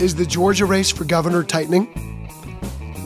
Is 0.00 0.16
the 0.16 0.26
Georgia 0.26 0.66
race 0.66 0.90
for 0.90 1.04
governor 1.04 1.44
tightening? 1.44 1.88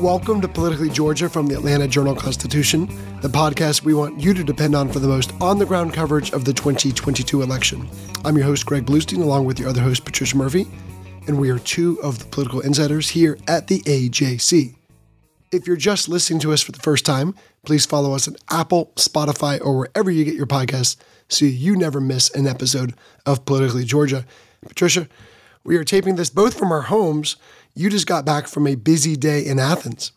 Welcome 0.01 0.41
to 0.41 0.49
Politically 0.49 0.89
Georgia 0.89 1.29
from 1.29 1.47
the 1.47 1.55
Atlanta 1.55 1.87
Journal 1.87 2.15
Constitution, 2.15 2.87
the 3.21 3.29
podcast 3.29 3.83
we 3.83 3.93
want 3.93 4.19
you 4.19 4.33
to 4.33 4.43
depend 4.43 4.75
on 4.75 4.89
for 4.89 4.99
the 4.99 5.07
most 5.07 5.33
on 5.39 5.59
the 5.59 5.67
ground 5.67 5.93
coverage 5.93 6.33
of 6.33 6.47
the 6.47 6.53
2022 6.55 7.43
election. 7.43 7.87
I'm 8.25 8.37
your 8.37 8.47
host, 8.47 8.65
Greg 8.65 8.87
Bluestein, 8.87 9.23
along 9.23 9.45
with 9.45 9.59
your 9.59 9.69
other 9.69 9.83
host, 9.83 10.07
Patricia 10.07 10.35
Murphy, 10.35 10.67
and 11.27 11.39
we 11.39 11.51
are 11.51 11.59
two 11.59 12.01
of 12.03 12.21
the 12.21 12.25
political 12.25 12.61
insiders 12.61 13.11
here 13.11 13.37
at 13.47 13.67
the 13.67 13.81
AJC. 13.81 14.75
If 15.53 15.67
you're 15.67 15.77
just 15.77 16.09
listening 16.09 16.41
to 16.41 16.55
us 16.55 16.63
for 16.63 16.73
the 16.73 16.81
first 16.81 17.05
time, 17.05 17.35
please 17.67 17.85
follow 17.85 18.15
us 18.15 18.27
on 18.27 18.37
Apple, 18.51 18.93
Spotify, 18.97 19.61
or 19.61 19.77
wherever 19.77 20.11
you 20.11 20.25
get 20.25 20.35
your 20.35 20.47
podcasts 20.47 20.97
so 21.29 21.45
you 21.45 21.77
never 21.77 22.01
miss 22.01 22.31
an 22.31 22.47
episode 22.47 22.95
of 23.27 23.45
Politically 23.45 23.85
Georgia. 23.85 24.25
Patricia, 24.67 25.07
we 25.69 25.77
are 25.77 25.85
taping 25.85 26.17
this 26.17 26.31
both 26.31 26.59
from 26.59 26.73
our 26.73 26.81
homes. 26.81 27.37
You 27.75 27.91
just 27.91 28.07
got 28.07 28.25
back 28.25 28.49
from 28.49 28.67
a 28.67 28.75
busy 28.75 29.17
day 29.17 29.45
in 29.45 29.59
Athens. 29.59 30.13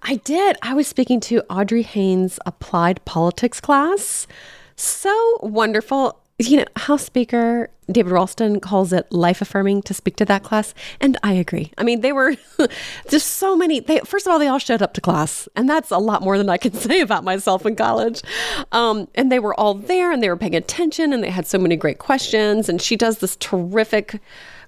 I 0.00 0.16
did. 0.16 0.56
I 0.62 0.74
was 0.74 0.86
speaking 0.86 1.18
to 1.22 1.42
Audrey 1.50 1.82
Haynes' 1.82 2.38
applied 2.46 3.04
politics 3.04 3.60
class. 3.60 4.28
So 4.76 5.38
wonderful. 5.42 6.20
You 6.38 6.58
know, 6.58 6.66
House 6.76 7.04
Speaker 7.04 7.68
David 7.90 8.12
Ralston 8.12 8.60
calls 8.60 8.92
it 8.92 9.10
life 9.10 9.42
affirming 9.42 9.82
to 9.82 9.94
speak 9.94 10.14
to 10.16 10.24
that 10.26 10.44
class. 10.44 10.72
And 11.00 11.16
I 11.24 11.32
agree. 11.32 11.72
I 11.78 11.82
mean, 11.82 12.00
they 12.02 12.12
were 12.12 12.36
just 13.08 13.32
so 13.38 13.56
many. 13.56 13.80
They, 13.80 13.98
first 14.00 14.26
of 14.26 14.32
all, 14.32 14.38
they 14.38 14.48
all 14.48 14.58
showed 14.58 14.82
up 14.82 14.94
to 14.94 15.00
class. 15.00 15.48
And 15.56 15.68
that's 15.68 15.90
a 15.90 15.98
lot 15.98 16.22
more 16.22 16.38
than 16.38 16.48
I 16.48 16.58
can 16.58 16.72
say 16.74 17.00
about 17.00 17.24
myself 17.24 17.66
in 17.66 17.74
college. 17.74 18.22
Um, 18.70 19.08
and 19.16 19.32
they 19.32 19.40
were 19.40 19.58
all 19.58 19.74
there 19.74 20.12
and 20.12 20.22
they 20.22 20.28
were 20.28 20.36
paying 20.36 20.54
attention 20.54 21.12
and 21.12 21.24
they 21.24 21.30
had 21.30 21.48
so 21.48 21.58
many 21.58 21.74
great 21.74 21.98
questions. 21.98 22.68
And 22.68 22.80
she 22.80 22.94
does 22.94 23.18
this 23.18 23.34
terrific 23.36 24.20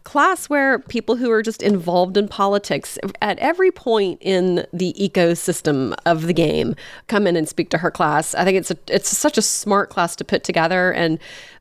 class 0.08 0.48
where 0.48 0.78
people 0.78 1.16
who 1.16 1.30
are 1.30 1.42
just 1.42 1.62
involved 1.62 2.16
in 2.16 2.26
politics 2.26 2.98
at 3.20 3.38
every 3.40 3.70
point 3.70 4.16
in 4.22 4.66
the 4.72 4.94
ecosystem 4.98 5.94
of 6.06 6.22
the 6.22 6.32
game 6.32 6.74
come 7.08 7.26
in 7.26 7.36
and 7.36 7.46
speak 7.46 7.68
to 7.68 7.76
her 7.76 7.90
class. 7.90 8.34
I 8.34 8.42
think 8.42 8.56
it's 8.56 8.70
a, 8.70 8.78
it's 8.88 9.14
such 9.14 9.36
a 9.36 9.42
smart 9.42 9.90
class 9.90 10.16
to 10.16 10.24
put 10.24 10.44
together 10.44 10.94
and 10.94 11.18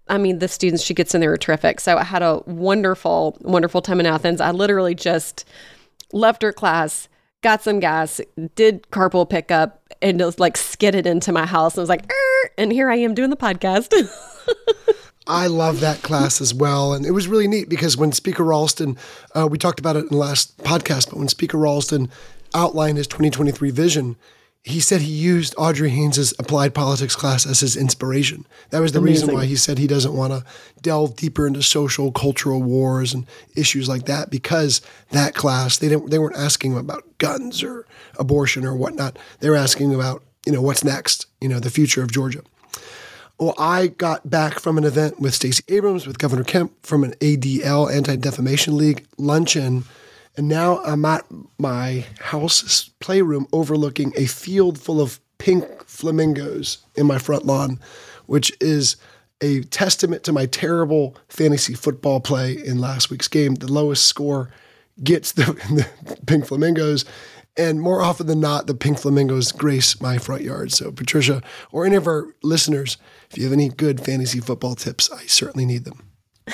I 0.08 0.18
mean, 0.18 0.40
the 0.40 0.48
students 0.48 0.82
she 0.82 0.94
gets 0.94 1.14
in 1.14 1.20
there 1.20 1.34
are 1.34 1.38
terrific. 1.38 1.82
So 1.82 1.98
I 1.98 2.06
had 2.06 2.24
a 2.24 2.42
wonderful, 2.46 3.38
wonderful 3.42 3.82
time 3.82 4.00
in 4.00 4.06
Athens. 4.06 4.40
I 4.40 4.52
literally 4.52 4.96
just 4.96 5.44
left 6.14 6.42
her 6.42 6.54
class, 6.54 7.10
got 7.42 7.62
some 7.62 7.82
gas, 7.82 8.22
did 8.56 8.84
carpool 8.84 9.30
pickup, 9.30 9.92
and 10.02 10.20
just 10.20 10.40
like 10.40 10.56
skidded 10.56 11.06
into 11.06 11.34
my 11.34 11.46
house. 11.46 11.74
And 11.74 11.82
I 11.82 11.84
was 11.84 11.90
like, 11.90 12.10
and 12.58 12.72
here 12.72 12.90
I 12.90 12.96
am 12.96 13.14
doing 13.14 13.30
the 13.30 13.36
podcast. 13.36 13.92
I 15.28 15.48
love 15.48 15.80
that 15.82 16.02
class 16.02 16.42
as 16.42 16.54
well. 16.54 16.94
And 16.94 17.06
it 17.06 17.12
was 17.12 17.28
really 17.28 17.48
neat 17.48 17.70
because 17.70 17.98
when 17.98 18.12
Speaker 18.12 18.44
Ralston, 18.44 18.98
uh, 19.36 19.48
we 19.50 19.58
talked 19.58 19.80
about 19.80 19.96
it 19.96 20.04
in 20.04 20.10
the 20.10 20.18
last 20.18 20.58
podcast, 20.60 21.10
but 21.10 21.18
when 21.18 21.28
Speaker 21.28 21.58
Ralston 21.58 22.10
outlined 22.54 22.98
his 22.98 23.08
2023 23.08 23.72
vision, 23.72 24.16
he 24.64 24.80
said 24.82 25.02
he 25.02 25.12
used 25.12 25.56
Audrey 25.58 25.90
Haynes' 25.90 26.34
applied 26.40 26.74
politics 26.74 27.16
class 27.16 27.46
as 27.46 27.62
his 27.62 27.78
inspiration. 27.78 28.46
That 28.72 28.80
was 28.80 28.92
the 28.92 29.00
Amazing. 29.00 29.28
reason 29.28 29.36
why 29.36 29.46
he 29.46 29.56
said 29.56 29.78
he 29.78 29.88
doesn't 29.88 30.14
want 30.14 30.34
to 30.34 30.44
delve 30.82 31.16
deeper 31.16 31.48
into 31.48 31.64
social, 31.64 32.12
cultural 32.12 32.62
wars 32.62 33.14
and 33.14 33.26
issues 33.56 33.88
like 33.88 34.06
that 34.06 34.30
because 34.30 34.82
that 35.12 35.36
class 35.36 35.78
they 35.78 35.88
didn't 35.88 36.10
they 36.10 36.20
weren't 36.20 36.36
asking 36.36 36.78
about 36.78 37.06
guns 37.18 37.64
or 37.64 37.86
abortion 38.20 38.66
or 38.66 38.76
whatnot. 38.76 39.18
They 39.40 39.50
were 39.50 39.56
asking 39.56 39.94
about 39.96 40.22
you 40.46 40.52
know 40.52 40.62
what's 40.62 40.84
next, 40.84 41.28
you 41.40 41.48
know 41.48 41.60
the 41.60 41.70
future 41.70 42.04
of 42.04 42.12
Georgia. 42.12 42.42
Well, 43.40 43.54
I 43.60 43.88
got 43.88 44.28
back 44.28 44.60
from 44.60 44.80
an 44.80 44.84
event 44.84 45.20
with 45.20 45.36
Stacey 45.36 45.64
Abrams, 45.68 46.08
with 46.08 46.18
Governor 46.18 46.44
Kemp 46.44 46.74
from 46.84 47.04
an 47.04 47.12
ADL, 47.20 47.94
Anti 47.94 48.16
Defamation 48.16 48.76
League 48.76 49.06
luncheon. 49.20 49.84
And 50.36 50.48
now 50.48 50.84
I'm 50.84 51.06
at 51.06 51.24
my 51.60 52.06
house's 52.20 52.90
playroom 53.00 53.48
overlooking 53.54 54.12
a 54.16 54.26
field 54.26 54.80
full 54.80 55.00
of 55.00 55.20
pink 55.38 55.66
flamingos 55.86 56.80
in 56.96 57.06
my 57.06 57.20
front 57.20 57.46
lawn, 57.46 57.80
which 58.26 58.52
is 58.60 58.98
a 59.42 59.62
testament 59.66 60.24
to 60.24 60.34
my 60.34 60.48
terrible 60.48 61.16
fantasy 61.30 61.76
football 61.76 62.20
play 62.20 62.54
in 62.54 62.80
last 62.80 63.12
week's 63.12 63.28
game. 63.28 63.54
The 63.54 63.72
lowest 63.72 64.08
score 64.08 64.50
gets 65.04 65.34
the, 65.34 65.44
the 66.04 66.18
pink 66.26 66.48
flamingos. 66.48 67.06
And 67.58 67.82
more 67.82 68.02
often 68.02 68.28
than 68.28 68.40
not, 68.40 68.68
the 68.68 68.76
pink 68.76 69.00
flamingos 69.00 69.52
grace 69.52 70.00
my 70.00 70.20
front 70.20 70.44
yard. 70.44 70.72
So, 70.72 70.92
Patricia, 70.92 71.42
or 71.72 71.86
any 71.86 71.96
of 71.96 72.06
our 72.06 72.28
listeners, 72.44 72.98
if 73.32 73.38
you 73.38 73.44
have 73.46 73.54
any 73.54 73.70
good 73.70 74.00
fantasy 74.00 74.40
football 74.40 74.76
tips, 74.76 75.12
I 75.12 75.26
certainly 75.26 75.66
need 75.66 75.86
them. 75.86 76.12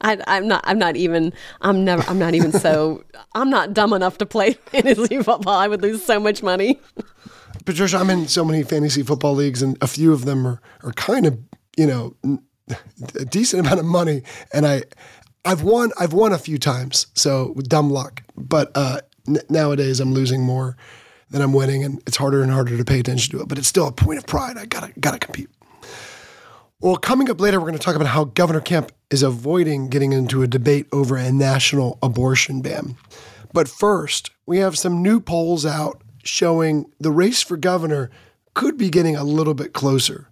I, 0.00 0.18
am 0.26 0.46
not. 0.46 0.62
I'm 0.64 0.78
not 0.78 0.96
even. 0.96 1.32
I'm 1.60 1.84
never. 1.84 2.08
I'm 2.08 2.18
not 2.18 2.34
even 2.34 2.52
so. 2.52 3.04
I'm 3.34 3.50
not 3.50 3.72
dumb 3.74 3.92
enough 3.92 4.18
to 4.18 4.26
play 4.26 4.52
fantasy 4.66 5.22
football. 5.22 5.56
I 5.56 5.66
would 5.66 5.82
lose 5.82 6.04
so 6.04 6.20
much 6.20 6.42
money. 6.42 6.80
Patricia, 7.64 7.98
I'm 7.98 8.10
in 8.10 8.28
so 8.28 8.44
many 8.44 8.62
fantasy 8.62 9.02
football 9.02 9.34
leagues, 9.34 9.62
and 9.62 9.76
a 9.80 9.86
few 9.86 10.12
of 10.12 10.24
them 10.24 10.46
are 10.46 10.60
are 10.84 10.92
kind 10.92 11.26
of 11.26 11.38
you 11.76 11.86
know 11.86 12.16
a 13.16 13.24
decent 13.24 13.60
amount 13.66 13.80
of 13.80 13.86
money, 13.86 14.22
and 14.52 14.66
I 14.66 14.82
I've 15.44 15.62
won. 15.62 15.90
I've 15.98 16.12
won 16.12 16.32
a 16.32 16.38
few 16.38 16.58
times, 16.58 17.06
so 17.14 17.54
dumb 17.66 17.90
luck. 17.90 18.22
But 18.36 18.70
uh, 18.76 19.00
n- 19.28 19.42
nowadays, 19.48 20.00
I'm 20.00 20.12
losing 20.12 20.42
more 20.42 20.76
than 21.30 21.42
I'm 21.42 21.52
winning, 21.52 21.84
and 21.84 22.02
it's 22.06 22.16
harder 22.16 22.42
and 22.42 22.50
harder 22.50 22.76
to 22.76 22.84
pay 22.84 23.00
attention 23.00 23.36
to 23.36 23.42
it. 23.42 23.48
But 23.48 23.58
it's 23.58 23.68
still 23.68 23.86
a 23.86 23.92
point 23.92 24.18
of 24.18 24.26
pride. 24.26 24.56
I 24.56 24.66
gotta 24.66 24.92
gotta 24.98 25.18
compete. 25.18 25.48
Well, 26.80 26.96
coming 26.96 27.28
up 27.28 27.40
later, 27.40 27.58
we're 27.58 27.66
going 27.66 27.78
to 27.78 27.84
talk 27.84 27.96
about 27.96 28.06
how 28.06 28.22
Governor 28.22 28.60
Kemp 28.60 28.92
is 29.10 29.24
avoiding 29.24 29.88
getting 29.88 30.12
into 30.12 30.44
a 30.44 30.46
debate 30.46 30.86
over 30.92 31.16
a 31.16 31.32
national 31.32 31.98
abortion 32.04 32.62
ban. 32.62 32.96
But 33.52 33.66
first, 33.66 34.30
we 34.46 34.58
have 34.58 34.78
some 34.78 35.02
new 35.02 35.18
polls 35.18 35.66
out 35.66 36.02
showing 36.22 36.86
the 37.00 37.10
race 37.10 37.42
for 37.42 37.56
governor 37.56 38.10
could 38.54 38.76
be 38.76 38.90
getting 38.90 39.16
a 39.16 39.24
little 39.24 39.54
bit 39.54 39.72
closer. 39.72 40.28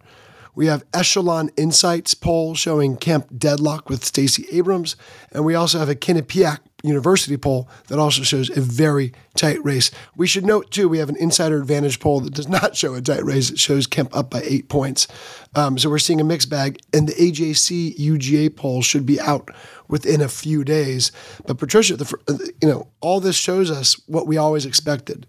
We 0.55 0.67
have 0.67 0.85
Echelon 0.95 1.51
Insights 1.57 2.15
poll 2.15 2.55
showing 2.55 2.97
Kemp 2.97 3.27
deadlock 3.37 3.91
with 3.91 4.05
Stacey 4.05 4.47
Abrams, 4.53 4.95
and 5.33 5.45
we 5.45 5.55
also 5.55 5.79
have 5.81 5.89
a 5.89 5.95
Quinnipiac 5.95 6.61
University 6.87 7.37
poll 7.37 7.69
that 7.89 7.99
also 7.99 8.23
shows 8.23 8.49
a 8.57 8.61
very 8.61 9.13
tight 9.35 9.63
race. 9.65 9.91
We 10.17 10.27
should 10.27 10.45
note, 10.45 10.71
too, 10.71 10.89
we 10.89 10.99
have 10.99 11.09
an 11.09 11.17
Insider 11.17 11.61
Advantage 11.61 12.01
poll 12.01 12.21
that 12.21 12.35
does 12.35 12.49
not 12.49 12.77
show 12.77 12.95
a 12.95 13.01
tight 13.01 13.25
race. 13.25 13.51
It 13.51 13.59
shows 13.59 13.87
Kemp 13.87 14.17
up 14.17 14.31
by 14.31 14.43
eight 14.43 14.69
points. 14.69 15.07
Um, 15.55 15.79
so 15.79 15.91
we're 15.91 15.99
seeing 15.99 16.21
a 16.21 16.25
mixed 16.25 16.51
bag. 16.51 16.81
And 16.93 17.09
the 17.09 17.15
AJC 17.15 17.97
UGA 17.99 18.57
poll 18.57 18.83
should 18.83 19.07
be 19.07 19.21
out 19.21 19.51
within 19.89 20.21
a 20.21 20.29
few 20.29 20.65
days. 20.65 21.13
But 21.47 21.59
Patricia, 21.59 21.97
the, 21.97 22.53
you 22.63 22.69
know, 22.69 22.89
all 23.01 23.21
this 23.21 23.37
shows 23.37 23.71
us 23.71 23.95
what 24.07 24.27
we 24.27 24.37
always 24.37 24.67
expected. 24.67 25.27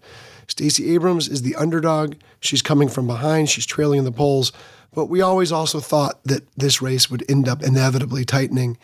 Stacey 0.48 0.94
Abrams 0.94 1.28
is 1.28 1.42
the 1.42 1.56
underdog. 1.56 2.14
She's 2.40 2.62
coming 2.62 2.88
from 2.88 3.06
behind. 3.06 3.50
She's 3.50 3.66
trailing 3.66 3.98
in 3.98 4.04
the 4.04 4.12
polls. 4.12 4.52
But 4.94 5.06
we 5.06 5.20
always 5.20 5.52
also 5.52 5.80
thought 5.80 6.24
that 6.24 6.48
this 6.56 6.80
race 6.80 7.10
would 7.10 7.24
end 7.30 7.46
up 7.46 7.62
inevitably 7.62 8.24
tightening 8.24 8.78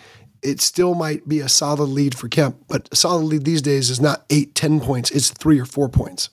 it 0.45 0.61
still 0.61 0.95
might 0.95 1.27
be 1.27 1.41
a 1.41 1.49
solid 1.49 1.87
lead 1.87 2.17
for 2.17 2.29
Kemp, 2.29 2.57
but 2.69 2.89
a 2.93 2.97
solid 2.97 3.25
lead 3.25 3.45
these 3.45 3.63
days 3.63 3.91
is 3.91 4.01
not 4.01 4.25
eight, 4.31 4.55
ten 4.55 4.81
points. 4.81 5.11
It's 5.11 5.31
three 5.31 5.59
or 5.59 5.65
four 5.65 5.89
points. 5.89 6.29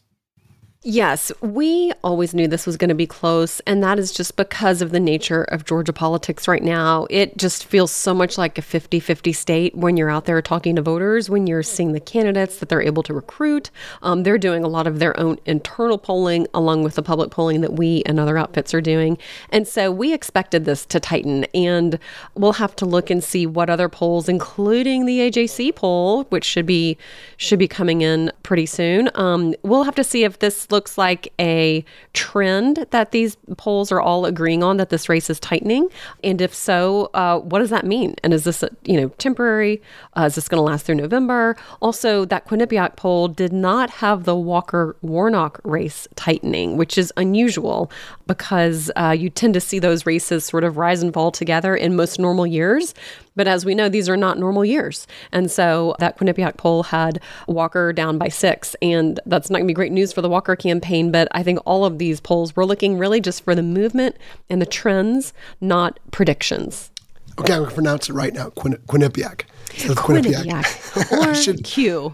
Yes, 0.83 1.31
we 1.41 1.91
always 2.03 2.33
knew 2.33 2.47
this 2.47 2.65
was 2.65 2.75
going 2.75 2.89
to 2.89 2.95
be 2.95 3.05
close, 3.05 3.59
and 3.67 3.83
that 3.83 3.99
is 3.99 4.11
just 4.11 4.35
because 4.35 4.81
of 4.81 4.89
the 4.89 4.99
nature 4.99 5.43
of 5.43 5.63
Georgia 5.63 5.93
politics 5.93 6.47
right 6.47 6.63
now. 6.63 7.05
It 7.11 7.37
just 7.37 7.65
feels 7.65 7.91
so 7.91 8.15
much 8.15 8.35
like 8.35 8.57
a 8.57 8.63
50 8.63 8.99
50 8.99 9.31
state 9.31 9.75
when 9.75 9.95
you're 9.95 10.09
out 10.09 10.25
there 10.25 10.41
talking 10.41 10.75
to 10.77 10.81
voters, 10.81 11.29
when 11.29 11.45
you're 11.45 11.61
seeing 11.61 11.91
the 11.91 11.99
candidates 11.99 12.57
that 12.57 12.69
they're 12.69 12.81
able 12.81 13.03
to 13.03 13.13
recruit. 13.13 13.69
Um, 14.01 14.23
they're 14.23 14.39
doing 14.39 14.63
a 14.63 14.67
lot 14.67 14.87
of 14.87 14.97
their 14.97 15.17
own 15.19 15.37
internal 15.45 15.99
polling 15.99 16.47
along 16.51 16.81
with 16.81 16.95
the 16.95 17.03
public 17.03 17.29
polling 17.29 17.61
that 17.61 17.73
we 17.73 18.01
and 18.07 18.19
other 18.19 18.39
outfits 18.39 18.73
are 18.73 18.81
doing. 18.81 19.19
And 19.51 19.67
so 19.67 19.91
we 19.91 20.15
expected 20.15 20.65
this 20.65 20.83
to 20.87 20.99
tighten, 20.99 21.43
and 21.53 21.99
we'll 22.33 22.53
have 22.53 22.75
to 22.77 22.87
look 22.87 23.11
and 23.11 23.23
see 23.23 23.45
what 23.45 23.69
other 23.69 23.87
polls, 23.87 24.27
including 24.27 25.05
the 25.05 25.19
AJC 25.19 25.75
poll, 25.75 26.23
which 26.29 26.43
should 26.43 26.65
be 26.65 26.97
should 27.37 27.59
be 27.59 27.67
coming 27.67 28.01
in 28.01 28.31
pretty 28.41 28.65
soon. 28.65 29.11
Um, 29.13 29.53
we'll 29.61 29.83
have 29.83 29.93
to 29.93 30.03
see 30.03 30.23
if 30.23 30.39
this 30.39 30.70
looks 30.71 30.97
like 30.97 31.33
a 31.39 31.83
trend 32.13 32.85
that 32.91 33.11
these 33.11 33.37
polls 33.57 33.91
are 33.91 34.01
all 34.01 34.25
agreeing 34.25 34.63
on 34.63 34.77
that 34.77 34.89
this 34.89 35.09
race 35.09 35.29
is 35.29 35.39
tightening, 35.39 35.89
and 36.23 36.41
if 36.41 36.53
so, 36.53 37.09
uh, 37.13 37.39
what 37.39 37.59
does 37.59 37.69
that 37.69 37.85
mean? 37.85 38.15
And 38.23 38.33
is 38.33 38.43
this 38.43 38.63
you 38.83 38.99
know 38.99 39.09
temporary? 39.17 39.81
Uh, 40.17 40.23
is 40.23 40.35
this 40.35 40.47
going 40.47 40.59
to 40.59 40.63
last 40.63 40.85
through 40.85 40.95
November? 40.95 41.55
Also, 41.81 42.25
that 42.25 42.47
Quinnipiac 42.47 42.95
poll 42.95 43.27
did 43.27 43.53
not 43.53 43.89
have 43.89 44.23
the 44.23 44.35
Walker 44.35 44.95
Warnock 45.01 45.59
race 45.63 46.07
tightening, 46.15 46.77
which 46.77 46.97
is 46.97 47.13
unusual 47.17 47.91
because 48.27 48.91
uh, 48.95 49.15
you 49.17 49.29
tend 49.29 49.53
to 49.53 49.61
see 49.61 49.79
those 49.79 50.05
races 50.05 50.45
sort 50.45 50.63
of 50.63 50.77
rise 50.77 51.01
and 51.03 51.13
fall 51.13 51.31
together 51.31 51.75
in 51.75 51.95
most 51.95 52.19
normal 52.19 52.47
years. 52.47 52.93
But 53.35 53.47
as 53.47 53.65
we 53.65 53.75
know, 53.75 53.89
these 53.89 54.09
are 54.09 54.17
not 54.17 54.37
normal 54.37 54.65
years. 54.65 55.07
And 55.31 55.49
so 55.49 55.95
that 55.99 56.17
Quinnipiac 56.17 56.57
poll 56.57 56.83
had 56.83 57.19
Walker 57.47 57.93
down 57.93 58.17
by 58.17 58.27
six. 58.27 58.75
And 58.81 59.19
that's 59.25 59.49
not 59.49 59.59
going 59.59 59.67
to 59.67 59.71
be 59.71 59.73
great 59.73 59.91
news 59.91 60.11
for 60.11 60.21
the 60.21 60.29
Walker 60.29 60.55
campaign. 60.55 61.11
But 61.11 61.27
I 61.31 61.43
think 61.43 61.59
all 61.65 61.85
of 61.85 61.97
these 61.97 62.19
polls 62.19 62.55
were 62.55 62.65
looking 62.65 62.97
really 62.97 63.21
just 63.21 63.43
for 63.43 63.55
the 63.55 63.63
movement 63.63 64.17
and 64.49 64.61
the 64.61 64.65
trends, 64.65 65.33
not 65.61 65.99
predictions. 66.11 66.91
Okay, 67.39 67.53
I'm 67.53 67.59
going 67.59 67.69
to 67.69 67.75
pronounce 67.75 68.09
it 68.09 68.13
right 68.13 68.33
now 68.33 68.49
Quin- 68.49 68.77
Quinnipiac. 68.87 69.43
So 69.77 69.93
Quinnipiac. 69.95 71.11
or 71.17 71.33
should, 71.33 71.63
Q. 71.63 72.13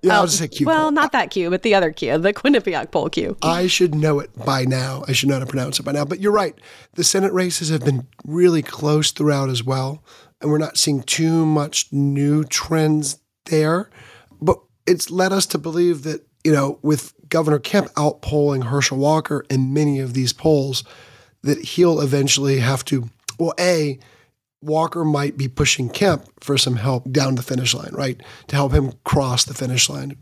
Yeah, 0.00 0.18
I'll 0.18 0.26
just 0.26 0.38
say 0.38 0.48
Q. 0.48 0.66
Well, 0.66 0.84
poll. 0.84 0.90
not 0.92 1.12
that 1.12 1.30
Q, 1.30 1.50
but 1.50 1.62
the 1.62 1.74
other 1.74 1.92
Q, 1.92 2.16
the 2.18 2.32
Quinnipiac 2.32 2.90
poll 2.90 3.10
Q. 3.10 3.36
I 3.42 3.66
should 3.66 3.94
know 3.94 4.18
it 4.18 4.30
by 4.44 4.64
now. 4.64 5.04
I 5.06 5.12
should 5.12 5.28
know 5.28 5.34
how 5.34 5.40
to 5.40 5.46
pronounce 5.46 5.78
it 5.78 5.82
by 5.82 5.92
now. 5.92 6.06
But 6.06 6.20
you're 6.20 6.32
right. 6.32 6.54
The 6.94 7.04
Senate 7.04 7.32
races 7.34 7.68
have 7.68 7.84
been 7.84 8.06
really 8.24 8.62
close 8.62 9.10
throughout 9.10 9.50
as 9.50 9.62
well 9.62 10.02
and 10.40 10.50
we're 10.50 10.58
not 10.58 10.76
seeing 10.76 11.02
too 11.02 11.46
much 11.46 11.92
new 11.92 12.44
trends 12.44 13.18
there. 13.46 13.90
But 14.40 14.58
it's 14.86 15.10
led 15.10 15.32
us 15.32 15.46
to 15.46 15.58
believe 15.58 16.02
that, 16.02 16.26
you 16.44 16.52
know, 16.52 16.78
with 16.82 17.14
Governor 17.28 17.58
Kemp 17.58 17.88
outpolling 17.94 18.64
Herschel 18.64 18.98
Walker 18.98 19.44
in 19.50 19.72
many 19.72 20.00
of 20.00 20.14
these 20.14 20.32
polls, 20.32 20.84
that 21.42 21.58
he'll 21.58 22.00
eventually 22.00 22.60
have 22.60 22.84
to, 22.86 23.08
well, 23.38 23.54
A, 23.58 23.98
Walker 24.62 25.04
might 25.04 25.36
be 25.36 25.48
pushing 25.48 25.88
Kemp 25.88 26.24
for 26.40 26.58
some 26.58 26.76
help 26.76 27.10
down 27.10 27.34
the 27.34 27.42
finish 27.42 27.74
line, 27.74 27.92
right? 27.92 28.20
To 28.48 28.56
help 28.56 28.72
him 28.72 28.92
cross 29.04 29.44
the 29.44 29.54
finish 29.54 29.88
line. 29.88 30.16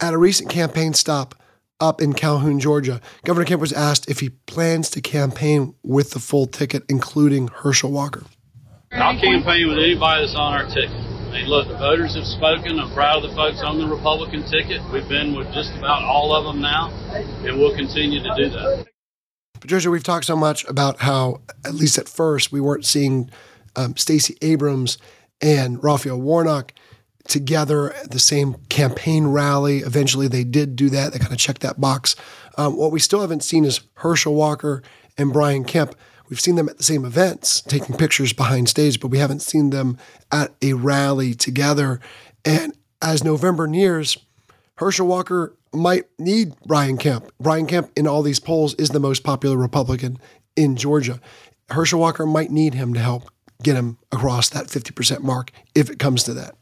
At 0.00 0.14
a 0.14 0.18
recent 0.18 0.48
campaign 0.48 0.94
stop 0.94 1.34
up 1.80 2.00
in 2.00 2.12
Calhoun, 2.12 2.60
Georgia, 2.60 3.00
Governor 3.24 3.46
Kemp 3.46 3.60
was 3.60 3.72
asked 3.72 4.08
if 4.08 4.20
he 4.20 4.30
plans 4.30 4.90
to 4.90 5.00
campaign 5.00 5.74
with 5.82 6.10
the 6.10 6.18
full 6.18 6.46
ticket, 6.46 6.84
including 6.88 7.48
Herschel 7.48 7.90
Walker. 7.90 8.24
I'll 8.92 9.18
campaign 9.20 9.68
with 9.68 9.78
anybody 9.78 10.22
that's 10.22 10.34
on 10.34 10.52
our 10.52 10.66
ticket. 10.66 10.90
I 10.90 11.32
mean, 11.32 11.46
look, 11.46 11.68
the 11.68 11.76
voters 11.76 12.16
have 12.16 12.26
spoken. 12.26 12.80
I'm 12.80 12.92
proud 12.92 13.22
of 13.24 13.30
the 13.30 13.36
folks 13.36 13.62
on 13.62 13.78
the 13.78 13.86
Republican 13.86 14.42
ticket. 14.50 14.82
We've 14.92 15.08
been 15.08 15.36
with 15.36 15.52
just 15.54 15.72
about 15.76 16.02
all 16.02 16.34
of 16.34 16.44
them 16.44 16.60
now, 16.60 16.90
and 17.14 17.56
we'll 17.56 17.74
continue 17.76 18.20
to 18.20 18.34
do 18.36 18.50
that. 18.50 18.86
Patricia, 19.60 19.90
we've 19.90 20.02
talked 20.02 20.24
so 20.24 20.34
much 20.34 20.64
about 20.64 21.00
how, 21.00 21.40
at 21.64 21.74
least 21.74 21.98
at 21.98 22.08
first, 22.08 22.50
we 22.50 22.60
weren't 22.60 22.84
seeing 22.84 23.30
um, 23.76 23.96
Stacey 23.96 24.36
Abrams 24.42 24.98
and 25.40 25.82
Raphael 25.84 26.20
Warnock 26.20 26.72
together 27.28 27.92
at 27.92 28.10
the 28.10 28.18
same 28.18 28.54
campaign 28.70 29.28
rally. 29.28 29.78
Eventually, 29.78 30.26
they 30.26 30.42
did 30.42 30.74
do 30.74 30.90
that. 30.90 31.12
They 31.12 31.20
kind 31.20 31.32
of 31.32 31.38
checked 31.38 31.60
that 31.60 31.80
box. 31.80 32.16
Um, 32.58 32.76
what 32.76 32.90
we 32.90 32.98
still 32.98 33.20
haven't 33.20 33.44
seen 33.44 33.64
is 33.64 33.82
Herschel 33.94 34.34
Walker 34.34 34.82
and 35.16 35.32
Brian 35.32 35.62
Kemp 35.62 35.94
We've 36.30 36.40
seen 36.40 36.54
them 36.54 36.68
at 36.68 36.78
the 36.78 36.84
same 36.84 37.04
events, 37.04 37.60
taking 37.60 37.96
pictures 37.96 38.32
behind 38.32 38.68
stage, 38.68 39.00
but 39.00 39.08
we 39.08 39.18
haven't 39.18 39.40
seen 39.40 39.70
them 39.70 39.98
at 40.30 40.54
a 40.62 40.74
rally 40.74 41.34
together. 41.34 42.00
And 42.44 42.72
as 43.02 43.24
November 43.24 43.66
nears, 43.66 44.16
Herschel 44.76 45.08
Walker 45.08 45.56
might 45.74 46.04
need 46.18 46.54
Brian 46.64 46.98
Kemp. 46.98 47.32
Brian 47.40 47.66
Kemp, 47.66 47.90
in 47.96 48.06
all 48.06 48.22
these 48.22 48.38
polls, 48.38 48.74
is 48.74 48.90
the 48.90 49.00
most 49.00 49.24
popular 49.24 49.56
Republican 49.56 50.18
in 50.54 50.76
Georgia. 50.76 51.20
Herschel 51.68 51.98
Walker 51.98 52.26
might 52.26 52.50
need 52.52 52.74
him 52.74 52.94
to 52.94 53.00
help 53.00 53.28
get 53.62 53.76
him 53.76 53.98
across 54.12 54.48
that 54.50 54.66
50% 54.66 55.22
mark 55.22 55.50
if 55.74 55.90
it 55.90 55.98
comes 55.98 56.22
to 56.24 56.34
that. 56.34 56.54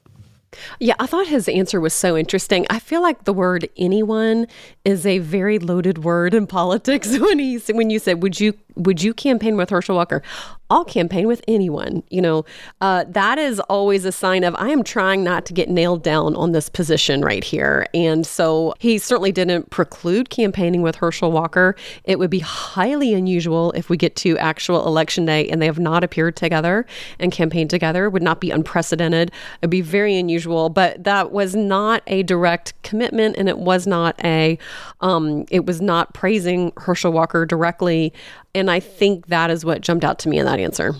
Yeah, 0.80 0.94
I 0.98 1.06
thought 1.06 1.26
his 1.26 1.48
answer 1.48 1.80
was 1.80 1.92
so 1.92 2.16
interesting. 2.16 2.66
I 2.70 2.78
feel 2.78 3.02
like 3.02 3.24
the 3.24 3.32
word 3.32 3.68
anyone 3.76 4.46
is 4.84 5.04
a 5.04 5.18
very 5.18 5.58
loaded 5.58 6.04
word 6.04 6.34
in 6.34 6.46
politics 6.58 7.18
when 7.18 7.38
he 7.38 7.58
when 7.70 7.90
you 7.90 7.98
said 7.98 8.22
would 8.22 8.40
you 8.40 8.54
would 8.78 9.02
you 9.02 9.12
campaign 9.12 9.56
with 9.56 9.70
Herschel 9.70 9.96
Walker? 9.96 10.22
I'll 10.70 10.84
campaign 10.84 11.26
with 11.26 11.42
anyone. 11.48 12.02
You 12.10 12.20
know, 12.20 12.44
uh, 12.80 13.04
that 13.08 13.38
is 13.38 13.58
always 13.60 14.04
a 14.04 14.12
sign 14.12 14.44
of 14.44 14.54
I 14.58 14.68
am 14.68 14.84
trying 14.84 15.24
not 15.24 15.46
to 15.46 15.54
get 15.54 15.70
nailed 15.70 16.02
down 16.02 16.36
on 16.36 16.52
this 16.52 16.68
position 16.68 17.22
right 17.22 17.42
here. 17.42 17.86
And 17.94 18.26
so 18.26 18.74
he 18.78 18.98
certainly 18.98 19.32
didn't 19.32 19.70
preclude 19.70 20.28
campaigning 20.28 20.82
with 20.82 20.96
Herschel 20.96 21.32
Walker. 21.32 21.74
It 22.04 22.18
would 22.18 22.28
be 22.28 22.40
highly 22.40 23.14
unusual 23.14 23.72
if 23.72 23.88
we 23.88 23.96
get 23.96 24.14
to 24.16 24.36
actual 24.38 24.86
election 24.86 25.24
day 25.24 25.48
and 25.48 25.62
they 25.62 25.66
have 25.66 25.78
not 25.78 26.04
appeared 26.04 26.36
together 26.36 26.84
and 27.18 27.32
campaigned 27.32 27.70
together. 27.70 28.04
It 28.04 28.10
would 28.10 28.22
not 28.22 28.40
be 28.40 28.50
unprecedented. 28.50 29.32
It'd 29.62 29.70
be 29.70 29.80
very 29.80 30.18
unusual. 30.18 30.68
But 30.68 31.02
that 31.04 31.32
was 31.32 31.56
not 31.56 32.02
a 32.06 32.22
direct 32.22 32.74
commitment, 32.82 33.36
and 33.38 33.48
it 33.48 33.58
was 33.58 33.86
not 33.86 34.22
a. 34.22 34.58
Um, 35.00 35.46
it 35.50 35.64
was 35.64 35.80
not 35.80 36.12
praising 36.12 36.72
Herschel 36.76 37.12
Walker 37.12 37.46
directly. 37.46 38.12
And 38.54 38.70
I 38.70 38.80
think 38.80 39.26
that 39.28 39.50
is 39.50 39.64
what 39.64 39.80
jumped 39.80 40.04
out 40.04 40.18
to 40.20 40.28
me 40.28 40.38
in 40.38 40.46
that 40.46 40.58
answer. 40.58 40.94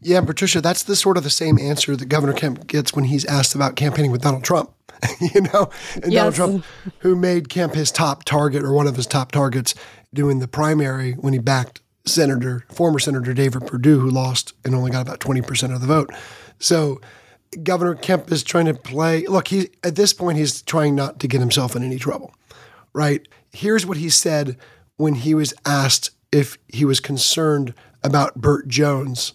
Yeah, 0.00 0.20
Patricia, 0.20 0.60
that's 0.60 0.82
the 0.82 0.96
sort 0.96 1.16
of 1.16 1.24
the 1.24 1.30
same 1.30 1.58
answer 1.58 1.96
that 1.96 2.06
Governor 2.06 2.32
Kemp 2.32 2.66
gets 2.66 2.92
when 2.92 3.04
he's 3.04 3.24
asked 3.24 3.54
about 3.54 3.76
campaigning 3.76 4.10
with 4.10 4.22
Donald 4.22 4.44
Trump. 4.44 4.72
you 5.20 5.42
know, 5.42 5.70
and 6.02 6.12
yes. 6.12 6.36
Donald 6.36 6.62
Trump, 6.62 6.64
who 7.00 7.14
made 7.16 7.48
Kemp 7.48 7.74
his 7.74 7.90
top 7.90 8.24
target 8.24 8.62
or 8.62 8.72
one 8.72 8.86
of 8.86 8.96
his 8.96 9.06
top 9.06 9.30
targets 9.30 9.74
doing 10.14 10.38
the 10.38 10.48
primary 10.48 11.12
when 11.12 11.32
he 11.32 11.38
backed 11.38 11.80
Senator, 12.06 12.64
former 12.70 12.98
Senator 12.98 13.34
David 13.34 13.66
Perdue, 13.66 14.00
who 14.00 14.08
lost 14.08 14.54
and 14.64 14.74
only 14.74 14.90
got 14.90 15.02
about 15.02 15.20
20% 15.20 15.74
of 15.74 15.80
the 15.80 15.86
vote. 15.86 16.10
So 16.58 17.00
Governor 17.62 17.94
Kemp 17.94 18.30
is 18.30 18.42
trying 18.42 18.66
to 18.66 18.74
play. 18.74 19.26
Look, 19.26 19.48
he 19.48 19.70
at 19.82 19.96
this 19.96 20.12
point 20.12 20.38
he's 20.38 20.62
trying 20.62 20.94
not 20.94 21.20
to 21.20 21.28
get 21.28 21.40
himself 21.40 21.76
in 21.76 21.82
any 21.82 21.98
trouble, 21.98 22.34
right? 22.92 23.26
Here's 23.52 23.86
what 23.86 23.96
he 23.96 24.08
said 24.08 24.56
when 24.96 25.14
he 25.14 25.34
was 25.34 25.52
asked 25.64 26.10
if 26.36 26.58
he 26.68 26.84
was 26.84 27.00
concerned 27.00 27.74
about 28.02 28.34
Burt 28.34 28.68
Jones, 28.68 29.32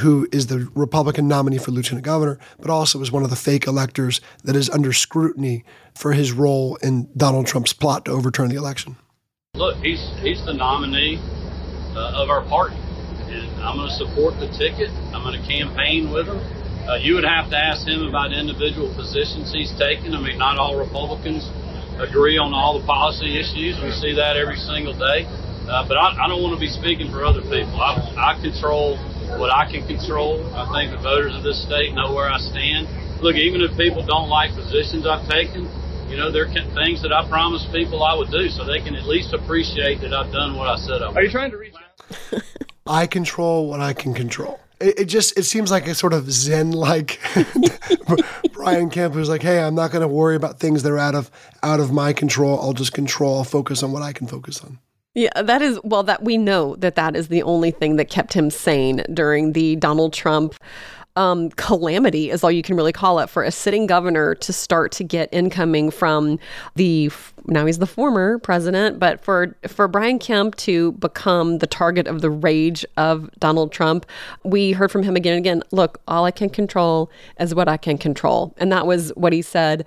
who 0.00 0.28
is 0.32 0.48
the 0.48 0.70
Republican 0.74 1.28
nominee 1.28 1.58
for 1.58 1.70
lieutenant 1.70 2.04
governor, 2.04 2.38
but 2.60 2.70
also 2.70 3.00
is 3.00 3.10
one 3.10 3.22
of 3.22 3.30
the 3.30 3.36
fake 3.36 3.66
electors 3.66 4.20
that 4.44 4.56
is 4.56 4.68
under 4.70 4.92
scrutiny 4.92 5.64
for 5.94 6.12
his 6.12 6.32
role 6.32 6.76
in 6.76 7.08
Donald 7.16 7.46
Trump's 7.46 7.72
plot 7.72 8.04
to 8.04 8.10
overturn 8.10 8.48
the 8.48 8.56
election. 8.56 8.96
Look, 9.54 9.76
he's 9.78 10.00
he's 10.20 10.44
the 10.44 10.54
nominee 10.54 11.18
uh, 11.96 12.22
of 12.22 12.30
our 12.30 12.42
party, 12.46 12.76
and 12.76 13.50
I'm 13.62 13.76
going 13.76 13.88
to 13.88 13.94
support 13.94 14.38
the 14.38 14.48
ticket. 14.58 14.90
I'm 15.12 15.22
going 15.22 15.40
to 15.40 15.46
campaign 15.46 16.10
with 16.10 16.26
him. 16.26 16.38
Uh, 16.88 16.96
you 16.96 17.14
would 17.14 17.24
have 17.24 17.50
to 17.50 17.56
ask 17.56 17.86
him 17.86 18.02
about 18.06 18.32
individual 18.32 18.92
positions 18.94 19.52
he's 19.52 19.76
taken. 19.78 20.14
I 20.14 20.20
mean, 20.20 20.38
not 20.38 20.58
all 20.58 20.78
Republicans 20.78 21.46
agree 21.98 22.38
on 22.38 22.54
all 22.54 22.78
the 22.78 22.86
policy 22.86 23.38
issues. 23.38 23.80
We 23.82 23.90
see 23.92 24.14
that 24.14 24.36
every 24.36 24.56
single 24.56 24.94
day. 24.94 25.26
Uh, 25.70 25.86
but 25.86 25.96
I, 25.96 26.24
I 26.24 26.28
don't 26.28 26.42
want 26.42 26.58
to 26.58 26.60
be 26.60 26.66
speaking 26.66 27.10
for 27.14 27.24
other 27.24 27.42
people. 27.42 27.78
I, 27.80 28.34
I 28.34 28.42
control 28.42 28.98
what 29.38 29.54
I 29.54 29.70
can 29.70 29.86
control. 29.86 30.42
I 30.50 30.66
think 30.74 30.90
the 30.90 30.98
voters 30.98 31.36
of 31.36 31.44
this 31.44 31.62
state 31.62 31.94
know 31.94 32.12
where 32.12 32.28
I 32.28 32.38
stand. 32.38 32.90
Look, 33.22 33.36
even 33.36 33.60
if 33.60 33.76
people 33.78 34.04
don't 34.04 34.28
like 34.28 34.50
positions 34.58 35.06
I've 35.06 35.28
taken, 35.28 35.70
you 36.10 36.16
know, 36.16 36.32
there 36.32 36.50
are 36.50 36.52
things 36.74 37.02
that 37.02 37.12
I 37.12 37.28
promised 37.28 37.70
people 37.70 38.02
I 38.02 38.14
would 38.14 38.30
do, 38.30 38.48
so 38.50 38.64
they 38.64 38.80
can 38.80 38.96
at 38.96 39.06
least 39.06 39.32
appreciate 39.32 40.00
that 40.00 40.12
I've 40.12 40.32
done 40.32 40.56
what 40.56 40.66
I 40.66 40.76
said 40.76 41.02
I 41.02 41.08
would. 41.08 41.16
Are 41.16 41.22
you 41.22 41.30
trying 41.30 41.52
to 41.52 41.58
reach 41.58 41.74
out? 41.74 42.42
I 42.86 43.06
control 43.06 43.68
what 43.68 43.78
I 43.78 43.92
can 43.92 44.12
control. 44.12 44.58
It, 44.80 45.00
it 45.00 45.04
just 45.04 45.38
it 45.38 45.44
seems 45.44 45.70
like 45.70 45.86
a 45.86 45.94
sort 45.94 46.14
of 46.14 46.32
zen 46.32 46.72
like 46.72 47.20
Brian 48.52 48.90
Kemp 48.90 49.14
who's 49.14 49.28
like, 49.28 49.42
hey, 49.42 49.62
I'm 49.62 49.76
not 49.76 49.92
going 49.92 50.02
to 50.02 50.08
worry 50.08 50.34
about 50.34 50.58
things 50.58 50.82
that 50.82 50.90
are 50.90 50.98
out 50.98 51.14
of 51.14 51.30
out 51.62 51.78
of 51.78 51.92
my 51.92 52.12
control. 52.12 52.58
I'll 52.60 52.72
just 52.72 52.92
control. 52.92 53.38
I'll 53.38 53.44
focus 53.44 53.84
on 53.84 53.92
what 53.92 54.02
I 54.02 54.12
can 54.12 54.26
focus 54.26 54.60
on. 54.64 54.80
Yeah, 55.14 55.42
that 55.42 55.60
is 55.60 55.80
well 55.82 56.04
that 56.04 56.22
we 56.22 56.38
know 56.38 56.76
that 56.76 56.94
that 56.94 57.16
is 57.16 57.28
the 57.28 57.42
only 57.42 57.72
thing 57.72 57.96
that 57.96 58.08
kept 58.08 58.32
him 58.32 58.48
sane 58.48 59.02
during 59.12 59.54
the 59.54 59.74
Donald 59.76 60.12
Trump 60.12 60.54
um, 61.16 61.50
calamity, 61.50 62.30
is 62.30 62.44
all 62.44 62.52
you 62.52 62.62
can 62.62 62.76
really 62.76 62.92
call 62.92 63.18
it, 63.18 63.28
for 63.28 63.42
a 63.42 63.50
sitting 63.50 63.88
governor 63.88 64.36
to 64.36 64.52
start 64.52 64.92
to 64.92 65.04
get 65.04 65.28
incoming 65.32 65.90
from 65.90 66.38
the 66.76 67.10
now 67.46 67.66
he's 67.66 67.78
the 67.78 67.86
former 67.86 68.38
president, 68.38 69.00
but 69.00 69.20
for 69.20 69.56
for 69.66 69.88
Brian 69.88 70.20
Kemp 70.20 70.54
to 70.56 70.92
become 70.92 71.58
the 71.58 71.66
target 71.66 72.06
of 72.06 72.20
the 72.20 72.30
rage 72.30 72.84
of 72.96 73.28
Donald 73.40 73.72
Trump, 73.72 74.06
we 74.44 74.70
heard 74.70 74.92
from 74.92 75.02
him 75.02 75.16
again 75.16 75.34
and 75.34 75.44
again. 75.44 75.62
Look, 75.72 76.00
all 76.06 76.24
I 76.24 76.30
can 76.30 76.48
control 76.48 77.10
is 77.40 77.52
what 77.52 77.68
I 77.68 77.76
can 77.76 77.98
control, 77.98 78.54
and 78.58 78.70
that 78.70 78.86
was 78.86 79.10
what 79.16 79.32
he 79.32 79.42
said 79.42 79.84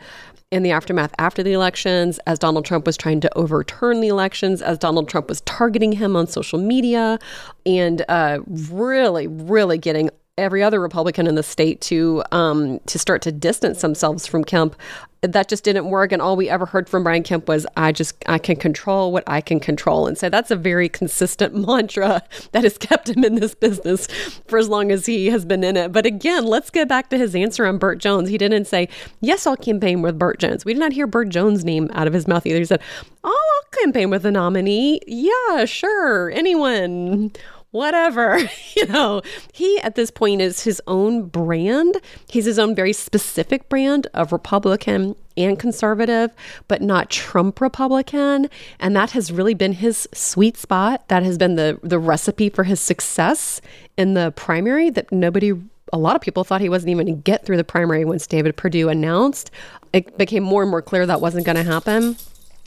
in 0.53 0.61
the 0.61 0.69
aftermath 0.69 1.15
after 1.17 1.41
the 1.41 1.51
elections, 1.51 2.19
as 2.27 2.37
Donald 2.37 2.63
Trump 2.63 2.85
was 2.85 2.95
trying 2.95 3.19
to 3.19 3.37
overturn 3.37 4.01
the 4.01 4.07
elections, 4.07 4.61
as 4.61 4.77
Donald 4.77 5.09
Trump 5.09 5.27
was 5.27 5.41
targeting 5.41 5.91
him 5.91 6.15
on 6.15 6.27
social 6.27 6.59
media, 6.59 7.17
and 7.65 8.05
uh, 8.07 8.37
really, 8.47 9.25
really 9.25 9.79
getting 9.79 10.11
every 10.37 10.63
other 10.63 10.79
Republican 10.79 11.27
in 11.27 11.35
the 11.35 11.43
state 11.43 11.79
to 11.81 12.23
um, 12.31 12.79
to 12.87 12.97
start 12.97 13.21
to 13.21 13.31
distance 13.31 13.81
themselves 13.81 14.25
from 14.25 14.43
Kemp. 14.43 14.75
That 15.21 15.47
just 15.47 15.63
didn't 15.63 15.89
work, 15.89 16.11
and 16.11 16.21
all 16.21 16.35
we 16.35 16.49
ever 16.49 16.65
heard 16.65 16.89
from 16.89 17.03
Brian 17.03 17.23
Kemp 17.23 17.47
was, 17.47 17.65
"I 17.77 17.91
just 17.91 18.15
I 18.27 18.39
can 18.39 18.57
control 18.57 19.13
what 19.13 19.23
I 19.25 19.39
can 19.39 19.59
control," 19.59 20.05
and 20.07 20.17
so 20.17 20.29
that's 20.29 20.51
a 20.51 20.55
very 20.55 20.89
consistent 20.89 21.55
mantra 21.67 22.23
that 22.51 22.63
has 22.63 22.77
kept 22.77 23.09
him 23.09 23.23
in 23.23 23.35
this 23.35 23.55
business 23.55 24.07
for 24.47 24.57
as 24.57 24.67
long 24.67 24.91
as 24.91 25.05
he 25.05 25.27
has 25.27 25.45
been 25.45 25.63
in 25.63 25.77
it. 25.77 25.91
But 25.91 26.05
again, 26.05 26.45
let's 26.45 26.69
get 26.69 26.89
back 26.89 27.09
to 27.11 27.17
his 27.17 27.35
answer 27.35 27.65
on 27.65 27.77
Burt 27.77 27.99
Jones. 27.99 28.27
He 28.29 28.37
didn't 28.37 28.65
say, 28.65 28.89
"Yes, 29.21 29.47
I'll 29.47 29.55
campaign 29.55 30.01
with 30.01 30.19
Burt 30.19 30.39
Jones." 30.39 30.65
We 30.65 30.73
did 30.73 30.79
not 30.79 30.93
hear 30.93 31.07
Burt 31.07 31.29
Jones' 31.29 31.63
name 31.63 31.89
out 31.93 32.07
of 32.07 32.13
his 32.13 32.27
mouth 32.27 32.45
either. 32.45 32.59
He 32.59 32.65
said, 32.65 32.81
"Oh, 33.23 33.29
I'll 33.29 33.79
campaign 33.81 34.09
with 34.09 34.23
the 34.23 34.31
nominee. 34.31 34.99
Yeah, 35.07 35.65
sure, 35.65 36.31
anyone." 36.31 37.31
Whatever. 37.73 38.39
you 38.75 38.85
know, 38.85 39.21
he 39.51 39.79
at 39.81 39.95
this 39.95 40.09
point 40.09 40.41
is 40.41 40.63
his 40.63 40.81
own 40.87 41.23
brand. 41.23 41.97
He's 42.29 42.45
his 42.45 42.57
own 42.57 42.73
very 42.73 42.93
specific 42.93 43.67
brand 43.67 44.07
of 44.13 44.31
Republican 44.31 45.15
and 45.35 45.57
conservative, 45.57 46.31
but 46.67 46.81
not 46.81 47.09
Trump 47.09 47.59
Republican. 47.59 48.49
And 48.79 48.95
that 48.95 49.11
has 49.11 49.31
really 49.31 49.55
been 49.55 49.73
his 49.73 50.07
sweet 50.13 50.55
spot. 50.55 51.07
That 51.09 51.23
has 51.23 51.37
been 51.37 51.55
the 51.55 51.79
the 51.83 51.99
recipe 51.99 52.49
for 52.49 52.63
his 52.63 52.79
success 52.79 53.59
in 53.97 54.13
the 54.13 54.31
primary 54.35 54.89
that 54.91 55.11
nobody 55.11 55.53
a 55.91 55.97
lot 55.97 56.15
of 56.15 56.21
people 56.21 56.43
thought 56.43 56.61
he 56.61 56.69
wasn't 56.69 56.89
even 56.89 57.05
going 57.05 57.17
to 57.17 57.21
get 57.23 57.45
through 57.45 57.57
the 57.57 57.63
primary 57.63 58.05
once 58.05 58.25
David 58.25 58.55
Perdue 58.55 58.89
announced. 58.89 59.51
It 59.91 60.17
became 60.17 60.41
more 60.43 60.61
and 60.61 60.71
more 60.71 60.81
clear 60.81 61.05
that 61.05 61.21
wasn't 61.21 61.45
going 61.45 61.55
to 61.55 61.63
happen. 61.63 62.17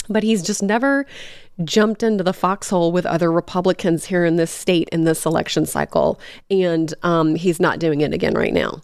But 0.09 0.23
he's 0.23 0.43
just 0.43 0.63
never 0.63 1.05
jumped 1.65 2.03
into 2.03 2.23
the 2.23 2.33
foxhole 2.33 2.93
with 2.93 3.07
other 3.07 3.33
Republicans 3.33 4.07
here 4.07 4.25
in 4.25 4.37
this 4.37 4.51
state 4.51 4.89
in 4.91 5.05
this 5.05 5.25
election 5.25 5.67
cycle. 5.67 6.21
And 6.51 6.93
um, 7.03 7.35
he's 7.35 7.61
not 7.61 7.79
doing 7.79 8.01
it 8.01 8.13
again 8.13 8.35
right 8.35 8.53
now. 8.53 8.83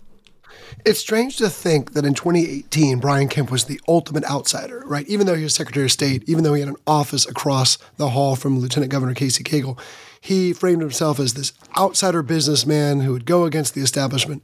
It's 0.85 0.99
strange 0.99 1.37
to 1.37 1.49
think 1.49 1.93
that 1.93 2.05
in 2.05 2.15
2018, 2.15 2.99
Brian 2.99 3.29
Kemp 3.29 3.51
was 3.51 3.65
the 3.65 3.81
ultimate 3.87 4.25
outsider, 4.25 4.83
right? 4.87 5.07
Even 5.07 5.27
though 5.27 5.35
he 5.35 5.45
was 5.45 5.55
Secretary 5.55 5.87
of 5.87 5.93
State, 5.93 6.25
even 6.27 6.43
though 6.43 6.55
he 6.55 6.61
had 6.61 6.69
an 6.69 6.77
office 6.87 7.27
across 7.27 7.79
the 7.99 8.11
hall 8.11 8.37
from 8.37 8.59
Lieutenant 8.59 8.91
Governor 8.91 9.15
Casey 9.15 9.45
Cagle, 9.45 9.79
he 10.21 10.53
framed 10.53 10.83
himself 10.83 11.21
as 11.21 11.35
this 11.35 11.53
outsider 11.77 12.23
businessman 12.23 13.01
who 13.01 13.13
would 13.13 13.27
go 13.27 13.45
against 13.45 13.75
the 13.75 13.81
establishment. 13.81 14.43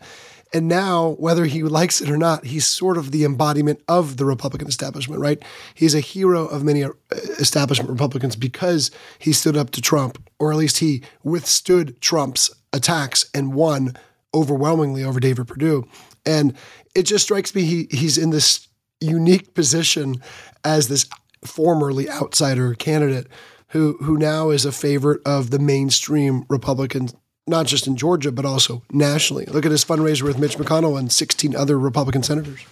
And 0.53 0.67
now, 0.67 1.17
whether 1.19 1.45
he 1.45 1.63
likes 1.63 2.01
it 2.01 2.11
or 2.11 2.17
not, 2.17 2.47
he's 2.47 2.67
sort 2.67 2.97
of 2.97 3.11
the 3.11 3.25
embodiment 3.25 3.83
of 3.87 4.17
the 4.17 4.25
Republican 4.25 4.69
establishment, 4.69 5.21
right? 5.21 5.43
He's 5.75 5.95
a 5.95 6.01
hero 6.01 6.47
of 6.47 6.65
many 6.65 6.85
uh, 6.85 6.91
establishment 7.39 7.91
Republicans 7.91 8.35
because 8.35 8.91
he 9.19 9.33
stood 9.33 9.57
up 9.57 9.71
to 9.71 9.83
Trump, 9.83 10.23
or 10.39 10.51
at 10.51 10.59
least 10.59 10.79
he 10.79 11.03
withstood 11.23 12.01
Trump's 12.01 12.51
attacks 12.73 13.29
and 13.35 13.55
won 13.55 13.95
overwhelmingly 14.35 15.05
over 15.05 15.21
David 15.21 15.47
Perdue. 15.49 15.87
And 16.25 16.55
it 16.95 17.03
just 17.03 17.25
strikes 17.25 17.55
me 17.55 17.63
he 17.63 17.89
he's 17.91 18.19
in 18.19 18.31
this 18.31 18.69
unique 19.01 19.55
position 19.55 20.17
as 20.65 20.89
this 20.89 21.09
formerly 21.45 22.09
outsider 22.11 22.75
candidate 22.75 23.29
who 23.69 23.97
who 24.03 24.17
now 24.17 24.51
is 24.51 24.65
a 24.65 24.73
favorite 24.73 25.21
of 25.27 25.51
the 25.51 25.59
mainstream 25.59 26.45
Republican 26.49 27.09
not 27.49 27.67
just 27.67 27.87
in 27.87 27.97
Georgia, 27.97 28.31
but 28.31 28.45
also 28.45 28.83
nationally. 28.91 29.47
Look 29.47 29.65
at 29.65 29.73
his 29.73 29.85
fundraiser 29.85 30.23
with 30.23 30.39
Mitch 30.39 30.57
McConnell 30.57 30.99
and 30.99 31.11
16 31.11 31.57
other 31.57 31.79
Republican 31.79 32.23
senators. 32.23 32.65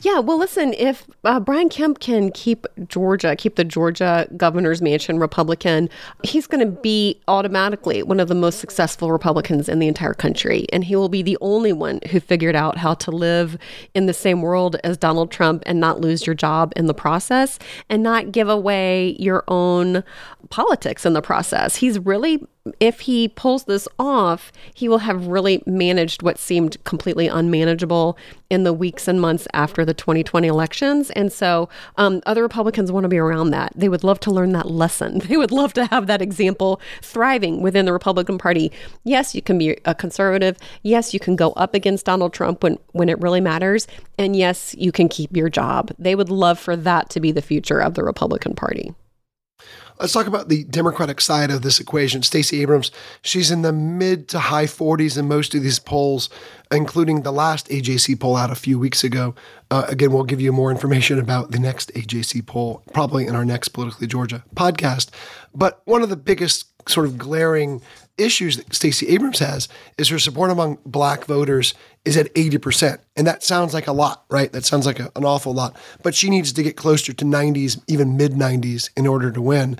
Yeah, 0.00 0.18
well, 0.18 0.38
listen, 0.38 0.74
if 0.74 1.06
uh, 1.24 1.40
Brian 1.40 1.68
Kemp 1.68 2.00
can 2.00 2.30
keep 2.32 2.66
Georgia, 2.88 3.36
keep 3.36 3.56
the 3.56 3.64
Georgia 3.64 4.26
governor's 4.36 4.82
mansion 4.82 5.18
Republican, 5.18 5.88
he's 6.22 6.46
going 6.46 6.64
to 6.64 6.80
be 6.80 7.20
automatically 7.28 8.02
one 8.02 8.20
of 8.20 8.28
the 8.28 8.34
most 8.34 8.58
successful 8.58 9.12
Republicans 9.12 9.68
in 9.68 9.78
the 9.78 9.88
entire 9.88 10.14
country. 10.14 10.66
And 10.72 10.84
he 10.84 10.96
will 10.96 11.08
be 11.08 11.22
the 11.22 11.38
only 11.40 11.72
one 11.72 12.00
who 12.10 12.20
figured 12.20 12.56
out 12.56 12.76
how 12.78 12.94
to 12.94 13.10
live 13.10 13.56
in 13.94 14.06
the 14.06 14.14
same 14.14 14.42
world 14.42 14.76
as 14.84 14.96
Donald 14.96 15.30
Trump 15.30 15.62
and 15.66 15.78
not 15.80 16.00
lose 16.00 16.26
your 16.26 16.34
job 16.34 16.72
in 16.76 16.86
the 16.86 16.94
process 16.94 17.58
and 17.88 18.02
not 18.02 18.32
give 18.32 18.48
away 18.48 19.16
your 19.18 19.44
own 19.48 20.02
politics 20.50 21.06
in 21.06 21.12
the 21.12 21.22
process. 21.22 21.76
He's 21.76 21.98
really 21.98 22.44
if 22.78 23.00
he 23.00 23.28
pulls 23.28 23.64
this 23.64 23.88
off, 23.98 24.52
he 24.72 24.88
will 24.88 24.98
have 24.98 25.26
really 25.26 25.62
managed 25.66 26.22
what 26.22 26.38
seemed 26.38 26.82
completely 26.84 27.26
unmanageable 27.26 28.16
in 28.50 28.62
the 28.62 28.72
weeks 28.72 29.08
and 29.08 29.20
months 29.20 29.48
after 29.52 29.84
the 29.84 29.94
2020 29.94 30.46
elections. 30.46 31.10
And 31.10 31.32
so 31.32 31.68
um, 31.96 32.22
other 32.24 32.42
Republicans 32.42 32.92
want 32.92 33.02
to 33.04 33.08
be 33.08 33.18
around 33.18 33.50
that. 33.50 33.72
They 33.74 33.88
would 33.88 34.04
love 34.04 34.20
to 34.20 34.30
learn 34.30 34.52
that 34.52 34.70
lesson. 34.70 35.20
They 35.32 35.38
would 35.38 35.50
love 35.50 35.72
to 35.74 35.86
have 35.86 36.08
that 36.08 36.20
example 36.20 36.78
thriving 37.00 37.62
within 37.62 37.86
the 37.86 37.92
Republican 37.92 38.36
Party. 38.36 38.70
Yes, 39.02 39.34
you 39.34 39.40
can 39.40 39.56
be 39.56 39.78
a 39.86 39.94
conservative. 39.94 40.58
Yes, 40.82 41.14
you 41.14 41.20
can 41.20 41.36
go 41.36 41.52
up 41.52 41.74
against 41.74 42.04
Donald 42.04 42.34
Trump 42.34 42.62
when, 42.62 42.78
when 42.92 43.08
it 43.08 43.18
really 43.20 43.40
matters. 43.40 43.86
And 44.18 44.36
yes, 44.36 44.74
you 44.76 44.92
can 44.92 45.08
keep 45.08 45.34
your 45.34 45.48
job. 45.48 45.90
They 45.98 46.14
would 46.14 46.28
love 46.28 46.58
for 46.58 46.76
that 46.76 47.08
to 47.10 47.20
be 47.20 47.32
the 47.32 47.40
future 47.40 47.80
of 47.80 47.94
the 47.94 48.04
Republican 48.04 48.54
Party. 48.54 48.94
Let's 50.00 50.12
talk 50.12 50.26
about 50.26 50.48
the 50.48 50.64
Democratic 50.64 51.20
side 51.20 51.50
of 51.50 51.62
this 51.62 51.78
equation. 51.78 52.22
Stacey 52.22 52.60
Abrams, 52.62 52.90
she's 53.22 53.50
in 53.50 53.62
the 53.62 53.72
mid 53.72 54.28
to 54.30 54.38
high 54.38 54.64
40s 54.64 55.16
in 55.16 55.28
most 55.28 55.54
of 55.54 55.62
these 55.62 55.78
polls, 55.78 56.28
including 56.72 57.22
the 57.22 57.32
last 57.32 57.68
AJC 57.68 58.18
poll 58.18 58.36
out 58.36 58.50
a 58.50 58.56
few 58.56 58.78
weeks 58.78 59.04
ago. 59.04 59.34
Uh, 59.70 59.84
again, 59.88 60.12
we'll 60.12 60.24
give 60.24 60.40
you 60.40 60.52
more 60.52 60.70
information 60.70 61.18
about 61.18 61.50
the 61.50 61.58
next 61.58 61.92
AJC 61.94 62.46
poll, 62.46 62.82
probably 62.92 63.26
in 63.26 63.36
our 63.36 63.44
next 63.44 63.68
Politically 63.68 64.06
Georgia 64.06 64.42
podcast. 64.56 65.10
But 65.54 65.82
one 65.84 66.02
of 66.02 66.08
the 66.08 66.16
biggest 66.16 66.66
sort 66.88 67.06
of 67.06 67.16
glaring 67.16 67.80
issues 68.18 68.56
that 68.56 68.74
Stacey 68.74 69.08
Abrams 69.08 69.38
has 69.38 69.68
is 69.98 70.08
her 70.08 70.18
support 70.18 70.50
among 70.50 70.78
black 70.84 71.24
voters 71.24 71.74
is 72.04 72.16
at 72.16 72.32
80%. 72.34 72.98
And 73.16 73.26
that 73.26 73.42
sounds 73.42 73.74
like 73.74 73.86
a 73.86 73.92
lot, 73.92 74.24
right? 74.28 74.52
That 74.52 74.64
sounds 74.64 74.86
like 74.86 74.98
a, 74.98 75.10
an 75.14 75.24
awful 75.24 75.54
lot. 75.54 75.76
But 76.02 76.14
she 76.14 76.30
needs 76.30 76.52
to 76.52 76.62
get 76.62 76.76
closer 76.76 77.12
to 77.12 77.24
90s, 77.24 77.80
even 77.86 78.16
mid 78.16 78.32
90s, 78.32 78.90
in 78.96 79.06
order 79.06 79.30
to 79.30 79.40
win. 79.40 79.78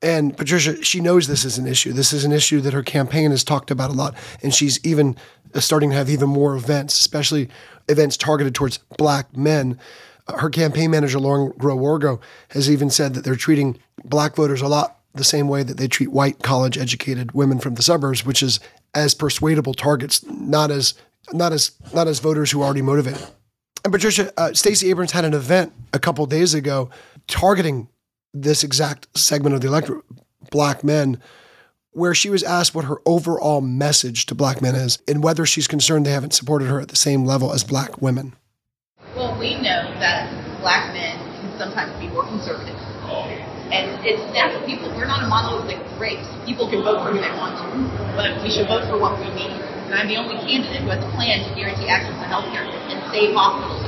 And 0.00 0.36
Patricia, 0.36 0.82
she 0.84 1.00
knows 1.00 1.26
this 1.26 1.44
is 1.44 1.58
an 1.58 1.66
issue. 1.66 1.92
This 1.92 2.12
is 2.12 2.24
an 2.24 2.32
issue 2.32 2.60
that 2.60 2.74
her 2.74 2.82
campaign 2.82 3.30
has 3.30 3.42
talked 3.42 3.70
about 3.70 3.90
a 3.90 3.94
lot. 3.94 4.14
And 4.42 4.54
she's 4.54 4.84
even 4.84 5.16
uh, 5.54 5.60
starting 5.60 5.90
to 5.90 5.96
have 5.96 6.10
even 6.10 6.28
more 6.28 6.54
events, 6.54 6.98
especially 6.98 7.48
events 7.88 8.16
targeted 8.16 8.54
towards 8.54 8.78
black 8.98 9.36
men. 9.36 9.78
Uh, 10.28 10.38
her 10.38 10.50
campaign 10.50 10.90
manager, 10.90 11.18
Lauren 11.18 11.52
Groh-Wargo, 11.52 12.20
has 12.50 12.70
even 12.70 12.90
said 12.90 13.14
that 13.14 13.24
they're 13.24 13.34
treating 13.34 13.78
black 14.04 14.36
voters 14.36 14.60
a 14.60 14.68
lot 14.68 15.00
the 15.14 15.24
same 15.24 15.48
way 15.48 15.62
that 15.62 15.76
they 15.76 15.88
treat 15.88 16.10
white 16.10 16.42
college 16.42 16.76
educated 16.76 17.32
women 17.32 17.58
from 17.58 17.74
the 17.76 17.82
suburbs, 17.82 18.26
which 18.26 18.42
is 18.42 18.60
as 18.94 19.14
persuadable 19.14 19.74
targets, 19.74 20.24
not 20.26 20.70
as 20.70 20.94
not 21.32 21.52
as 21.52 21.72
not 21.92 22.08
as 22.08 22.18
voters 22.18 22.50
who 22.50 22.60
are 22.60 22.64
already 22.64 22.82
motivated. 22.82 23.22
And 23.84 23.92
Patricia, 23.92 24.32
uh, 24.38 24.54
Stacey 24.54 24.90
Abrams 24.90 25.12
had 25.12 25.24
an 25.24 25.34
event 25.34 25.72
a 25.92 25.98
couple 25.98 26.24
days 26.26 26.54
ago 26.54 26.90
targeting 27.26 27.88
this 28.32 28.64
exact 28.64 29.06
segment 29.16 29.54
of 29.54 29.60
the 29.60 29.68
electorate, 29.68 30.04
black 30.50 30.82
men, 30.82 31.20
where 31.90 32.14
she 32.14 32.30
was 32.30 32.42
asked 32.42 32.74
what 32.74 32.86
her 32.86 33.00
overall 33.04 33.60
message 33.60 34.26
to 34.26 34.34
black 34.34 34.62
men 34.62 34.74
is 34.74 34.98
and 35.06 35.22
whether 35.22 35.44
she's 35.44 35.68
concerned 35.68 36.06
they 36.06 36.10
haven't 36.10 36.32
supported 36.32 36.68
her 36.68 36.80
at 36.80 36.88
the 36.88 36.96
same 36.96 37.24
level 37.24 37.52
as 37.52 37.62
black 37.62 38.00
women. 38.00 38.34
Well, 39.14 39.38
we 39.38 39.54
know 39.56 39.94
that 40.00 40.60
black 40.60 40.92
men 40.94 41.18
can 41.40 41.58
sometimes 41.58 41.92
be 42.00 42.08
more 42.08 42.24
conservative 42.24 42.74
and 43.74 44.06
it's 44.06 44.22
natural. 44.32 44.62
People, 44.66 44.88
we're 44.94 45.06
not 45.06 45.24
a 45.24 45.28
monolithic 45.28 45.82
race. 45.98 46.24
People 46.46 46.70
can 46.70 46.82
vote 46.82 47.02
for 47.02 47.10
who 47.10 47.20
they 47.20 47.34
want 47.34 47.58
to, 47.58 47.66
but 48.14 48.42
we 48.42 48.50
should 48.50 48.68
vote 48.68 48.86
for 48.86 48.98
what 48.98 49.18
we 49.18 49.26
need. 49.34 49.58
I'm 49.94 50.10
the 50.10 50.18
only 50.18 50.34
candidate 50.42 50.82
who 50.82 50.90
has 50.90 50.98
a 50.98 51.10
plan 51.14 51.46
to 51.46 51.50
guarantee 51.54 51.86
access 51.86 52.14
to 52.18 52.26
health 52.26 52.50
care 52.50 52.66
and 52.66 52.98
save 53.14 53.30
hospitals. 53.30 53.78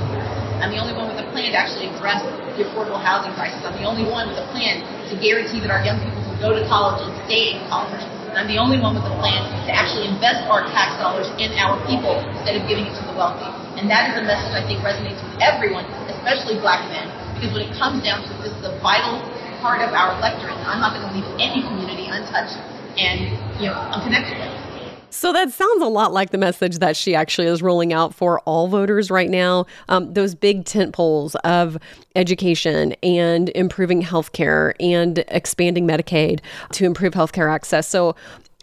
I'm 0.63 0.71
the 0.71 0.79
only 0.79 0.95
one 0.95 1.11
with 1.11 1.19
a 1.21 1.27
plan 1.35 1.53
to 1.53 1.59
actually 1.59 1.91
address 1.93 2.23
the 2.57 2.65
affordable 2.65 3.03
housing 3.03 3.35
crisis. 3.35 3.61
I'm 3.67 3.77
the 3.77 3.85
only 3.85 4.07
one 4.09 4.31
with 4.31 4.41
a 4.41 4.47
plan 4.55 4.81
to 5.11 5.15
guarantee 5.19 5.61
that 5.67 5.69
our 5.69 5.83
young 5.85 6.01
people 6.01 6.17
can 6.23 6.39
go 6.41 6.51
to 6.55 6.63
college 6.71 7.05
and 7.05 7.13
stay 7.29 7.59
in 7.59 7.67
college. 7.69 8.01
I'm 8.39 8.49
the 8.49 8.61
only 8.61 8.77
one 8.77 8.93
with 8.93 9.09
a 9.09 9.15
plan 9.17 9.49
to 9.65 9.71
actually 9.73 10.07
invest 10.13 10.45
our 10.53 10.65
tax 10.73 10.97
dollars 11.01 11.29
in 11.41 11.57
our 11.57 11.81
people 11.89 12.21
instead 12.37 12.55
of 12.61 12.69
giving 12.69 12.85
it 12.85 12.95
to 13.01 13.03
the 13.09 13.17
wealthy. 13.17 13.49
And 13.81 13.89
that 13.89 14.13
is 14.13 14.21
a 14.21 14.25
message 14.25 14.53
I 14.53 14.61
think 14.65 14.85
resonates 14.85 15.21
with 15.25 15.41
everyone, 15.41 15.89
especially 16.09 16.61
black 16.61 16.85
men, 16.93 17.09
because 17.37 17.57
when 17.57 17.65
it 17.65 17.73
comes 17.77 18.05
down 18.05 18.25
to 18.25 18.33
this 18.45 18.53
is 18.53 18.65
a 18.65 18.77
vital 18.85 19.21
part 19.65 19.81
of 19.81 19.93
our 19.97 20.17
electorate. 20.21 20.57
I'm 20.69 20.81
not 20.85 20.97
going 20.97 21.09
to 21.09 21.13
leave 21.17 21.29
any 21.41 21.65
community 21.65 22.09
untouched 22.13 22.61
and 23.01 23.33
you 23.61 23.73
know 23.73 23.77
unconnected 23.93 24.37
with. 24.37 24.66
So 25.11 25.33
that 25.33 25.51
sounds 25.51 25.83
a 25.83 25.87
lot 25.87 26.13
like 26.13 26.31
the 26.31 26.39
message 26.39 26.79
that 26.79 26.97
she 26.97 27.15
actually 27.15 27.47
is 27.47 27.63
rolling 27.63 27.93
out 27.93 28.15
for 28.15 28.41
all 28.41 28.69
voters 28.69 29.11
right 29.11 29.31
now. 29.31 29.67
Um, 29.89 30.13
those 30.13 30.35
big 30.35 30.65
tent 30.65 30.93
poles 30.93 31.35
of 31.37 31.79
education 32.15 32.95
and 33.03 33.51
improving 33.51 34.03
healthcare 34.03 34.75
and 34.81 35.25
expanding 35.29 35.87
Medicaid 35.87 36.41
to 36.73 36.85
improve 36.85 37.15
healthcare 37.15 37.51
access. 37.51 37.89
So 37.89 38.15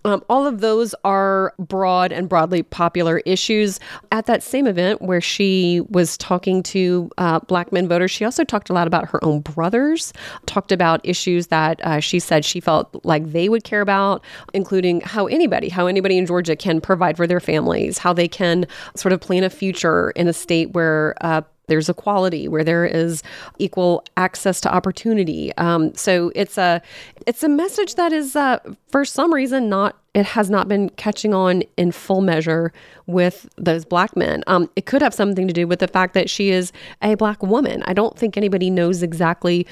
um, 0.05 0.23
all 0.29 0.45
of 0.45 0.59
those 0.61 0.93
are 1.03 1.53
broad 1.57 2.11
and 2.11 2.27
broadly 2.27 2.63
popular 2.63 3.19
issues. 3.25 3.79
At 4.11 4.25
that 4.25 4.43
same 4.43 4.67
event 4.67 5.01
where 5.01 5.21
she 5.21 5.81
was 5.89 6.17
talking 6.17 6.63
to 6.63 7.09
uh, 7.17 7.39
black 7.41 7.71
men 7.71 7.87
voters, 7.87 8.11
she 8.11 8.25
also 8.25 8.43
talked 8.43 8.69
a 8.69 8.73
lot 8.73 8.87
about 8.87 9.09
her 9.09 9.23
own 9.23 9.41
brothers, 9.41 10.13
talked 10.45 10.71
about 10.71 11.01
issues 11.03 11.47
that 11.47 11.79
uh, 11.85 11.99
she 11.99 12.19
said 12.19 12.43
she 12.43 12.59
felt 12.59 12.99
like 13.03 13.31
they 13.31 13.49
would 13.49 13.63
care 13.63 13.81
about, 13.81 14.23
including 14.53 15.01
how 15.01 15.27
anybody, 15.27 15.69
how 15.69 15.87
anybody 15.87 16.17
in 16.17 16.25
Georgia 16.25 16.55
can 16.55 16.81
provide 16.81 17.17
for 17.17 17.27
their 17.27 17.39
families, 17.39 17.97
how 17.97 18.13
they 18.13 18.27
can 18.27 18.65
sort 18.95 19.13
of 19.13 19.21
plan 19.21 19.43
a 19.43 19.49
future 19.49 20.11
in 20.11 20.27
a 20.27 20.33
state 20.33 20.71
where 20.71 21.15
uh, 21.21 21.41
there's 21.67 21.89
equality, 21.89 22.47
where 22.47 22.63
there 22.63 22.85
is 22.85 23.23
equal 23.57 24.03
access 24.17 24.59
to 24.61 24.73
opportunity. 24.73 25.53
Um, 25.57 25.93
so 25.95 26.31
it's 26.35 26.57
a 26.57 26.81
it's 27.25 27.43
a 27.43 27.49
message 27.49 27.95
that 27.95 28.11
is 28.11 28.35
uh, 28.35 28.59
for 28.89 29.05
some 29.05 29.33
reason 29.33 29.69
not 29.69 29.97
it 30.13 30.25
has 30.25 30.49
not 30.49 30.67
been 30.67 30.89
catching 30.89 31.33
on 31.33 31.63
in 31.75 31.91
full 31.91 32.21
measure 32.21 32.71
with 33.07 33.49
those 33.57 33.83
black 33.83 34.15
men. 34.15 34.43
Um, 34.45 34.69
it 34.75 34.85
could 34.85 35.01
have 35.01 35.13
something 35.13 35.47
to 35.47 35.53
do 35.53 35.67
with 35.67 35.79
the 35.79 35.87
fact 35.87 36.13
that 36.13 36.29
she 36.29 36.51
is 36.51 36.71
a 37.01 37.15
black 37.15 37.41
woman. 37.41 37.81
I 37.87 37.93
don't 37.93 38.17
think 38.17 38.37
anybody 38.37 38.69
knows 38.69 39.01
exactly 39.01 39.65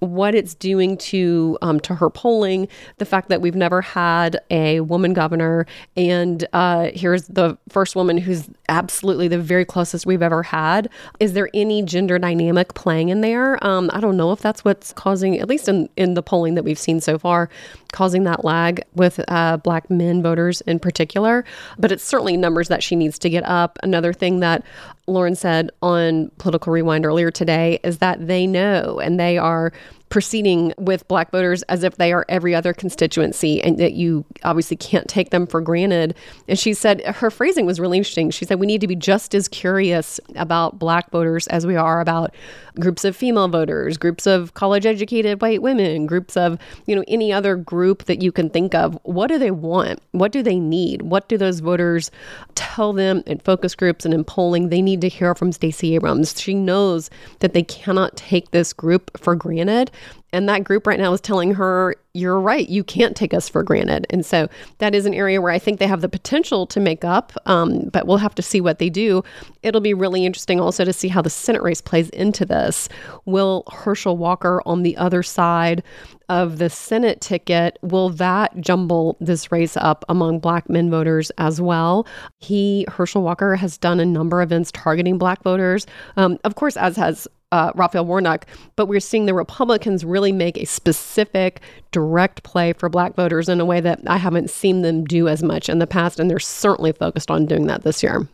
what 0.00 0.34
it's 0.34 0.54
doing 0.54 0.96
to 0.98 1.58
um, 1.62 1.80
to 1.80 1.94
her 1.94 2.10
polling, 2.10 2.68
the 2.98 3.04
fact 3.04 3.28
that 3.28 3.40
we've 3.40 3.54
never 3.54 3.80
had 3.80 4.38
a 4.50 4.80
woman 4.80 5.12
governor, 5.12 5.66
and 5.96 6.46
uh, 6.52 6.90
here's 6.94 7.26
the 7.28 7.56
first 7.68 7.96
woman 7.96 8.18
who's 8.18 8.48
absolutely 8.68 9.28
the 9.28 9.38
very 9.38 9.64
closest 9.64 10.06
we've 10.06 10.22
ever 10.22 10.42
had. 10.42 10.88
Is 11.20 11.32
there 11.32 11.48
any 11.54 11.82
gender 11.82 12.18
dynamic 12.18 12.74
playing 12.74 13.08
in 13.08 13.20
there? 13.20 13.64
Um, 13.64 13.90
I 13.92 14.00
don't 14.00 14.16
know 14.16 14.32
if 14.32 14.40
that's 14.40 14.64
what's 14.64 14.92
causing, 14.92 15.38
at 15.38 15.48
least 15.48 15.68
in 15.68 15.88
in 15.96 16.14
the 16.14 16.22
polling 16.22 16.54
that 16.54 16.64
we've 16.64 16.78
seen 16.78 17.00
so 17.00 17.18
far, 17.18 17.48
causing 17.92 18.24
that 18.24 18.44
lag 18.44 18.82
with 18.94 19.20
uh, 19.28 19.56
black 19.58 19.88
men 19.90 20.22
voters 20.22 20.60
in 20.62 20.78
particular. 20.78 21.44
But 21.78 21.92
it's 21.92 22.04
certainly 22.04 22.36
numbers 22.36 22.68
that 22.68 22.82
she 22.82 22.96
needs 22.96 23.18
to 23.20 23.30
get 23.30 23.44
up. 23.44 23.78
Another 23.82 24.12
thing 24.12 24.40
that 24.40 24.64
Lauren 25.06 25.34
said 25.36 25.70
on 25.82 26.30
Political 26.38 26.72
Rewind 26.72 27.06
earlier 27.06 27.30
today 27.30 27.78
is 27.84 27.98
that 27.98 28.26
they 28.26 28.46
know 28.46 28.98
and 28.98 29.20
they 29.20 29.38
are 29.38 29.72
proceeding 30.08 30.72
with 30.78 31.06
black 31.08 31.32
voters 31.32 31.62
as 31.64 31.82
if 31.82 31.96
they 31.96 32.12
are 32.12 32.24
every 32.28 32.54
other 32.54 32.72
constituency 32.72 33.60
and 33.62 33.78
that 33.78 33.94
you 33.94 34.24
obviously 34.44 34.76
can't 34.76 35.08
take 35.08 35.30
them 35.30 35.46
for 35.46 35.60
granted. 35.60 36.14
And 36.46 36.58
she 36.58 36.74
said 36.74 37.04
her 37.04 37.30
phrasing 37.30 37.66
was 37.66 37.80
really 37.80 37.98
interesting. 37.98 38.30
She 38.30 38.44
said 38.44 38.60
we 38.60 38.66
need 38.66 38.80
to 38.80 38.86
be 38.86 38.94
just 38.94 39.34
as 39.34 39.48
curious 39.48 40.20
about 40.36 40.78
black 40.78 41.10
voters 41.10 41.48
as 41.48 41.66
we 41.66 41.76
are 41.76 42.00
about 42.00 42.34
groups 42.78 43.04
of 43.04 43.16
female 43.16 43.48
voters, 43.48 43.96
groups 43.96 44.26
of 44.26 44.54
college 44.54 44.86
educated 44.86 45.40
white 45.40 45.62
women, 45.62 46.06
groups 46.06 46.36
of, 46.36 46.58
you 46.86 46.94
know, 46.94 47.04
any 47.08 47.32
other 47.32 47.56
group 47.56 48.04
that 48.04 48.22
you 48.22 48.30
can 48.30 48.48
think 48.48 48.74
of. 48.74 48.98
What 49.02 49.26
do 49.26 49.38
they 49.38 49.50
want? 49.50 50.00
What 50.12 50.30
do 50.30 50.42
they 50.42 50.60
need? 50.60 51.02
What 51.02 51.28
do 51.28 51.36
those 51.36 51.60
voters 51.60 52.10
tell 52.54 52.92
them 52.92 53.22
in 53.26 53.38
focus 53.40 53.74
groups 53.74 54.04
and 54.04 54.14
in 54.14 54.24
polling 54.24 54.68
they 54.68 54.82
need 54.82 55.00
to 55.00 55.08
hear 55.08 55.34
from 55.34 55.52
Stacey 55.52 55.94
Abrams? 55.94 56.40
She 56.40 56.54
knows 56.54 57.10
that 57.40 57.54
they 57.54 57.62
cannot 57.62 58.16
take 58.16 58.50
this 58.50 58.72
group 58.72 59.18
for 59.18 59.34
granted. 59.34 59.90
And 60.36 60.46
that 60.50 60.64
group 60.64 60.86
right 60.86 60.98
now 60.98 61.14
is 61.14 61.20
telling 61.22 61.54
her, 61.54 61.94
you're 62.12 62.38
right, 62.38 62.68
you 62.68 62.84
can't 62.84 63.16
take 63.16 63.32
us 63.32 63.48
for 63.48 63.62
granted. 63.62 64.06
And 64.10 64.24
so 64.24 64.48
that 64.78 64.94
is 64.94 65.06
an 65.06 65.14
area 65.14 65.40
where 65.40 65.50
I 65.50 65.58
think 65.58 65.78
they 65.78 65.86
have 65.86 66.02
the 66.02 66.10
potential 66.10 66.66
to 66.66 66.78
make 66.78 67.04
up, 67.04 67.32
um, 67.46 67.88
but 67.90 68.06
we'll 68.06 68.18
have 68.18 68.34
to 68.34 68.42
see 68.42 68.60
what 68.60 68.78
they 68.78 68.90
do. 68.90 69.24
It'll 69.62 69.80
be 69.80 69.94
really 69.94 70.26
interesting 70.26 70.60
also 70.60 70.84
to 70.84 70.92
see 70.92 71.08
how 71.08 71.22
the 71.22 71.30
Senate 71.30 71.62
race 71.62 71.80
plays 71.80 72.10
into 72.10 72.44
this. 72.44 72.90
Will 73.24 73.64
Herschel 73.72 74.18
Walker 74.18 74.62
on 74.66 74.82
the 74.82 74.94
other 74.98 75.22
side 75.22 75.82
of 76.28 76.58
the 76.58 76.68
Senate 76.68 77.20
ticket, 77.20 77.78
will 77.82 78.10
that 78.10 78.60
jumble 78.60 79.16
this 79.20 79.52
race 79.52 79.76
up 79.76 80.04
among 80.08 80.40
black 80.40 80.68
men 80.68 80.90
voters 80.90 81.30
as 81.38 81.60
well? 81.60 82.06
He, 82.40 82.84
Herschel 82.88 83.22
Walker, 83.22 83.56
has 83.56 83.78
done 83.78 84.00
a 84.00 84.06
number 84.06 84.42
of 84.42 84.48
events 84.48 84.70
targeting 84.72 85.18
black 85.18 85.42
voters. 85.42 85.86
Um, 86.16 86.38
of 86.44 86.56
course, 86.56 86.76
as 86.76 86.96
has 86.96 87.28
uh, 87.52 87.72
Raphael 87.74 88.04
Warnock, 88.04 88.46
but 88.74 88.86
we're 88.86 89.00
seeing 89.00 89.26
the 89.26 89.34
Republicans 89.34 90.04
really 90.04 90.32
make 90.32 90.56
a 90.56 90.66
specific, 90.66 91.60
direct 91.92 92.42
play 92.42 92.72
for 92.72 92.88
black 92.88 93.14
voters 93.14 93.48
in 93.48 93.60
a 93.60 93.64
way 93.64 93.80
that 93.80 94.00
I 94.06 94.16
haven't 94.16 94.50
seen 94.50 94.82
them 94.82 95.04
do 95.04 95.28
as 95.28 95.42
much 95.42 95.68
in 95.68 95.78
the 95.78 95.86
past. 95.86 96.18
And 96.18 96.30
they're 96.30 96.38
certainly 96.38 96.92
focused 96.92 97.30
on 97.30 97.46
doing 97.46 97.66
that 97.66 97.82
this 97.82 98.02
year. 98.02 98.28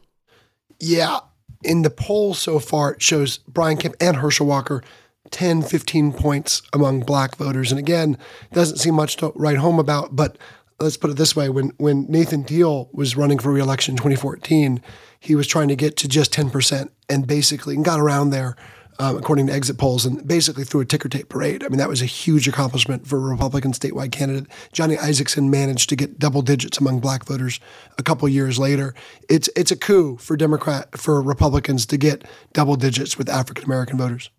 Yeah. 0.79 1.21
In 1.63 1.83
the 1.83 1.91
poll 1.91 2.35
so 2.35 2.59
far, 2.59 2.93
it 2.93 3.03
shows 3.03 3.39
Brian 3.39 3.77
Kemp 3.77 3.95
and 4.01 4.17
Herschel 4.17 4.47
Walker 4.47 4.83
10, 5.31 5.63
15 5.63 6.13
points 6.13 6.63
among 6.73 7.01
black 7.01 7.37
voters. 7.37 7.71
And 7.71 7.79
again, 7.79 8.19
doesn't 8.53 8.79
seem 8.79 8.95
much 8.95 9.17
to 9.19 9.33
write 9.35 9.59
home 9.59 9.79
about, 9.79 10.17
but 10.17 10.37
let's 10.81 10.97
put 10.97 11.11
it 11.11 11.17
this 11.17 11.37
way 11.37 11.49
when, 11.49 11.69
when 11.79 12.07
Nathan 12.09 12.43
Deal 12.43 12.91
was 12.93 13.17
running 13.17 13.39
for 13.39 13.53
reelection 13.53 13.93
in 13.93 13.97
2014, 13.97 14.83
he 15.21 15.35
was 15.35 15.47
trying 15.47 15.69
to 15.69 15.77
get 15.77 15.97
to 15.99 16.09
just 16.09 16.33
10% 16.33 16.91
and 17.09 17.27
basically 17.27 17.77
got 17.77 18.01
around 18.01 18.31
there 18.31 18.57
um, 18.99 19.17
according 19.17 19.47
to 19.47 19.53
exit 19.53 19.79
polls, 19.79 20.05
and 20.05 20.27
basically 20.27 20.65
threw 20.65 20.81
a 20.81 20.85
ticker 20.85 21.09
tape 21.09 21.29
parade. 21.29 21.65
I 21.65 21.69
mean, 21.69 21.79
that 21.79 21.89
was 21.89 22.03
a 22.03 22.07
huge 22.07 22.49
accomplishment 22.49 23.07
for 23.07 23.17
a 23.17 23.31
Republican 23.31 23.73
statewide 23.73 24.13
candidate. 24.13 24.47
Johnny 24.73 24.97
Isakson 24.97 25.49
managed 25.49 25.89
to 25.91 25.97
get 25.97 26.19
double 26.19 26.43
digits 26.43 26.79
among 26.79 27.01
black 27.01 27.25
voters 27.27 27.61
a 27.99 28.03
couple 28.03 28.29
years 28.29 28.59
later. 28.59 28.95
It's 29.29 29.49
it's 29.57 29.71
a 29.71 29.77
coup 29.77 30.17
for 30.19 30.37
Democrat 30.37 30.99
for 30.99 31.21
Republicans 31.23 31.87
to 31.87 31.97
get 31.97 32.25
double 32.53 32.77
digits 32.77 33.19
with 33.19 33.29
African 33.29 33.65
American 33.65 33.99
voters. 33.99 34.31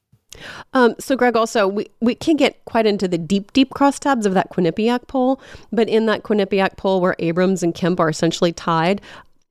Um, 0.73 0.95
so, 0.99 1.15
Greg, 1.15 1.35
also, 1.35 1.67
we, 1.67 1.87
we 2.01 2.15
can't 2.15 2.39
get 2.39 2.63
quite 2.65 2.85
into 2.85 3.07
the 3.07 3.17
deep, 3.17 3.53
deep 3.53 3.69
crosstabs 3.69 4.25
of 4.25 4.33
that 4.33 4.49
Quinnipiac 4.49 5.07
poll, 5.07 5.39
but 5.71 5.87
in 5.87 6.05
that 6.07 6.23
Quinnipiac 6.23 6.77
poll 6.77 7.01
where 7.01 7.15
Abrams 7.19 7.63
and 7.63 7.73
Kemp 7.75 7.99
are 7.99 8.09
essentially 8.09 8.51
tied, 8.51 9.01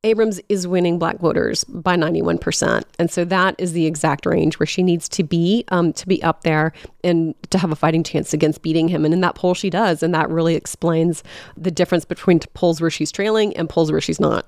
Abrams 0.05 0.41
is 0.49 0.67
winning 0.67 0.99
black 0.99 1.19
voters 1.19 1.63
by 1.65 1.97
91%. 1.97 2.83
And 2.99 3.11
so 3.11 3.25
that 3.25 3.55
is 3.59 3.73
the 3.73 3.87
exact 3.87 4.27
range 4.27 4.59
where 4.59 4.67
she 4.67 4.83
needs 4.83 5.09
to 5.11 5.23
be 5.23 5.65
um, 5.69 5.93
to 5.93 6.09
be 6.09 6.21
up 6.25 6.43
there 6.43 6.73
and 7.05 7.35
to 7.51 7.59
have 7.59 7.71
a 7.71 7.77
fighting 7.77 8.03
chance 8.03 8.35
against 8.35 8.63
beating 8.63 8.89
him. 8.89 9.05
And 9.05 9.15
in 9.15 9.21
that 9.21 9.37
poll, 9.37 9.55
she 9.55 9.71
does. 9.71 10.03
And 10.03 10.13
that 10.13 10.29
really 10.29 10.57
explains 10.57 11.23
the 11.57 11.71
difference 11.71 12.05
between 12.05 12.41
polls 12.55 12.81
where 12.81 12.91
she's 12.91 13.13
trailing 13.13 13.57
and 13.57 13.69
polls 13.69 13.93
where 13.93 14.01
she's 14.01 14.19
not. 14.19 14.47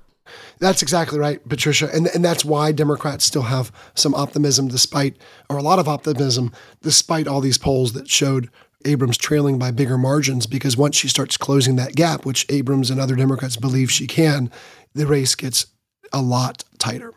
That's 0.59 0.81
exactly 0.81 1.19
right, 1.19 1.47
Patricia. 1.47 1.89
And, 1.93 2.07
and 2.07 2.25
that's 2.25 2.43
why 2.43 2.71
Democrats 2.71 3.23
still 3.23 3.43
have 3.43 3.71
some 3.93 4.15
optimism, 4.15 4.67
despite, 4.67 5.15
or 5.49 5.57
a 5.57 5.61
lot 5.61 5.79
of 5.79 5.87
optimism, 5.87 6.51
despite 6.81 7.27
all 7.27 7.41
these 7.41 7.59
polls 7.59 7.93
that 7.93 8.09
showed 8.09 8.49
Abrams 8.85 9.17
trailing 9.17 9.57
by 9.57 9.71
bigger 9.71 9.97
margins 9.97 10.45
because 10.47 10.77
once 10.77 10.95
she 10.95 11.07
starts 11.07 11.37
closing 11.37 11.75
that 11.75 11.95
gap, 11.95 12.25
which 12.25 12.45
Abrams 12.49 12.89
and 12.89 12.99
other 12.99 13.15
Democrats 13.15 13.55
believe 13.55 13.91
she 13.91 14.07
can, 14.07 14.51
the 14.95 15.05
race 15.05 15.35
gets 15.35 15.67
a 16.11 16.21
lot 16.21 16.63
tighter. 16.79 17.13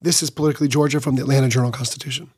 This 0.00 0.22
is 0.22 0.30
Politically 0.30 0.66
Georgia 0.66 0.98
from 0.98 1.14
the 1.14 1.22
Atlanta 1.22 1.48
Journal 1.48 1.70
Constitution. 1.70 2.30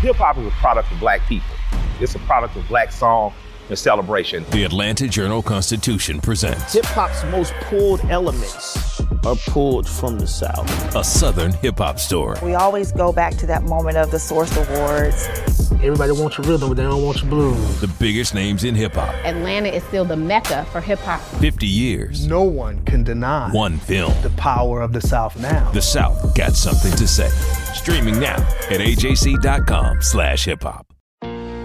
Hip 0.00 0.16
hop 0.16 0.38
is 0.38 0.46
a 0.46 0.50
product 0.52 0.90
of 0.92 1.00
black 1.00 1.20
people. 1.28 1.54
It's 2.00 2.14
a 2.14 2.20
product 2.20 2.56
of 2.56 2.66
black 2.68 2.92
song 2.92 3.34
and 3.68 3.78
celebration. 3.78 4.44
The 4.50 4.64
Atlanta 4.64 5.08
Journal 5.08 5.42
Constitution 5.42 6.20
presents 6.20 6.72
Hip 6.74 6.84
hop's 6.86 7.24
most 7.24 7.52
pulled 7.64 8.00
elements 8.04 9.00
are 9.24 9.36
pulled 9.46 9.88
from 9.88 10.18
the 10.18 10.26
South. 10.26 10.94
A 10.94 11.02
Southern 11.02 11.52
hip 11.54 11.78
hop 11.78 11.98
story. 11.98 12.38
We 12.42 12.54
always 12.54 12.92
go 12.92 13.12
back 13.12 13.34
to 13.38 13.46
that 13.46 13.64
moment 13.64 13.96
of 13.96 14.10
the 14.12 14.18
Source 14.18 14.56
Awards. 14.56 15.61
Everybody 15.82 16.12
wants 16.12 16.38
your 16.38 16.46
rhythm, 16.46 16.68
but 16.68 16.76
they 16.76 16.84
don't 16.84 17.02
want 17.02 17.22
your 17.22 17.28
blues. 17.28 17.80
The 17.80 17.88
biggest 17.98 18.34
names 18.34 18.62
in 18.62 18.76
hip 18.76 18.92
hop. 18.92 19.12
Atlanta 19.24 19.68
is 19.68 19.82
still 19.84 20.04
the 20.04 20.16
mecca 20.16 20.64
for 20.70 20.80
hip 20.80 21.00
hop. 21.00 21.20
50 21.40 21.66
years. 21.66 22.24
No 22.28 22.44
one 22.44 22.84
can 22.84 23.02
deny 23.02 23.50
one 23.50 23.78
film. 23.78 24.14
The 24.22 24.30
power 24.30 24.80
of 24.80 24.92
the 24.92 25.00
South 25.00 25.36
now. 25.40 25.72
The 25.72 25.82
South 25.82 26.36
got 26.36 26.52
something 26.52 26.92
to 26.92 27.08
say. 27.08 27.28
Streaming 27.74 28.20
now 28.20 28.36
at 28.70 28.78
ajc.com 28.80 30.02
slash 30.02 30.44
hip 30.44 30.62
hop. 30.62 30.86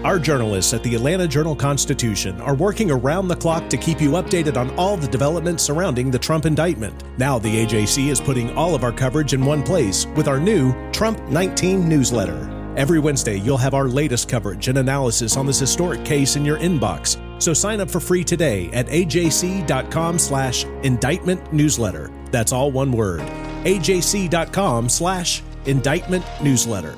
Our 0.04 0.18
journalists 0.18 0.74
at 0.74 0.82
the 0.82 0.96
Atlanta 0.96 1.28
Journal 1.28 1.54
Constitution 1.54 2.40
are 2.40 2.54
working 2.54 2.90
around 2.90 3.28
the 3.28 3.36
clock 3.36 3.68
to 3.70 3.76
keep 3.76 4.00
you 4.00 4.12
updated 4.12 4.56
on 4.56 4.76
all 4.76 4.96
the 4.96 5.08
developments 5.08 5.62
surrounding 5.62 6.10
the 6.10 6.18
Trump 6.18 6.44
indictment. 6.44 7.04
Now, 7.18 7.38
the 7.38 7.64
AJC 7.64 8.08
is 8.08 8.20
putting 8.20 8.56
all 8.56 8.74
of 8.74 8.82
our 8.82 8.92
coverage 8.92 9.32
in 9.32 9.44
one 9.44 9.62
place 9.62 10.06
with 10.16 10.26
our 10.26 10.40
new 10.40 10.72
Trump 10.90 11.20
19 11.28 11.88
newsletter. 11.88 12.57
Every 12.76 12.98
Wednesday, 12.98 13.38
you'll 13.38 13.56
have 13.56 13.74
our 13.74 13.88
latest 13.88 14.28
coverage 14.28 14.68
and 14.68 14.78
analysis 14.78 15.36
on 15.36 15.46
this 15.46 15.58
historic 15.58 16.04
case 16.04 16.36
in 16.36 16.44
your 16.44 16.58
inbox. 16.58 17.20
So 17.42 17.54
sign 17.54 17.80
up 17.80 17.90
for 17.90 18.00
free 18.00 18.24
today 18.24 18.70
at 18.72 18.86
ajc.com 18.86 20.18
slash 20.18 20.64
indictment 20.82 21.52
newsletter. 21.52 22.10
That's 22.30 22.52
all 22.52 22.70
one 22.70 22.92
word. 22.92 23.20
ajc.com 23.20 24.88
slash 24.88 25.42
indictment 25.66 26.24
newsletter. 26.42 26.94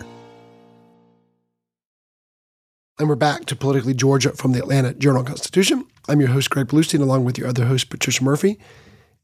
And 2.99 3.09
we're 3.09 3.15
back 3.17 3.47
to 3.47 3.57
Politically 3.57 3.95
Georgia 3.95 4.33
from 4.33 4.53
the 4.53 4.59
Atlanta 4.59 4.93
Journal 4.93 5.25
Constitution. 5.25 5.87
I'm 6.07 6.21
your 6.21 6.29
host, 6.29 6.51
Greg 6.51 6.67
Bluestein, 6.67 7.01
along 7.01 7.25
with 7.25 7.39
your 7.39 7.49
other 7.49 7.65
host, 7.65 7.89
Patricia 7.89 8.23
Murphy. 8.23 8.59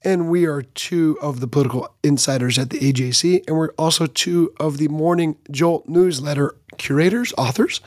And 0.05 0.31
we 0.31 0.47
are 0.47 0.63
two 0.63 1.19
of 1.21 1.41
the 1.41 1.49
political 1.49 1.93
insiders 2.03 2.59
at 2.59 2.71
the 2.71 2.79
AJC, 2.79 3.45
and 3.47 3.57
we're 3.57 3.73
also 3.73 4.07
two 4.07 4.53
of 4.61 4.79
the 4.79 4.89
Morning 4.89 5.37
Jolt 5.51 5.89
newsletter 5.89 6.55
curators, 6.79 7.33
authors. 7.37 7.81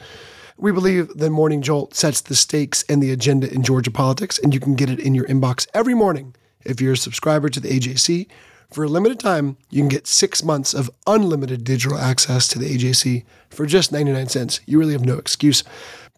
We 0.58 0.72
believe 0.72 1.08
the 1.15 1.30
Morning 1.30 1.62
Jolt 1.62 1.95
sets 1.95 2.19
the 2.19 2.36
stakes 2.36 2.84
and 2.89 3.02
the 3.02 3.12
agenda 3.12 3.52
in 3.54 3.63
Georgia 3.63 3.91
politics, 3.91 4.38
and 4.38 4.54
you 4.54 4.60
can 4.60 4.76
get 4.76 4.89
it 4.89 5.00
in 5.00 5.15
your 5.15 5.26
inbox 5.26 5.67
every 5.74 5.93
morning 5.93 6.36
if 6.65 6.82
you're 6.82 6.93
a 6.93 6.98
subscriber 6.98 7.48
to 7.48 7.60
the 7.60 7.69
AJC. 7.69 8.28
For 8.72 8.84
a 8.84 8.89
limited 8.89 9.19
time, 9.19 9.58
you 9.69 9.82
can 9.82 9.89
get 9.89 10.06
six 10.06 10.43
months 10.43 10.74
of 10.74 10.91
unlimited 11.08 11.63
digital 11.63 11.98
access 11.98 12.48
to 12.50 12.60
the 12.60 12.76
AJC 12.76 13.24
for 13.50 13.65
just 13.65 13.91
99 13.91 14.28
cents. 14.28 14.60
You 14.65 14.78
really 14.78 14.93
have 14.93 15.06
no 15.06 15.17
excuse. 15.17 15.63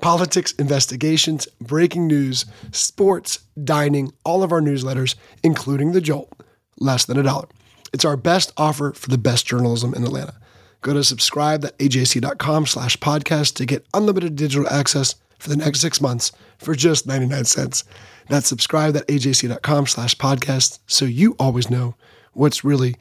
Politics, 0.01 0.51
investigations, 0.53 1.47
breaking 1.59 2.07
news, 2.07 2.45
sports, 2.71 3.39
dining, 3.63 4.11
all 4.25 4.43
of 4.43 4.51
our 4.51 4.61
newsletters, 4.61 5.15
including 5.43 5.91
the 5.91 6.01
Jolt, 6.01 6.31
less 6.79 7.05
than 7.05 7.19
a 7.19 7.23
dollar. 7.23 7.47
It's 7.93 8.05
our 8.05 8.17
best 8.17 8.51
offer 8.57 8.93
for 8.93 9.09
the 9.09 9.17
best 9.17 9.45
journalism 9.45 9.93
in 9.93 10.03
Atlanta. 10.03 10.33
Go 10.81 10.93
to 10.93 11.03
subscribe.ajc.com 11.03 12.65
slash 12.65 12.97
podcast 12.97 13.55
to 13.55 13.65
get 13.65 13.85
unlimited 13.93 14.35
digital 14.35 14.67
access 14.69 15.15
for 15.37 15.49
the 15.49 15.57
next 15.57 15.81
six 15.81 16.01
months 16.01 16.31
for 16.57 16.73
just 16.73 17.05
99 17.05 17.45
cents. 17.45 17.83
That's 18.27 18.47
subscribe.ajc.com 18.47 19.87
slash 19.87 20.15
podcast 20.15 20.79
so 20.87 21.05
you 21.05 21.35
always 21.37 21.69
know 21.69 21.95
what's 22.33 22.63
really 22.63 22.95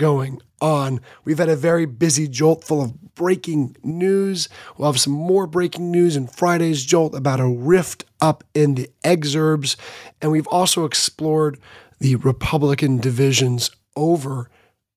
going 0.00 0.40
on. 0.62 0.98
We've 1.24 1.38
had 1.38 1.50
a 1.50 1.56
very 1.56 1.84
busy 1.84 2.26
jolt 2.26 2.64
full 2.64 2.82
of 2.82 3.14
breaking 3.14 3.76
news. 3.82 4.48
We'll 4.76 4.90
have 4.90 5.00
some 5.00 5.12
more 5.12 5.46
breaking 5.46 5.90
news 5.90 6.16
in 6.16 6.26
Friday's 6.26 6.84
jolt 6.84 7.14
about 7.14 7.38
a 7.38 7.46
rift 7.46 8.06
up 8.18 8.42
in 8.54 8.76
the 8.76 8.90
exurbs. 9.04 9.76
And 10.22 10.32
we've 10.32 10.46
also 10.46 10.86
explored 10.86 11.60
the 11.98 12.16
Republican 12.16 12.96
divisions 12.96 13.70
over 13.94 14.50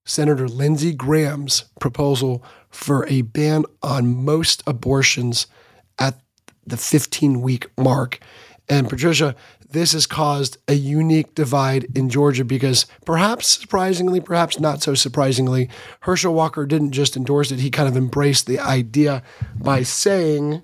Senator 0.06 0.48
Lindsey 0.48 0.94
Graham's 0.94 1.66
proposal 1.82 2.42
for 2.70 3.06
a 3.08 3.22
ban 3.22 3.66
on 3.82 4.24
most 4.24 4.64
abortions 4.66 5.48
at 6.00 6.18
the 6.66 6.78
15 6.78 7.42
week 7.42 7.68
mark. 7.78 8.20
And 8.70 8.88
Patricia, 8.88 9.36
this 9.74 9.94
has 9.94 10.06
caused 10.06 10.58
a 10.68 10.74
unique 10.74 11.34
divide 11.34 11.88
in 11.96 12.08
Georgia 12.08 12.46
because 12.46 12.86
perhaps 13.06 13.48
surprisingly, 13.48 14.22
perhaps 14.22 14.60
not 14.60 14.84
so 14.84 14.94
surprisingly, 14.94 15.68
Herschel 16.02 16.34
Walker 16.34 16.68
didn't 16.68 16.92
just 16.92 17.18
endorse 17.18 17.52
it, 17.52 17.60
he 17.60 17.72
kind 17.72 17.90
of 17.90 17.98
embraced 17.98 18.46
the 18.46 18.60
idea 18.60 19.24
by 19.56 19.82
saying, 19.82 20.62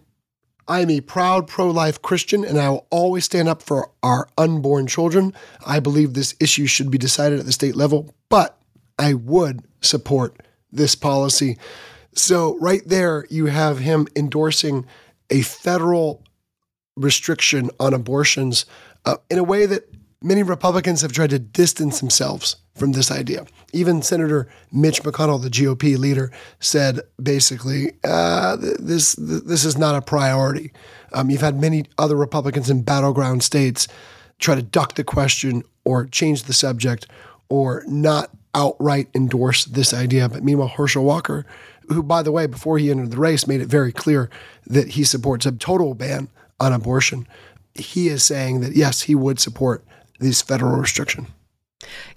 I 0.67 0.81
am 0.81 0.91
a 0.91 1.01
proud 1.01 1.47
pro 1.47 1.71
life 1.71 2.03
Christian 2.03 2.45
and 2.45 2.59
I 2.59 2.69
will 2.69 2.85
always 2.91 3.25
stand 3.25 3.49
up 3.49 3.63
for 3.63 3.89
our 4.03 4.29
unborn 4.37 4.85
children. 4.85 5.33
I 5.65 5.79
believe 5.79 6.13
this 6.13 6.35
issue 6.39 6.67
should 6.67 6.91
be 6.91 6.99
decided 6.99 7.39
at 7.39 7.47
the 7.47 7.51
state 7.51 7.75
level, 7.75 8.13
but 8.29 8.59
I 8.99 9.15
would 9.15 9.63
support 9.81 10.39
this 10.71 10.93
policy. 10.93 11.57
So, 12.13 12.59
right 12.59 12.83
there, 12.85 13.25
you 13.31 13.47
have 13.47 13.79
him 13.79 14.07
endorsing 14.15 14.85
a 15.31 15.41
federal 15.41 16.23
restriction 16.99 17.69
on 17.79 17.93
abortions 17.93 18.65
uh, 19.05 19.17
in 19.29 19.37
a 19.37 19.43
way 19.43 19.65
that 19.65 19.83
many 20.21 20.43
Republicans 20.43 21.01
have 21.01 21.11
tried 21.11 21.29
to 21.29 21.39
distance 21.39 21.99
themselves 21.99 22.57
from 22.75 22.93
this 22.93 23.11
idea. 23.11 23.45
Even 23.73 24.01
Senator 24.01 24.47
Mitch 24.71 25.03
McConnell, 25.03 25.41
the 25.41 25.49
GOP 25.49 25.97
leader, 25.97 26.31
said 26.59 27.01
basically, 27.21 27.93
uh, 28.03 28.55
this 28.79 29.13
this 29.15 29.65
is 29.65 29.77
not 29.77 29.95
a 29.95 30.01
priority. 30.01 30.71
Um, 31.13 31.29
you've 31.29 31.41
had 31.41 31.59
many 31.59 31.85
other 31.97 32.15
Republicans 32.15 32.69
in 32.69 32.83
battleground 32.83 33.43
states 33.43 33.87
try 34.39 34.55
to 34.55 34.61
duck 34.61 34.95
the 34.95 35.03
question 35.03 35.63
or 35.83 36.05
change 36.05 36.43
the 36.43 36.53
subject 36.53 37.07
or 37.49 37.83
not 37.87 38.29
outright 38.55 39.09
endorse 39.13 39.65
this 39.65 39.93
idea. 39.93 40.29
But 40.29 40.43
meanwhile, 40.43 40.69
Herschel 40.69 41.03
Walker, 41.03 41.45
who, 41.87 42.01
by 42.01 42.23
the 42.23 42.31
way, 42.31 42.47
before 42.47 42.77
he 42.77 42.89
entered 42.89 43.11
the 43.11 43.17
race, 43.17 43.47
made 43.47 43.61
it 43.61 43.67
very 43.67 43.91
clear 43.91 44.29
that 44.67 44.89
he 44.89 45.03
supports 45.03 45.45
a 45.45 45.51
total 45.51 45.93
ban 45.93 46.29
on 46.59 46.73
abortion 46.73 47.27
he 47.75 48.09
is 48.09 48.23
saying 48.23 48.61
that 48.61 48.75
yes, 48.75 49.03
he 49.03 49.15
would 49.15 49.39
support 49.39 49.85
this 50.19 50.41
federal 50.41 50.77
restriction. 50.77 51.27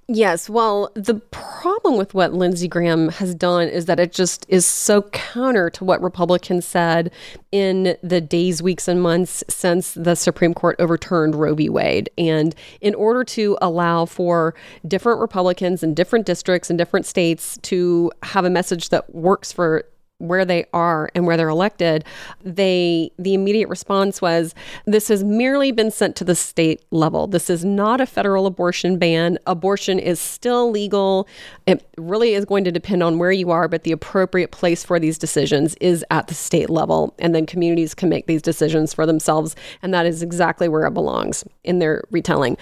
Yes. 0.08 0.50
Well, 0.50 0.90
the 0.94 1.14
problem 1.14 1.96
with 1.96 2.12
what 2.12 2.34
Lindsey 2.34 2.66
Graham 2.66 3.08
has 3.10 3.34
done 3.34 3.68
is 3.68 3.86
that 3.86 4.00
it 4.00 4.12
just 4.12 4.44
is 4.48 4.66
so 4.66 5.02
counter 5.12 5.70
to 5.70 5.84
what 5.84 6.02
Republicans 6.02 6.66
said 6.66 7.12
in 7.52 7.96
the 8.02 8.20
days, 8.20 8.60
weeks, 8.60 8.88
and 8.88 9.00
months 9.00 9.44
since 9.48 9.94
the 9.94 10.16
Supreme 10.16 10.52
Court 10.52 10.76
overturned 10.80 11.36
Roe 11.36 11.54
v. 11.54 11.68
Wade. 11.68 12.10
And 12.18 12.54
in 12.80 12.94
order 12.96 13.22
to 13.24 13.56
allow 13.62 14.04
for 14.04 14.54
different 14.86 15.20
Republicans 15.20 15.84
in 15.84 15.94
different 15.94 16.26
districts 16.26 16.68
and 16.68 16.78
different 16.78 17.06
states 17.06 17.56
to 17.62 18.10
have 18.24 18.44
a 18.44 18.50
message 18.50 18.88
that 18.88 19.14
works 19.14 19.52
for 19.52 19.84
where 20.22 20.44
they 20.44 20.64
are 20.72 21.10
and 21.14 21.26
where 21.26 21.36
they're 21.36 21.48
elected, 21.48 22.04
they 22.42 23.10
the 23.18 23.34
immediate 23.34 23.68
response 23.68 24.22
was 24.22 24.54
this 24.86 25.08
has 25.08 25.24
merely 25.24 25.72
been 25.72 25.90
sent 25.90 26.16
to 26.16 26.24
the 26.24 26.34
state 26.34 26.82
level. 26.90 27.26
This 27.26 27.50
is 27.50 27.64
not 27.64 28.00
a 28.00 28.06
federal 28.06 28.46
abortion 28.46 28.98
ban. 28.98 29.38
Abortion 29.46 29.98
is 29.98 30.20
still 30.20 30.70
legal. 30.70 31.28
It 31.66 31.84
really 31.98 32.34
is 32.34 32.44
going 32.44 32.64
to 32.64 32.72
depend 32.72 33.02
on 33.02 33.18
where 33.18 33.32
you 33.32 33.50
are, 33.50 33.68
but 33.68 33.82
the 33.82 33.92
appropriate 33.92 34.52
place 34.52 34.84
for 34.84 34.98
these 34.98 35.18
decisions 35.18 35.74
is 35.80 36.04
at 36.10 36.28
the 36.28 36.34
state 36.34 36.70
level 36.70 37.14
and 37.18 37.34
then 37.34 37.44
communities 37.44 37.94
can 37.94 38.08
make 38.08 38.26
these 38.26 38.42
decisions 38.42 38.94
for 38.94 39.06
themselves 39.06 39.56
and 39.82 39.92
that 39.92 40.06
is 40.06 40.22
exactly 40.22 40.68
where 40.68 40.86
it 40.86 40.94
belongs 40.94 41.44
in 41.64 41.80
their 41.80 42.04
retelling. 42.10 42.56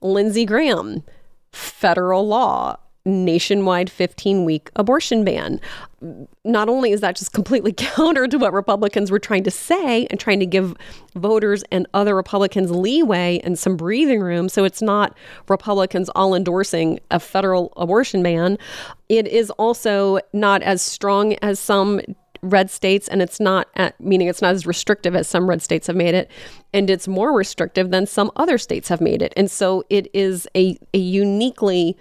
Lindsey 0.00 0.44
Graham 0.44 1.02
federal 1.52 2.26
law 2.26 2.76
nationwide 3.06 3.90
15 3.90 4.44
week 4.44 4.70
abortion 4.76 5.24
ban. 5.24 5.60
Not 6.44 6.68
only 6.68 6.92
is 6.92 7.00
that 7.00 7.16
just 7.16 7.32
completely 7.32 7.72
counter 7.76 8.26
to 8.26 8.38
what 8.38 8.52
Republicans 8.52 9.10
were 9.10 9.18
trying 9.18 9.44
to 9.44 9.50
say 9.50 10.06
and 10.06 10.18
trying 10.18 10.40
to 10.40 10.46
give 10.46 10.74
voters 11.14 11.62
and 11.70 11.86
other 11.94 12.14
Republicans 12.14 12.70
leeway 12.70 13.40
and 13.44 13.58
some 13.58 13.76
breathing 13.76 14.20
room, 14.20 14.48
so 14.48 14.64
it's 14.64 14.82
not 14.82 15.16
Republicans 15.48 16.08
all 16.10 16.34
endorsing 16.34 16.98
a 17.10 17.20
federal 17.20 17.72
abortion 17.76 18.22
ban, 18.22 18.58
it 19.08 19.26
is 19.28 19.50
also 19.50 20.18
not 20.32 20.62
as 20.62 20.80
strong 20.80 21.34
as 21.36 21.58
some 21.58 22.00
red 22.44 22.70
states 22.70 23.08
and 23.08 23.22
it's 23.22 23.40
not 23.40 23.68
at, 23.74 23.98
meaning 24.00 24.28
it's 24.28 24.42
not 24.42 24.54
as 24.54 24.66
restrictive 24.66 25.16
as 25.16 25.26
some 25.26 25.48
red 25.48 25.62
states 25.62 25.86
have 25.86 25.96
made 25.96 26.14
it 26.14 26.30
and 26.74 26.90
it's 26.90 27.08
more 27.08 27.32
restrictive 27.32 27.90
than 27.90 28.06
some 28.06 28.30
other 28.36 28.58
states 28.58 28.88
have 28.88 29.00
made 29.00 29.22
it 29.22 29.32
and 29.34 29.50
so 29.50 29.82
it 29.88 30.08
is 30.12 30.46
a, 30.54 30.78
a 30.92 30.98
uniquely 30.98 31.96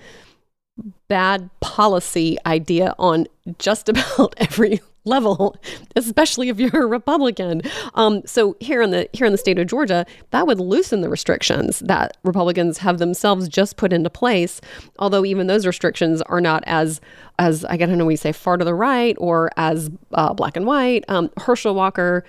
bad 1.14 1.48
policy 1.60 2.40
idea 2.44 2.96
on 2.98 3.28
just 3.60 3.88
about 3.90 4.34
every 4.38 4.82
level, 5.06 5.56
especially 5.96 6.50
if 6.50 6.60
you're 6.60 6.86
a 6.86 6.88
Republican. 6.88 7.62
Um, 7.94 8.24
so 8.26 8.58
here 8.60 8.82
in 8.82 8.90
the 8.90 9.08
here 9.14 9.28
in 9.28 9.32
the 9.32 9.38
state 9.38 9.60
of 9.60 9.68
Georgia, 9.68 10.08
that 10.32 10.48
would 10.48 10.60
loosen 10.60 11.02
the 11.02 11.10
restrictions 11.10 11.82
that 11.82 12.18
Republicans 12.24 12.80
have 12.80 12.98
themselves 12.98 13.48
just 13.48 13.78
put 13.78 13.94
into 13.94 14.10
place. 14.10 14.60
Although 14.98 15.24
even 15.24 15.46
those 15.46 15.68
restrictions 15.68 16.24
are 16.24 16.42
not 16.42 16.64
as 16.66 17.00
as 17.38 17.64
I 17.66 17.78
don't 17.78 18.00
know 18.00 18.06
we 18.06 18.16
say 18.16 18.32
far 18.32 18.58
to 18.58 18.66
the 18.66 18.74
right 18.74 19.16
or 19.20 19.52
as 19.56 19.92
uh, 20.14 20.34
black 20.34 20.58
and 20.58 20.66
white. 20.66 21.06
Um, 21.10 21.30
Herschel 21.38 21.76
Walker 21.76 22.24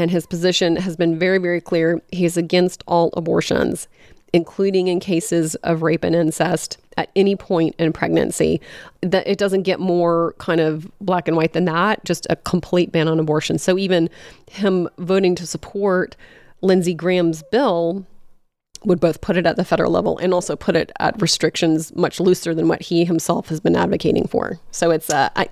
and 0.00 0.10
his 0.10 0.26
position 0.26 0.74
has 0.74 0.96
been 0.96 1.20
very 1.20 1.38
very 1.38 1.60
clear. 1.60 2.02
He's 2.10 2.36
against 2.36 2.82
all 2.88 3.10
abortions 3.16 3.86
including 4.32 4.88
in 4.88 5.00
cases 5.00 5.54
of 5.56 5.82
rape 5.82 6.04
and 6.04 6.14
incest 6.14 6.78
at 6.96 7.10
any 7.16 7.36
point 7.36 7.74
in 7.78 7.92
pregnancy. 7.92 8.60
That 9.00 9.26
it 9.26 9.38
doesn't 9.38 9.62
get 9.62 9.80
more 9.80 10.34
kind 10.38 10.60
of 10.60 10.90
black 11.00 11.28
and 11.28 11.36
white 11.36 11.52
than 11.52 11.64
that, 11.66 12.04
just 12.04 12.26
a 12.30 12.36
complete 12.36 12.92
ban 12.92 13.08
on 13.08 13.18
abortion. 13.18 13.58
So 13.58 13.78
even 13.78 14.08
him 14.50 14.88
voting 14.98 15.34
to 15.36 15.46
support 15.46 16.16
Lindsey 16.60 16.94
Graham's 16.94 17.42
bill 17.50 18.06
would 18.84 19.00
both 19.00 19.20
put 19.20 19.36
it 19.36 19.46
at 19.46 19.56
the 19.56 19.64
federal 19.64 19.92
level 19.92 20.18
and 20.18 20.34
also 20.34 20.56
put 20.56 20.74
it 20.74 20.90
at 20.98 21.20
restrictions 21.20 21.94
much 21.94 22.18
looser 22.18 22.54
than 22.54 22.68
what 22.68 22.82
he 22.82 23.04
himself 23.04 23.48
has 23.48 23.60
been 23.60 23.76
advocating 23.76 24.26
for. 24.26 24.58
So 24.70 24.90
it's 24.90 25.08
uh, 25.10 25.28
I 25.36 25.48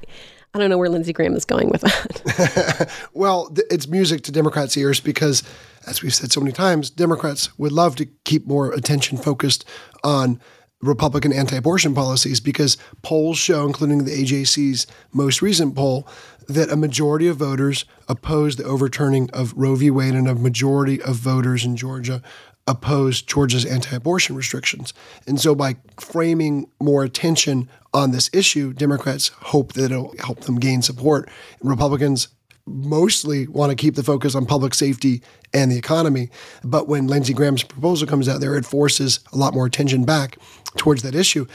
I 0.52 0.58
don't 0.58 0.70
know 0.70 0.78
where 0.78 0.88
Lindsey 0.88 1.12
Graham 1.12 1.34
is 1.34 1.44
going 1.44 1.68
with 1.68 1.82
that. 1.82 2.90
well, 3.12 3.54
it's 3.70 3.86
music 3.86 4.22
to 4.22 4.32
Democrats' 4.32 4.76
ears 4.76 4.98
because, 4.98 5.44
as 5.86 6.02
we've 6.02 6.14
said 6.14 6.32
so 6.32 6.40
many 6.40 6.52
times, 6.52 6.90
Democrats 6.90 7.56
would 7.56 7.72
love 7.72 7.94
to 7.96 8.06
keep 8.24 8.46
more 8.46 8.72
attention 8.72 9.16
focused 9.16 9.64
on 10.02 10.40
Republican 10.82 11.32
anti 11.32 11.56
abortion 11.56 11.94
policies 11.94 12.40
because 12.40 12.76
polls 13.02 13.38
show, 13.38 13.66
including 13.66 14.04
the 14.04 14.10
AJC's 14.10 14.86
most 15.12 15.40
recent 15.40 15.76
poll, 15.76 16.08
that 16.48 16.70
a 16.70 16.76
majority 16.76 17.28
of 17.28 17.36
voters 17.36 17.84
oppose 18.08 18.56
the 18.56 18.64
overturning 18.64 19.30
of 19.30 19.52
Roe 19.54 19.76
v. 19.76 19.90
Wade 19.90 20.14
and 20.14 20.26
a 20.26 20.34
majority 20.34 21.00
of 21.02 21.16
voters 21.16 21.64
in 21.64 21.76
Georgia 21.76 22.22
oppose 22.70 23.20
Georgia's 23.20 23.66
anti 23.66 23.96
abortion 23.96 24.36
restrictions. 24.36 24.94
And 25.26 25.40
so 25.40 25.54
by 25.54 25.76
framing 25.98 26.70
more 26.80 27.02
attention 27.02 27.68
on 27.92 28.12
this 28.12 28.30
issue, 28.32 28.72
Democrats 28.72 29.28
hope 29.28 29.72
that 29.72 29.90
it'll 29.90 30.14
help 30.18 30.42
them 30.42 30.58
gain 30.58 30.80
support. 30.80 31.28
Republicans 31.62 32.28
mostly 32.66 33.48
want 33.48 33.70
to 33.70 33.76
keep 33.76 33.96
the 33.96 34.02
focus 34.02 34.34
on 34.34 34.46
public 34.46 34.74
safety 34.74 35.22
and 35.52 35.72
the 35.72 35.78
economy. 35.78 36.30
But 36.62 36.86
when 36.86 37.08
Lindsey 37.08 37.34
Graham's 37.34 37.64
proposal 37.64 38.06
comes 38.06 38.28
out 38.28 38.40
there, 38.40 38.56
it 38.56 38.64
forces 38.64 39.20
a 39.32 39.36
lot 39.36 39.54
more 39.54 39.66
attention 39.66 40.04
back 40.04 40.38
towards 40.76 41.02
that 41.02 41.16
issue. 41.16 41.46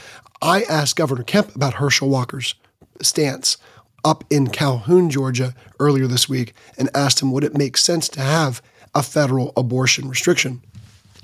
I 0.42 0.62
asked 0.64 0.96
Governor 0.96 1.22
Kemp 1.22 1.54
about 1.56 1.74
Herschel 1.74 2.10
Walker's 2.10 2.54
stance 3.00 3.56
up 4.04 4.24
in 4.28 4.48
Calhoun, 4.48 5.08
Georgia, 5.08 5.54
earlier 5.80 6.06
this 6.06 6.28
week 6.28 6.52
and 6.76 6.90
asked 6.94 7.22
him 7.22 7.32
would 7.32 7.44
it 7.44 7.56
make 7.56 7.78
sense 7.78 8.08
to 8.10 8.20
have 8.20 8.60
a 8.94 9.02
federal 9.02 9.52
abortion 9.56 10.08
restriction. 10.08 10.62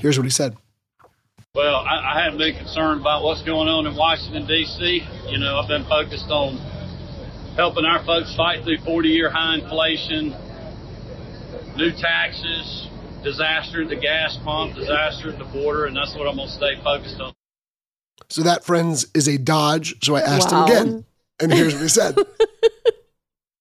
Here's 0.03 0.19
what 0.19 0.25
he 0.25 0.31
said. 0.31 0.57
Well, 1.55 1.77
I, 1.77 2.15
I 2.17 2.25
haven't 2.25 2.38
been 2.38 2.57
concerned 2.57 3.01
about 3.01 3.23
what's 3.23 3.43
going 3.45 3.69
on 3.69 3.87
in 3.87 3.95
Washington, 3.95 4.47
D.C. 4.49 5.07
You 5.29 5.38
know, 5.38 5.61
I've 5.61 5.69
been 5.69 5.85
focused 5.85 6.27
on 6.29 6.57
helping 7.55 7.85
our 7.85 8.05
folks 8.05 8.35
fight 8.35 8.65
through 8.65 8.79
40 8.79 9.09
year 9.09 9.31
high 9.31 9.55
inflation, 9.62 10.35
new 11.77 11.93
taxes, 11.93 12.88
disaster 13.23 13.83
at 13.83 13.91
the 13.91 13.97
gas 13.97 14.37
pump, 14.43 14.75
disaster 14.75 15.31
at 15.31 15.38
the 15.38 15.45
border, 15.45 15.87
and 15.87 15.97
that's 15.97 16.17
what 16.17 16.27
I'm 16.27 16.35
going 16.35 16.49
to 16.49 16.55
stay 16.55 16.75
focused 16.83 17.21
on. 17.21 17.33
So 18.29 18.43
that, 18.43 18.65
friends, 18.65 19.07
is 19.15 19.29
a 19.29 19.38
dodge. 19.38 19.95
So 20.03 20.17
I 20.17 20.21
asked 20.23 20.51
Wow. 20.51 20.65
him 20.67 20.73
again, 20.73 21.05
and 21.38 21.53
here's 21.53 21.75
what 21.75 21.83
he 21.83 21.88
said. 21.88 22.17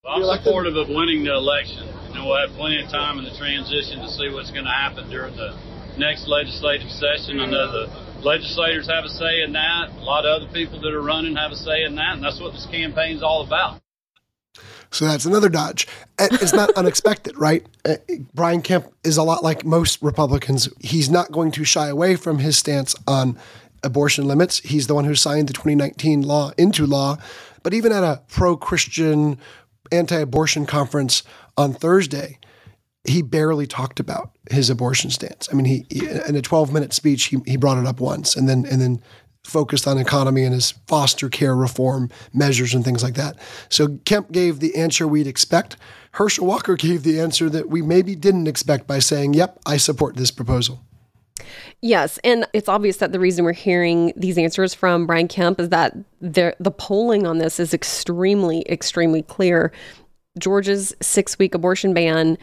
Well, 0.04 0.28
I'm 0.32 0.38
supportive 0.42 0.74
of 0.74 0.88
winning 0.88 1.22
the 1.22 1.32
election. 1.32 1.86
and 2.12 2.26
we'll 2.26 2.36
have 2.36 2.50
plenty 2.56 2.82
of 2.82 2.90
time 2.90 3.18
in 3.18 3.24
the 3.24 3.30
transition 3.38 4.00
to 4.00 4.08
see 4.10 4.28
what's 4.34 4.50
going 4.50 4.64
to 4.64 4.70
happen 4.70 5.08
during 5.08 5.36
the 5.36 5.54
next 5.98 6.26
legislative 6.26 6.90
session. 6.90 7.40
I 7.40 7.46
know 7.46 7.70
the 7.70 8.22
legislators 8.22 8.88
have 8.88 9.04
a 9.04 9.08
say 9.08 9.42
in 9.42 9.52
that. 9.52 9.90
A 9.90 10.04
lot 10.04 10.24
of 10.24 10.42
other 10.42 10.52
people 10.52 10.80
that 10.80 10.92
are 10.92 11.02
running 11.02 11.36
have 11.36 11.52
a 11.52 11.56
say 11.56 11.84
in 11.84 11.94
that, 11.96 12.14
and 12.14 12.24
that's 12.24 12.40
what 12.40 12.52
this 12.52 12.66
campaign's 12.70 13.22
all 13.22 13.44
about. 13.44 13.80
So 14.90 15.06
that's 15.06 15.24
another 15.24 15.48
dodge. 15.48 15.88
It's 16.18 16.52
not 16.52 16.70
unexpected, 16.76 17.36
right? 17.38 17.66
Uh, 17.84 17.96
Brian 18.34 18.60
Kemp 18.60 18.92
is 19.02 19.16
a 19.16 19.22
lot 19.22 19.42
like 19.42 19.64
most 19.64 20.02
Republicans. 20.02 20.68
He's 20.80 21.08
not 21.08 21.32
going 21.32 21.50
to 21.52 21.64
shy 21.64 21.88
away 21.88 22.16
from 22.16 22.38
his 22.38 22.58
stance 22.58 22.94
on 23.06 23.38
abortion 23.82 24.26
limits. 24.26 24.58
He's 24.58 24.86
the 24.86 24.94
one 24.94 25.06
who 25.06 25.14
signed 25.14 25.48
the 25.48 25.54
2019 25.54 26.22
law 26.22 26.52
into 26.58 26.86
law. 26.86 27.16
But 27.62 27.72
even 27.72 27.90
at 27.90 28.04
a 28.04 28.20
pro 28.28 28.56
Christian, 28.56 29.38
anti 29.90 30.16
abortion 30.16 30.66
conference 30.66 31.22
on 31.56 31.72
Thursday, 31.72 32.38
he 33.04 33.22
barely 33.22 33.66
talked 33.66 33.98
about 34.00 34.30
his 34.50 34.70
abortion 34.70 35.10
stance. 35.10 35.48
I 35.50 35.54
mean, 35.54 35.64
he, 35.64 35.86
he- 35.90 36.08
in 36.08 36.36
a 36.36 36.42
12 36.42 36.72
minute 36.72 36.92
speech, 36.92 37.24
he, 37.24 37.38
he 37.46 37.56
brought 37.56 37.78
it 37.78 37.86
up 37.86 38.00
once 38.00 38.36
and 38.36 38.48
then 38.48 38.64
and 38.70 38.80
then 38.80 39.02
focused 39.44 39.88
on 39.88 39.98
economy 39.98 40.44
and 40.44 40.54
his 40.54 40.70
foster 40.86 41.28
care 41.28 41.56
reform 41.56 42.08
measures 42.32 42.74
and 42.74 42.84
things 42.84 43.02
like 43.02 43.14
that. 43.14 43.36
So 43.70 43.98
Kemp 44.04 44.30
gave 44.30 44.60
the 44.60 44.76
answer 44.76 45.08
we'd 45.08 45.26
expect. 45.26 45.76
Herschel 46.12 46.46
Walker 46.46 46.76
gave 46.76 47.02
the 47.02 47.18
answer 47.18 47.50
that 47.50 47.68
we 47.68 47.82
maybe 47.82 48.14
didn't 48.14 48.46
expect 48.46 48.86
by 48.86 49.00
saying, 49.00 49.34
"Yep, 49.34 49.58
I 49.66 49.78
support 49.78 50.16
this 50.16 50.30
proposal." 50.30 50.80
Yes, 51.80 52.20
and 52.22 52.46
it's 52.52 52.68
obvious 52.68 52.98
that 52.98 53.10
the 53.10 53.18
reason 53.18 53.44
we're 53.44 53.52
hearing 53.52 54.12
these 54.14 54.38
answers 54.38 54.74
from 54.74 55.06
Brian 55.06 55.26
Kemp 55.26 55.58
is 55.58 55.70
that 55.70 55.96
the 56.20 56.54
the 56.60 56.70
polling 56.70 57.26
on 57.26 57.38
this 57.38 57.58
is 57.58 57.74
extremely, 57.74 58.64
extremely 58.68 59.22
clear. 59.22 59.72
Georgia's 60.38 60.94
six 61.02 61.38
week 61.38 61.54
abortion 61.54 61.92
ban 61.92 62.38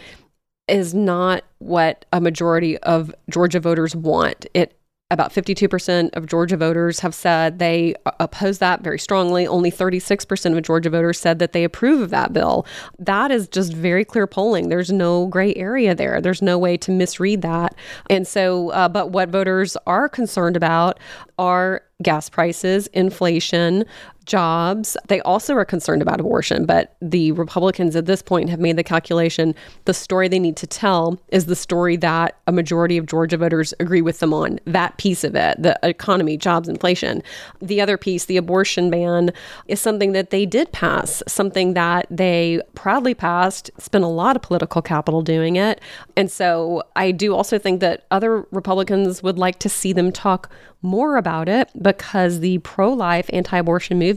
is 0.69 0.93
not 0.93 1.43
what 1.59 2.05
a 2.13 2.21
majority 2.21 2.77
of 2.79 3.13
Georgia 3.29 3.59
voters 3.59 3.95
want. 3.95 4.45
It 4.53 4.79
about 5.11 5.33
52% 5.33 6.15
of 6.15 6.27
Georgia 6.27 6.55
voters 6.55 6.99
have 6.99 7.15
said 7.15 7.57
they 7.57 7.95
oppose 8.19 8.59
that 8.59 8.81
very 8.81 8.99
strongly. 8.99 9.47
Only 9.47 9.71
36% 9.71 10.55
of 10.55 10.63
Georgia 10.63 10.91
voters 10.91 11.19
said 11.19 11.39
that 11.39 11.51
they 11.51 11.63
approve 11.63 12.01
of 12.01 12.09
that 12.11 12.31
bill. 12.31 12.67
That 12.99 13.31
is 13.31 13.47
just 13.47 13.73
very 13.73 14.05
clear 14.05 14.27
polling. 14.27 14.69
There's 14.69 14.91
no 14.91 15.25
gray 15.25 15.55
area 15.55 15.95
there. 15.95 16.21
There's 16.21 16.43
no 16.43 16.59
way 16.59 16.77
to 16.77 16.91
misread 16.91 17.41
that. 17.41 17.73
And 18.09 18.27
so, 18.27 18.69
uh, 18.69 18.87
but 18.87 19.09
what 19.09 19.29
voters 19.29 19.75
are 19.87 20.07
concerned 20.09 20.55
about 20.55 20.99
are 21.39 21.81
gas 22.03 22.29
prices, 22.29 22.85
inflation, 22.87 23.85
jobs. 24.25 24.95
They 25.07 25.21
also 25.21 25.55
are 25.55 25.65
concerned 25.65 26.01
about 26.01 26.19
abortion, 26.19 26.65
but 26.65 26.95
the 27.01 27.31
Republicans 27.33 27.95
at 27.95 28.05
this 28.05 28.21
point 28.21 28.49
have 28.49 28.59
made 28.59 28.77
the 28.77 28.83
calculation 28.83 29.55
the 29.85 29.93
story 29.93 30.27
they 30.27 30.39
need 30.39 30.57
to 30.57 30.67
tell 30.67 31.19
is 31.29 31.45
the 31.45 31.55
story 31.55 31.97
that 31.97 32.37
a 32.47 32.51
majority 32.51 32.97
of 32.97 33.05
Georgia 33.05 33.37
voters 33.37 33.73
agree 33.79 34.01
with 34.01 34.19
them 34.19 34.33
on. 34.33 34.59
That 34.65 34.97
piece 34.97 35.23
of 35.23 35.35
it, 35.35 35.61
the 35.61 35.79
economy, 35.83 36.37
jobs, 36.37 36.69
inflation. 36.69 37.23
The 37.61 37.81
other 37.81 37.97
piece, 37.97 38.25
the 38.25 38.37
abortion 38.37 38.89
ban, 38.89 39.31
is 39.67 39.79
something 39.79 40.11
that 40.11 40.29
they 40.29 40.45
did 40.45 40.71
pass, 40.71 41.23
something 41.27 41.73
that 41.73 42.05
they 42.09 42.61
proudly 42.75 43.13
passed, 43.13 43.71
spent 43.77 44.03
a 44.03 44.07
lot 44.07 44.35
of 44.35 44.41
political 44.41 44.81
capital 44.81 45.21
doing 45.21 45.55
it. 45.55 45.81
And 46.15 46.31
so 46.31 46.83
I 46.95 47.11
do 47.11 47.35
also 47.35 47.57
think 47.57 47.79
that 47.79 48.05
other 48.11 48.45
Republicans 48.51 49.23
would 49.23 49.39
like 49.39 49.59
to 49.59 49.69
see 49.69 49.93
them 49.93 50.11
talk 50.11 50.51
more 50.81 51.17
about 51.17 51.49
it 51.49 51.69
because 51.81 52.39
the 52.39 52.57
pro 52.59 52.93
life, 52.93 53.29
anti 53.33 53.57
abortion 53.57 53.99
movement 53.99 54.08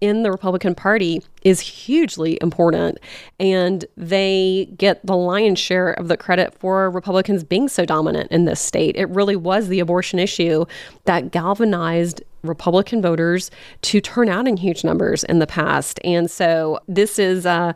in 0.00 0.22
the 0.22 0.30
Republican 0.30 0.74
Party 0.74 1.22
is 1.42 1.60
hugely 1.60 2.38
important. 2.40 2.98
And 3.38 3.84
they 3.96 4.72
get 4.76 5.04
the 5.04 5.16
lion's 5.16 5.58
share 5.58 5.92
of 5.92 6.08
the 6.08 6.16
credit 6.16 6.54
for 6.54 6.90
Republicans 6.90 7.44
being 7.44 7.68
so 7.68 7.84
dominant 7.84 8.30
in 8.30 8.44
this 8.44 8.60
state. 8.60 8.96
It 8.96 9.08
really 9.10 9.36
was 9.36 9.68
the 9.68 9.80
abortion 9.80 10.18
issue 10.18 10.64
that 11.04 11.30
galvanized 11.30 12.22
Republican 12.42 13.02
voters 13.02 13.50
to 13.82 14.00
turn 14.00 14.28
out 14.28 14.46
in 14.46 14.56
huge 14.56 14.84
numbers 14.84 15.24
in 15.24 15.40
the 15.40 15.46
past. 15.46 15.98
And 16.04 16.30
so 16.30 16.78
this 16.86 17.18
is, 17.18 17.44
uh, 17.44 17.72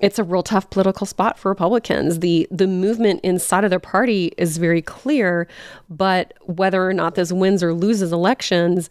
it's 0.00 0.18
a 0.18 0.24
real 0.24 0.42
tough 0.42 0.68
political 0.70 1.06
spot 1.06 1.38
for 1.38 1.48
Republicans. 1.48 2.18
The 2.18 2.48
the 2.50 2.66
movement 2.66 3.20
inside 3.22 3.62
of 3.62 3.70
their 3.70 3.78
party 3.78 4.32
is 4.36 4.58
very 4.58 4.82
clear, 4.82 5.46
but 5.88 6.34
whether 6.42 6.86
or 6.86 6.92
not 6.92 7.14
this 7.14 7.32
wins 7.32 7.62
or 7.62 7.72
loses 7.72 8.12
elections 8.12 8.90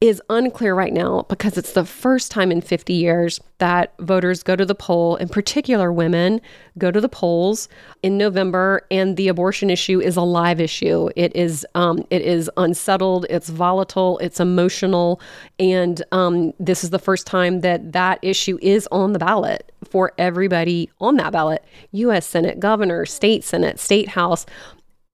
is 0.00 0.20
unclear 0.28 0.74
right 0.74 0.92
now 0.92 1.24
because 1.30 1.56
it's 1.56 1.72
the 1.72 1.84
first 1.84 2.30
time 2.30 2.52
in 2.52 2.60
50 2.60 2.92
years 2.92 3.40
that 3.58 3.94
voters 3.98 4.42
go 4.42 4.54
to 4.54 4.66
the 4.66 4.74
poll, 4.74 5.16
in 5.16 5.28
particular 5.28 5.90
women 5.90 6.42
go 6.76 6.90
to 6.90 7.00
the 7.00 7.08
polls 7.08 7.68
in 8.02 8.18
November, 8.18 8.82
and 8.90 9.16
the 9.16 9.28
abortion 9.28 9.70
issue 9.70 9.98
is 9.98 10.16
a 10.16 10.22
live 10.22 10.60
issue. 10.60 11.08
It 11.16 11.34
is 11.34 11.66
um, 11.74 12.04
it 12.10 12.20
is 12.20 12.50
unsettled, 12.58 13.24
it's 13.30 13.48
volatile, 13.48 14.18
it's 14.18 14.38
emotional, 14.38 15.18
and 15.58 16.02
um, 16.12 16.52
this 16.60 16.84
is 16.84 16.90
the 16.90 16.98
first 16.98 17.26
time 17.26 17.62
that 17.62 17.92
that 17.92 18.18
issue 18.20 18.58
is 18.60 18.86
on 18.92 19.14
the 19.14 19.18
ballot 19.18 19.72
for 19.88 20.12
everybody 20.18 20.90
on 21.00 21.16
that 21.16 21.32
ballot: 21.32 21.64
U.S. 21.92 22.26
Senate, 22.26 22.60
governor, 22.60 23.06
state 23.06 23.44
Senate, 23.44 23.80
state 23.80 24.08
House 24.08 24.44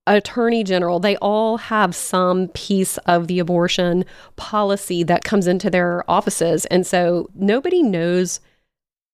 attorney 0.07 0.63
general, 0.63 0.99
they 0.99 1.15
all 1.17 1.57
have 1.57 1.95
some 1.95 2.49
piece 2.49 2.97
of 2.99 3.27
the 3.27 3.39
abortion 3.39 4.05
policy 4.35 5.03
that 5.03 5.23
comes 5.23 5.47
into 5.47 5.69
their 5.69 6.09
offices. 6.09 6.65
And 6.65 6.85
so 6.85 7.29
nobody 7.35 7.81
knows 7.81 8.39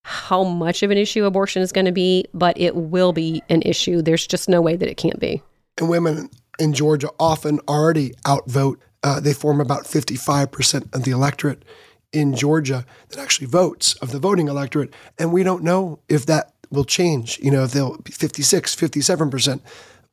how 0.04 0.43
much 0.43 0.82
of 0.82 0.91
an 0.91 0.97
issue 0.97 1.25
abortion 1.25 1.62
is 1.62 1.71
going 1.71 1.86
to 1.86 1.91
be, 1.91 2.25
but 2.34 2.60
it 2.60 2.75
will 2.75 3.13
be 3.13 3.43
an 3.49 3.62
issue. 3.63 4.02
There's 4.02 4.25
just 4.25 4.49
no 4.49 4.62
way 4.62 4.75
that 4.75 4.89
it 4.89 4.97
can't 4.97 5.19
be. 5.19 5.41
And 5.78 5.89
women 5.89 6.30
in 6.58 6.73
Georgia 6.73 7.10
often 7.19 7.60
already 7.67 8.13
outvote. 8.28 8.82
Uh, 9.02 9.19
they 9.19 9.34
form 9.34 9.62
about 9.62 9.86
55% 9.86 10.93
of 10.93 11.04
the 11.04 11.12
electorate 11.12 11.63
in 12.12 12.36
Georgia 12.36 12.86
that 13.10 13.19
actually 13.19 13.47
votes 13.47 13.93
of 13.95 14.12
the 14.12 14.19
voting 14.19 14.47
electorate. 14.47 14.93
And 15.17 15.32
we 15.32 15.43
don't 15.43 15.63
know 15.63 15.99
if 16.10 16.25
that 16.25 16.54
will 16.69 16.84
change, 16.84 17.39
you 17.39 17.49
know, 17.49 17.63
if 17.63 17.71
they'll 17.71 17.97
be 17.97 18.12
56, 18.12 18.75
57%. 18.75 19.62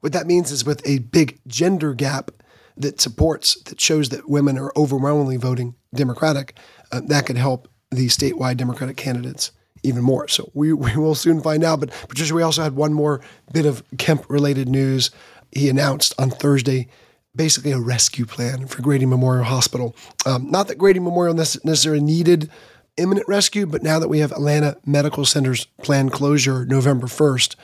What 0.01 0.13
that 0.13 0.27
means 0.27 0.51
is 0.51 0.65
with 0.65 0.87
a 0.87 0.99
big 0.99 1.41
gender 1.47 1.95
gap 1.95 2.31
that 2.77 3.01
supports, 3.01 3.61
that 3.65 3.81
shows 3.81 4.11
that 4.11 4.29
women 4.29 4.59
are 4.59 4.73
overwhelmingly 4.77 5.37
voting 5.37 5.75
Democratic, 5.95 6.57
uh, 6.93 7.01
that 7.07 7.27
could 7.27 7.39
help 7.39 7.69
the 7.91 8.07
statewide 8.07 8.57
Democratic 8.57 8.97
candidates 8.97 9.53
even 9.83 10.03
more. 10.03 10.29
So 10.29 10.51
we, 10.55 10.73
we 10.73 10.97
will 10.97 11.15
soon 11.15 11.41
find 11.41 11.65
out. 11.65 11.81
But 11.81 11.91
Patricia, 12.09 12.35
we 12.35 12.43
also 12.43 12.63
had 12.63 12.77
one 12.77 12.93
more 12.93 13.21
bit 13.53 13.67
of 13.67 13.83
Kemp 13.99 14.29
related 14.29 14.69
news. 14.69 15.11
He 15.53 15.69
announced 15.69 16.15
on 16.19 16.31
Thursday 16.31 16.89
basically 17.35 17.71
a 17.71 17.79
rescue 17.79 18.25
plan 18.25 18.67
for 18.67 18.83
Grady 18.83 19.07
Memorial 19.07 19.45
Hospital. 19.45 19.95
Um, 20.25 20.51
not 20.51 20.69
that 20.69 20.79
Grady 20.79 21.01
Memorial 21.01 21.35
nece- 21.35 21.65
necessarily 21.65 22.03
needed 22.03 22.51
imminent 22.97 23.29
rescue, 23.29 23.67
but 23.67 23.83
now 23.83 23.99
that 23.99 24.09
we 24.09 24.21
have 24.21 24.33
Atlanta 24.33 24.77
Medical 24.87 25.27
Center's 25.27 25.67
planned 25.83 26.13
closure 26.13 26.65
November 26.65 27.07
1st, 27.07 27.55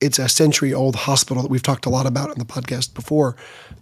it's 0.00 0.18
a 0.18 0.28
century 0.28 0.74
old 0.74 0.96
hospital 0.96 1.42
that 1.42 1.50
we've 1.50 1.62
talked 1.62 1.86
a 1.86 1.90
lot 1.90 2.06
about 2.06 2.30
on 2.30 2.38
the 2.38 2.44
podcast 2.44 2.94
before. 2.94 3.36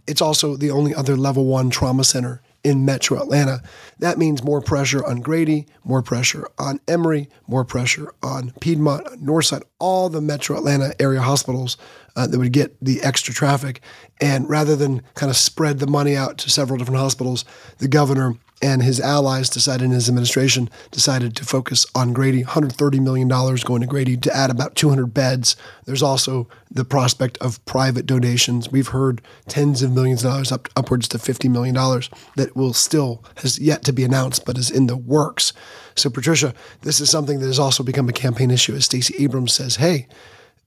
It's 0.06 0.20
also 0.20 0.56
the 0.56 0.70
only 0.70 0.94
other 0.94 1.16
level 1.16 1.46
one 1.46 1.70
trauma 1.70 2.04
center 2.04 2.42
in 2.64 2.84
metro 2.84 3.20
Atlanta. 3.20 3.60
That 3.98 4.18
means 4.18 4.44
more 4.44 4.60
pressure 4.60 5.04
on 5.04 5.20
Grady, 5.20 5.66
more 5.84 6.02
pressure 6.02 6.48
on 6.58 6.80
Emory, 6.86 7.28
more 7.46 7.64
pressure 7.64 8.12
on 8.22 8.52
Piedmont, 8.60 9.06
on 9.08 9.18
Northside, 9.18 9.62
all 9.78 10.08
the 10.08 10.20
metro 10.20 10.56
Atlanta 10.56 10.94
area 11.00 11.20
hospitals 11.20 11.76
uh, 12.16 12.26
that 12.26 12.38
would 12.38 12.52
get 12.52 12.76
the 12.82 13.02
extra 13.02 13.34
traffic. 13.34 13.80
And 14.20 14.48
rather 14.48 14.76
than 14.76 15.02
kind 15.14 15.30
of 15.30 15.36
spread 15.36 15.78
the 15.78 15.86
money 15.86 16.16
out 16.16 16.38
to 16.38 16.50
several 16.50 16.78
different 16.78 17.00
hospitals, 17.00 17.44
the 17.78 17.88
governor 17.88 18.36
and 18.62 18.80
his 18.80 19.00
allies 19.00 19.50
decided 19.50 19.86
in 19.86 19.90
his 19.90 20.08
administration 20.08 20.70
decided 20.92 21.34
to 21.34 21.44
focus 21.44 21.84
on 21.96 22.12
Grady. 22.12 22.44
130 22.44 23.00
million 23.00 23.26
dollars 23.26 23.64
going 23.64 23.80
to 23.80 23.86
Grady 23.88 24.16
to 24.16 24.34
add 24.34 24.50
about 24.50 24.76
200 24.76 25.12
beds. 25.12 25.56
There's 25.84 26.02
also 26.02 26.48
the 26.70 26.84
prospect 26.84 27.36
of 27.38 27.62
private 27.64 28.06
donations. 28.06 28.70
We've 28.70 28.88
heard 28.88 29.20
tens 29.48 29.82
of 29.82 29.90
millions 29.90 30.24
of 30.24 30.30
dollars, 30.30 30.52
up 30.52 30.68
upwards 30.76 31.08
to 31.08 31.18
50 31.18 31.48
million 31.48 31.74
dollars, 31.74 32.08
that 32.36 32.54
will 32.54 32.72
still 32.72 33.24
has 33.38 33.58
yet 33.58 33.82
to 33.84 33.92
be 33.92 34.04
announced, 34.04 34.46
but 34.46 34.56
is 34.56 34.70
in 34.70 34.86
the 34.86 34.96
works. 34.96 35.52
So, 35.96 36.08
Patricia, 36.08 36.54
this 36.82 37.00
is 37.00 37.10
something 37.10 37.40
that 37.40 37.46
has 37.46 37.58
also 37.58 37.82
become 37.82 38.08
a 38.08 38.12
campaign 38.12 38.52
issue. 38.52 38.74
As 38.74 38.84
Stacey 38.84 39.14
Abrams 39.18 39.52
says, 39.52 39.76
"Hey, 39.76 40.06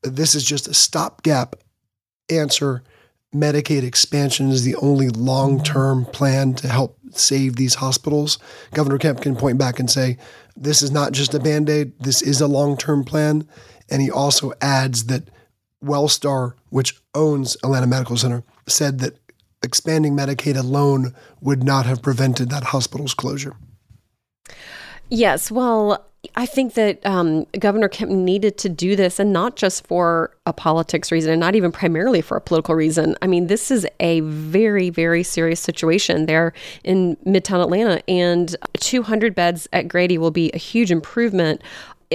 this 0.06 0.36
is 0.36 0.44
just 0.44 0.68
a 0.68 0.74
stopgap 0.74 1.56
answer." 2.30 2.84
Medicaid 3.34 3.84
expansion 3.84 4.50
is 4.50 4.64
the 4.64 4.76
only 4.78 5.10
long 5.10 5.62
term 5.62 6.06
plan 6.06 6.54
to 6.54 6.70
help 6.70 6.98
save 7.12 7.58
these 7.58 7.76
hospitals. 7.76 8.38
Governor 8.74 8.98
Kemp 8.98 9.20
can 9.20 9.36
point 9.36 9.58
back 9.58 9.78
and 9.78 9.92
say, 9.92 10.18
this 10.56 10.82
is 10.82 10.92
not 10.92 11.12
just 11.12 11.34
a 11.34 11.40
band 11.40 11.70
aid, 11.70 11.92
this 12.00 12.22
is 12.22 12.42
a 12.42 12.48
long 12.48 12.78
term 12.78 13.04
plan. 13.04 13.48
And 13.90 14.02
he 14.02 14.10
also 14.10 14.54
adds 14.62 15.06
that 15.06 15.30
Wellstar, 15.84 16.54
which 16.70 17.00
owns 17.14 17.56
Atlanta 17.64 17.88
Medical 17.88 18.18
Center, 18.18 18.44
said 18.68 19.00
that 19.00 19.20
expanding 19.62 20.16
Medicaid 20.16 20.58
alone 20.58 21.14
would 21.42 21.64
not 21.64 21.86
have 21.86 22.02
prevented 22.02 22.50
that 22.50 22.66
hospital's 22.66 23.14
closure. 23.14 23.56
Yes, 25.10 25.52
well, 25.52 26.06
I 26.38 26.46
think 26.46 26.74
that 26.74 27.06
um, 27.06 27.46
Governor 27.58 27.88
Kemp 27.88 28.12
needed 28.12 28.58
to 28.60 28.70
do 28.70 28.98
this, 28.98 29.20
and 29.20 29.32
not 29.32 29.56
just 29.56 29.88
for 29.88 30.32
a 30.46 30.52
politics 30.52 31.12
reason, 31.12 31.32
and 31.32 31.40
not 31.40 31.56
even 31.56 31.72
primarily 31.72 32.22
for 32.22 32.36
a 32.36 32.42
political 32.42 32.76
reason. 32.76 33.16
I 33.22 33.28
mean, 33.28 33.48
this 33.48 33.72
is 33.72 33.88
a 34.02 34.20
very, 34.20 34.90
very 34.90 35.24
serious 35.24 35.62
situation 35.62 36.26
there 36.26 36.52
in 36.84 37.16
Midtown 37.26 37.64
Atlanta, 37.64 38.04
and 38.10 38.54
200 38.80 39.34
beds 39.34 39.68
at 39.72 39.88
Grady 39.88 40.18
will 40.18 40.32
be 40.32 40.52
a 40.54 40.58
huge 40.58 40.92
improvement, 40.92 41.62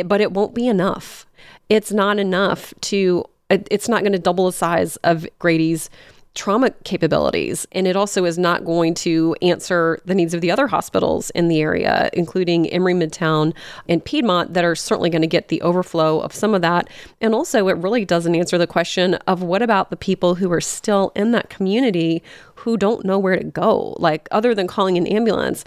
but 0.04 0.20
it 0.20 0.32
won't 0.32 0.54
be 0.54 0.68
enough. 0.68 1.26
It's 1.70 1.92
not 1.92 2.18
enough 2.18 2.74
to. 2.82 3.24
It's 3.48 3.88
not 3.88 4.02
going 4.02 4.12
to 4.12 4.18
double 4.18 4.46
the 4.46 4.52
size 4.52 4.94
of 4.98 5.26
Grady's 5.40 5.90
trauma 6.34 6.70
capabilities. 6.84 7.66
And 7.72 7.86
it 7.86 7.96
also 7.96 8.24
is 8.24 8.38
not 8.38 8.64
going 8.64 8.94
to 8.94 9.34
answer 9.42 10.00
the 10.04 10.14
needs 10.14 10.32
of 10.32 10.40
the 10.40 10.50
other 10.50 10.68
hospitals 10.68 11.30
in 11.30 11.48
the 11.48 11.60
area, 11.60 12.08
including 12.12 12.68
Emory 12.68 12.94
Midtown 12.94 13.52
and 13.88 14.04
Piedmont, 14.04 14.54
that 14.54 14.64
are 14.64 14.76
certainly 14.76 15.10
going 15.10 15.22
to 15.22 15.28
get 15.28 15.48
the 15.48 15.60
overflow 15.62 16.20
of 16.20 16.32
some 16.32 16.54
of 16.54 16.62
that. 16.62 16.88
And 17.20 17.34
also, 17.34 17.68
it 17.68 17.76
really 17.78 18.04
doesn't 18.04 18.34
answer 18.34 18.58
the 18.58 18.66
question 18.66 19.14
of 19.26 19.42
what 19.42 19.62
about 19.62 19.90
the 19.90 19.96
people 19.96 20.36
who 20.36 20.52
are 20.52 20.60
still 20.60 21.12
in 21.16 21.32
that 21.32 21.50
community 21.50 22.22
who 22.54 22.76
don't 22.76 23.04
know 23.04 23.18
where 23.18 23.36
to 23.36 23.44
go, 23.44 23.96
like 23.98 24.28
other 24.30 24.54
than 24.54 24.66
calling 24.66 24.96
an 24.96 25.06
ambulance 25.06 25.64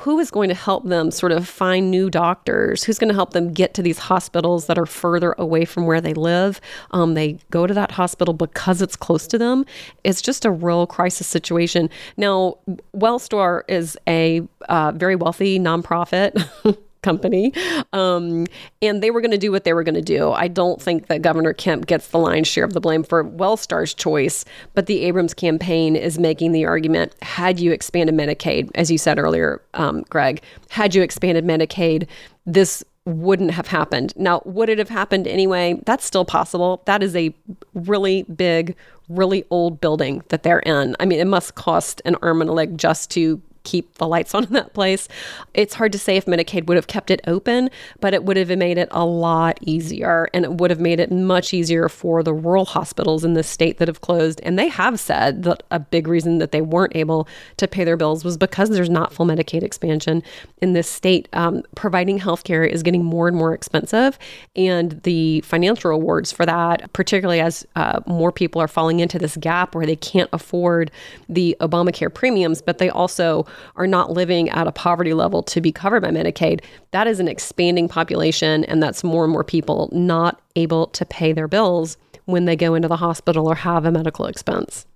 who 0.00 0.18
is 0.18 0.30
going 0.30 0.48
to 0.48 0.54
help 0.54 0.86
them 0.86 1.10
sort 1.10 1.32
of 1.32 1.48
find 1.48 1.90
new 1.90 2.10
doctors? 2.10 2.84
Who's 2.84 2.98
going 2.98 3.08
to 3.08 3.14
help 3.14 3.32
them 3.32 3.52
get 3.52 3.74
to 3.74 3.82
these 3.82 3.98
hospitals 3.98 4.66
that 4.66 4.78
are 4.78 4.86
further 4.86 5.34
away 5.38 5.64
from 5.64 5.86
where 5.86 6.00
they 6.00 6.14
live? 6.14 6.60
Um, 6.92 7.14
they 7.14 7.38
go 7.50 7.66
to 7.66 7.74
that 7.74 7.92
hospital 7.92 8.34
because 8.34 8.82
it's 8.82 8.96
close 8.96 9.26
to 9.28 9.38
them. 9.38 9.64
It's 10.04 10.22
just 10.22 10.44
a 10.44 10.50
real 10.50 10.86
crisis 10.86 11.26
situation. 11.26 11.90
Now, 12.16 12.58
Wellstar 12.96 13.62
is 13.68 13.96
a 14.08 14.42
uh, 14.68 14.92
very 14.92 15.16
wealthy 15.16 15.58
nonprofit. 15.58 16.48
company. 17.02 17.52
Um, 17.92 18.46
and 18.82 19.02
they 19.02 19.10
were 19.10 19.20
going 19.20 19.30
to 19.30 19.38
do 19.38 19.50
what 19.50 19.64
they 19.64 19.72
were 19.72 19.82
going 19.82 19.94
to 19.94 20.02
do. 20.02 20.32
I 20.32 20.48
don't 20.48 20.80
think 20.80 21.06
that 21.06 21.22
Governor 21.22 21.52
Kemp 21.52 21.86
gets 21.86 22.08
the 22.08 22.18
lion's 22.18 22.48
share 22.48 22.64
of 22.64 22.72
the 22.72 22.80
blame 22.80 23.02
for 23.02 23.24
Wellstar's 23.24 23.94
choice, 23.94 24.44
but 24.74 24.86
the 24.86 25.04
Abrams 25.04 25.34
campaign 25.34 25.96
is 25.96 26.18
making 26.18 26.52
the 26.52 26.64
argument 26.66 27.14
had 27.22 27.58
you 27.58 27.72
expanded 27.72 28.14
Medicaid, 28.14 28.70
as 28.74 28.90
you 28.90 28.98
said 28.98 29.18
earlier, 29.18 29.62
um, 29.74 30.02
Greg, 30.10 30.42
had 30.68 30.94
you 30.94 31.02
expanded 31.02 31.44
Medicaid, 31.44 32.06
this 32.46 32.84
wouldn't 33.06 33.50
have 33.52 33.66
happened. 33.66 34.12
Now, 34.16 34.42
would 34.44 34.68
it 34.68 34.78
have 34.78 34.88
happened 34.88 35.26
anyway? 35.26 35.80
That's 35.86 36.04
still 36.04 36.24
possible. 36.24 36.82
That 36.84 37.02
is 37.02 37.16
a 37.16 37.34
really 37.74 38.24
big, 38.24 38.76
really 39.08 39.44
old 39.50 39.80
building 39.80 40.22
that 40.28 40.42
they're 40.42 40.60
in. 40.60 40.96
I 41.00 41.06
mean, 41.06 41.18
it 41.18 41.26
must 41.26 41.54
cost 41.54 42.02
an 42.04 42.16
arm 42.22 42.40
and 42.40 42.50
a 42.50 42.52
leg 42.52 42.76
just 42.76 43.10
to 43.12 43.40
keep 43.64 43.94
the 43.94 44.06
lights 44.06 44.34
on 44.34 44.44
in 44.44 44.52
that 44.52 44.72
place. 44.74 45.08
It's 45.54 45.74
hard 45.74 45.92
to 45.92 45.98
say 45.98 46.16
if 46.16 46.26
Medicaid 46.26 46.66
would 46.66 46.76
have 46.76 46.86
kept 46.86 47.10
it 47.10 47.20
open, 47.26 47.70
but 48.00 48.14
it 48.14 48.24
would 48.24 48.36
have 48.36 48.48
made 48.56 48.78
it 48.78 48.88
a 48.90 49.04
lot 49.04 49.58
easier 49.62 50.28
and 50.34 50.44
it 50.44 50.52
would 50.54 50.70
have 50.70 50.80
made 50.80 51.00
it 51.00 51.10
much 51.10 51.54
easier 51.54 51.88
for 51.88 52.22
the 52.22 52.32
rural 52.32 52.64
hospitals 52.64 53.24
in 53.24 53.34
the 53.34 53.42
state 53.42 53.78
that 53.78 53.88
have 53.88 54.00
closed. 54.00 54.40
And 54.42 54.58
they 54.58 54.68
have 54.68 54.98
said 54.98 55.42
that 55.44 55.62
a 55.70 55.78
big 55.78 56.08
reason 56.08 56.38
that 56.38 56.52
they 56.52 56.60
weren't 56.60 56.96
able 56.96 57.28
to 57.56 57.68
pay 57.68 57.84
their 57.84 57.96
bills 57.96 58.24
was 58.24 58.36
because 58.36 58.70
there's 58.70 58.90
not 58.90 59.12
full 59.12 59.26
Medicaid 59.26 59.62
expansion 59.62 60.22
in 60.60 60.72
this 60.72 60.88
state. 60.88 61.28
Um, 61.32 61.62
providing 61.74 62.18
healthcare 62.18 62.68
is 62.68 62.82
getting 62.82 63.04
more 63.04 63.28
and 63.28 63.36
more 63.36 63.54
expensive, 63.54 64.18
and 64.56 65.00
the 65.02 65.40
financial 65.42 65.90
rewards 65.90 66.32
for 66.32 66.46
that, 66.46 66.92
particularly 66.92 67.40
as 67.40 67.66
uh, 67.76 68.00
more 68.06 68.32
people 68.32 68.60
are 68.60 68.68
falling 68.68 69.00
into 69.00 69.18
this 69.18 69.36
gap 69.36 69.74
where 69.74 69.86
they 69.86 69.96
can't 69.96 70.30
afford 70.32 70.90
the 71.28 71.56
Obamacare 71.60 72.12
premiums, 72.12 72.62
but 72.62 72.78
they 72.78 72.90
also 72.90 73.46
are 73.76 73.86
not 73.86 74.10
living 74.10 74.48
at 74.50 74.66
a 74.66 74.72
poverty 74.72 75.14
level 75.14 75.42
to 75.44 75.60
be 75.60 75.72
covered 75.72 76.02
by 76.02 76.10
Medicaid, 76.10 76.62
that 76.90 77.06
is 77.06 77.20
an 77.20 77.28
expanding 77.28 77.88
population. 77.88 78.64
And 78.64 78.82
that's 78.82 79.04
more 79.04 79.24
and 79.24 79.32
more 79.32 79.44
people 79.44 79.88
not 79.92 80.40
able 80.56 80.88
to 80.88 81.04
pay 81.04 81.32
their 81.32 81.48
bills 81.48 81.96
when 82.24 82.44
they 82.44 82.56
go 82.56 82.74
into 82.74 82.88
the 82.88 82.96
hospital 82.96 83.46
or 83.46 83.54
have 83.54 83.84
a 83.84 83.90
medical 83.90 84.26
expense. 84.26 84.86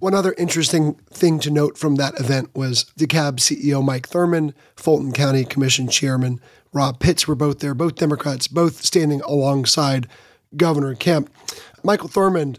One 0.00 0.14
other 0.14 0.34
interesting 0.36 0.94
thing 1.10 1.38
to 1.40 1.50
note 1.50 1.78
from 1.78 1.96
that 1.96 2.18
event 2.20 2.50
was 2.54 2.86
DeKalb 2.98 3.36
CEO 3.36 3.84
Mike 3.84 4.08
Thurmond, 4.08 4.52
Fulton 4.76 5.12
County 5.12 5.44
Commission 5.44 5.88
Chairman 5.88 6.40
Rob 6.72 7.00
Pitts 7.00 7.26
were 7.26 7.34
both 7.34 7.60
there, 7.60 7.74
both 7.74 7.96
Democrats, 7.96 8.48
both 8.48 8.84
standing 8.84 9.20
alongside 9.22 10.06
Governor 10.56 10.94
Kemp. 10.94 11.30
Michael 11.82 12.08
Thurmond 12.08 12.58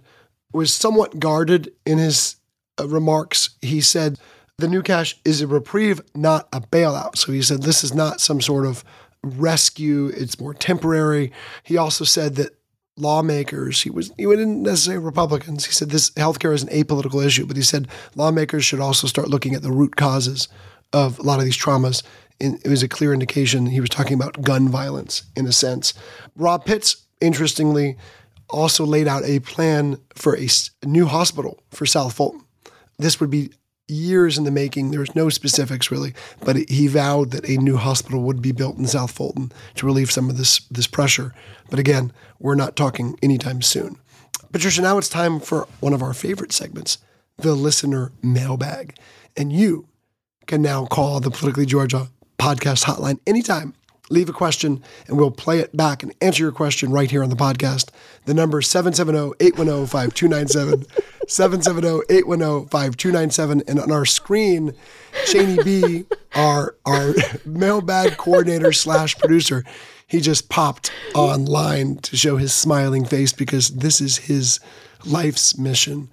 was 0.52 0.73
somewhat 0.73 1.19
guarded 1.19 1.71
in 1.86 1.97
his 1.97 2.38
uh, 2.80 2.88
remarks. 2.88 3.52
He 3.62 3.82
said 3.82 4.19
the 4.60 4.67
new 4.67 4.82
cash 4.82 5.17
is 5.26 5.41
a 5.41 5.48
reprieve, 5.48 6.02
not 6.15 6.48
a 6.54 6.62
bailout. 6.62 7.17
So 7.17 7.32
he 7.32 7.41
said 7.41 7.63
this 7.63 7.84
is 7.84 7.93
not 7.93 8.22
some 8.22 8.41
sort 8.41 8.65
of 8.65 8.84
rescue, 9.24 10.08
it's 10.08 10.39
more 10.39 10.54
temporary. 10.54 11.32
He 11.63 11.78
also 11.78 12.06
said 12.06 12.36
that 12.36 12.56
lawmakers, 12.98 13.82
he 13.82 13.89
was 13.89 14.12
he 14.17 14.26
didn't 14.26 14.63
necessarily 14.63 15.04
Republicans. 15.04 15.65
He 15.65 15.72
said 15.72 15.89
this 15.89 16.12
healthcare 16.12 16.54
is 16.54 16.63
an 16.63 16.69
apolitical 16.69 17.26
issue, 17.26 17.45
but 17.45 17.58
he 17.58 17.63
said 17.63 17.88
lawmakers 18.15 18.65
should 18.65 18.80
also 18.80 19.08
start 19.08 19.30
looking 19.30 19.56
at 19.56 19.62
the 19.62 19.72
root 19.72 19.95
causes 19.95 20.48
of 20.93 21.19
a 21.19 21.24
lot 21.24 21.39
of 21.39 21.45
these 21.45 21.58
traumas. 21.58 22.04
It 22.39 22.67
was 22.67 22.84
a 22.84 22.88
clear 22.88 23.13
indication 23.13 23.65
he 23.65 23.82
was 23.82 23.89
talking 23.89 24.13
about 24.13 24.41
gun 24.41 24.69
violence 24.69 25.24
in 25.36 25.45
a 25.45 25.52
sense. 25.52 25.93
Rob 26.38 26.63
Pitts, 26.63 27.06
interestingly, 27.19 27.98
also 28.50 28.86
laid 28.86 29.08
out 29.08 29.26
a 29.26 29.39
plan 29.39 30.00
for 30.15 30.38
a 30.38 30.48
new 30.86 31.06
hospital 31.06 31.62
for 31.69 31.86
South 31.86 32.13
Fulton. 32.13 32.45
This 32.98 33.19
would 33.19 33.30
be 33.30 33.52
years 33.89 34.38
in 34.38 34.43
the 34.43 34.52
making. 34.52 34.91
There 34.91 34.99
was 34.99 35.15
no 35.15 35.30
specifics 35.30 35.91
really, 35.91 36.13
but 36.41 36.56
he 36.69 36.88
vowed 36.88 37.32
that 37.32 37.49
a 37.49 37.58
new 37.58 37.78
hospital 37.78 38.21
would 38.23 38.41
be 38.41 38.52
built 38.52 38.78
in 38.78 38.88
South 38.88 39.12
Fulton 39.12 39.52
to 39.75 39.86
relieve 39.86 40.12
some 40.12 40.30
of 40.30 40.38
this 40.38 40.60
this 40.71 40.88
pressure. 40.88 41.34
But 41.69 41.80
again, 41.80 42.12
we're 42.39 42.56
not 42.56 42.75
talking 42.75 43.17
anytime 43.21 43.62
soon. 43.62 43.97
Patricia, 44.52 44.82
now 44.82 44.97
it's 44.97 45.10
time 45.10 45.39
for 45.39 45.67
one 45.80 45.93
of 45.93 46.02
our 46.02 46.13
favorite 46.13 46.52
segments, 46.52 46.97
the 47.38 47.54
listener 47.54 48.12
mailbag. 48.23 48.97
And 49.38 49.54
you 49.54 49.88
can 50.47 50.62
now 50.62 50.86
call 50.86 51.19
the 51.19 51.30
Politically 51.30 51.65
Georgia 51.65 52.08
podcast 52.39 52.86
hotline 52.86 53.19
anytime. 53.28 53.73
Leave 54.10 54.30
a 54.30 54.34
question 54.34 54.84
and 55.08 55.17
we'll 55.17 55.32
play 55.32 55.60
it 55.60 55.76
back 55.76 56.04
and 56.04 56.13
answer 56.22 56.43
your 56.43 56.52
question 56.52 56.91
right 56.91 57.10
here 57.10 57.24
on 57.24 57.30
the 57.30 57.36
podcast. 57.36 57.89
The 58.26 58.34
number 58.34 58.60
is 58.60 58.67
770 58.67 59.36
810 59.39 59.88
5297. 59.88 60.86
770-810-5297. 61.30 63.63
And 63.67 63.80
on 63.80 63.91
our 63.91 64.06
screen, 64.06 64.74
Cheney 65.26 65.63
B, 65.63 66.06
our 66.36 66.76
our 66.86 67.13
mailbag 67.45 68.17
coordinator 68.17 68.74
slash 68.74 69.17
producer, 69.17 69.63
he 70.08 70.19
just 70.22 70.50
popped 70.50 70.91
online 71.13 71.98
to 71.98 72.17
show 72.17 72.38
his 72.38 72.52
smiling 72.54 73.06
face 73.06 73.32
because 73.32 73.69
this 73.69 74.02
is 74.02 74.17
his 74.17 74.60
life's 75.06 75.56
mission. 75.58 76.10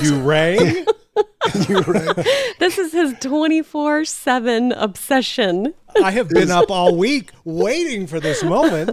You 0.00 0.18
rang? 0.20 0.86
you 1.68 1.80
rang. 1.82 2.14
This 2.58 2.78
is 2.78 2.92
his 2.92 3.12
24-7 3.14 4.72
obsession. 4.76 5.74
I 6.02 6.10
have 6.10 6.28
been 6.28 6.50
up 6.50 6.70
all 6.70 6.96
week 6.96 7.30
waiting 7.44 8.06
for 8.06 8.18
this 8.20 8.42
moment. 8.42 8.90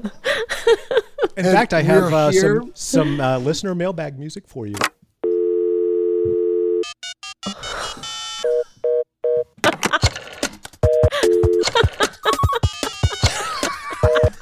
In 1.37 1.45
And 1.45 1.47
fact, 1.47 1.73
I 1.73 1.81
have 1.81 2.13
uh, 2.13 2.31
some 2.31 2.71
some 2.75 3.21
uh, 3.21 3.37
listener 3.39 3.73
mailbag 3.73 4.19
music 4.19 4.47
for 4.47 4.67
you. 4.67 4.75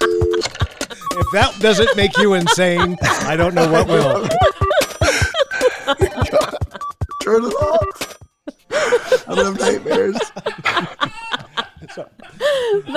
if 0.02 1.32
that 1.34 1.56
doesn't 1.60 1.96
make 1.96 2.18
you 2.18 2.34
insane, 2.34 2.98
I 3.02 3.36
don't 3.36 3.54
know 3.54 3.72
what 3.72 3.88
will. 3.88 4.28
Turn 7.30 7.46
it 7.46 7.54
off. 7.54 8.18
I'm 9.28 9.36
Children 9.36 9.48
of 9.48 9.60
Nightmares. 9.60 10.18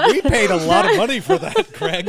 we 0.09 0.23
paid 0.23 0.51
a 0.51 0.57
lot 0.57 0.91
of 0.91 0.97
money 0.97 1.21
for 1.21 1.37
that, 1.37 1.71
Craig. 1.75 2.07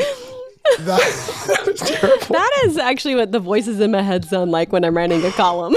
That, 0.79 1.01
that 1.47 1.63
was 1.67 1.79
terrible. 1.81 2.25
That 2.33 2.61
is 2.63 2.77
actually 2.77 3.15
what 3.15 3.33
the 3.33 3.39
voices 3.39 3.81
in 3.81 3.91
my 3.91 4.01
head 4.01 4.23
sound 4.23 4.51
like 4.51 4.71
when 4.71 4.85
I'm 4.85 4.95
writing 4.95 5.25
a 5.25 5.31
column. 5.31 5.75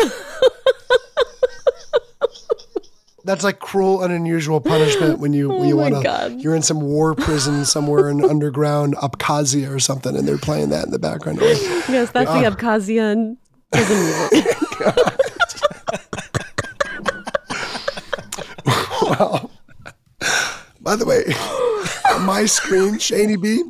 That's 3.25 3.43
like 3.43 3.59
cruel 3.59 4.05
and 4.05 4.13
unusual 4.13 4.61
punishment 4.61 5.19
when 5.19 5.33
you 5.33 5.49
when 5.49 5.67
you 5.67 5.75
Oh 5.81 5.91
want 5.91 6.05
to. 6.05 6.37
You're 6.39 6.55
in 6.55 6.63
some 6.63 6.81
war 6.81 7.17
prison 7.17 7.65
somewhere 7.65 8.09
in 8.09 8.25
underground 8.25 8.95
Abkhazia 8.99 9.69
or 9.75 9.81
something, 9.81 10.17
and 10.17 10.29
they're 10.29 10.39
playing 10.39 10.69
that 10.69 10.85
in 10.85 10.93
the 10.93 11.01
background. 11.01 11.41
You're 11.41 11.49
yes, 11.49 12.13
that's 12.13 12.31
the 12.31 12.47
"Ah." 12.47 12.51
Abkhazian 12.53 13.37
prison 13.73 14.31
music. 14.31 15.17
By 20.87 20.95
the 20.95 21.05
way, 21.05 21.25
on 22.15 22.25
my 22.27 22.47
screen, 22.47 22.95
Shani 22.95 23.43
B, 23.43 23.65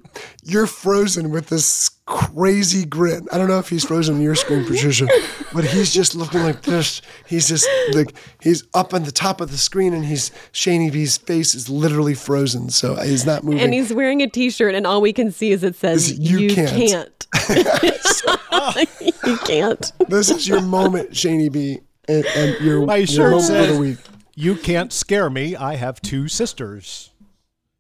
you're 0.45 0.67
frozen 0.67 1.31
with 1.31 1.49
this 1.49 1.89
crazy 2.05 2.85
grin. 2.85 3.27
I 3.33 3.39
don't 3.39 3.49
know 3.49 3.59
if 3.59 3.71
he's 3.71 3.87
frozen 3.87 4.17
on 4.17 4.21
your 4.21 4.35
screen, 4.35 4.67
Patricia, 4.67 5.09
but 5.55 5.65
he's 5.65 5.95
just 5.95 6.15
looking 6.15 6.43
like 6.43 6.61
this. 6.61 7.01
He's 7.27 7.49
just 7.49 7.67
like 7.95 8.15
he's 8.43 8.65
up 8.75 8.93
on 8.93 9.05
the 9.05 9.13
top 9.13 9.41
of 9.41 9.51
the 9.51 9.57
screen, 9.57 9.95
and 9.95 10.05
he's 10.05 10.31
Shani 10.53 10.93
B's 10.93 11.17
face 11.17 11.55
is 11.55 11.71
literally 11.71 12.13
frozen, 12.13 12.69
so 12.69 12.93
uh, 12.97 13.05
he's 13.05 13.25
not 13.25 13.45
moving. 13.45 13.61
and 13.61 13.73
he's 13.73 13.95
wearing 13.95 14.21
a 14.21 14.29
T-shirt, 14.29 14.75
and 14.75 14.87
all 14.87 15.01
we 15.01 15.15
can 15.15 15.33
see 15.33 15.53
is 15.53 15.65
it 15.65 15.75
says 15.75 16.11
Is 16.11 16.19
you 16.19 16.41
"You, 16.41 16.55
can't." 16.55 16.71
can't." 16.71 17.27
you 19.27 19.37
can't. 19.39 19.91
this 20.11 20.29
is 20.29 20.47
your 20.47 20.61
moment, 20.61 21.13
Shani 21.13 21.51
B, 21.51 21.79
and, 22.09 22.27
and 22.27 22.61
your, 22.63 22.85
My 22.85 22.97
your 22.97 23.07
shirt 23.07 23.31
moment 23.31 23.57
of 23.71 23.75
the 23.75 23.81
week. 23.81 23.97
"You 24.37 24.55
can't 24.55 24.93
scare 24.93 25.29
me. 25.29 25.57
I 25.57 25.75
have 25.75 26.01
two 26.01 26.29
sisters." 26.29 27.11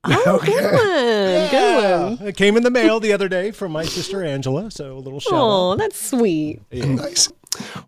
Oh, 0.08 0.38
good 0.44 0.62
one. 0.62 1.50
Good 1.50 2.18
one. 2.20 2.28
It 2.28 2.36
came 2.36 2.56
in 2.56 2.62
the 2.62 2.70
mail 2.70 3.00
the 3.00 3.12
other 3.12 3.28
day 3.28 3.50
from 3.50 3.72
my 3.72 3.84
sister 3.84 4.22
Angela, 4.24 4.70
so 4.70 4.96
a 4.96 5.00
little 5.00 5.18
shout 5.18 5.32
Oh, 5.34 5.72
out. 5.72 5.78
that's 5.78 6.00
sweet. 6.10 6.60
Nice. 6.72 7.28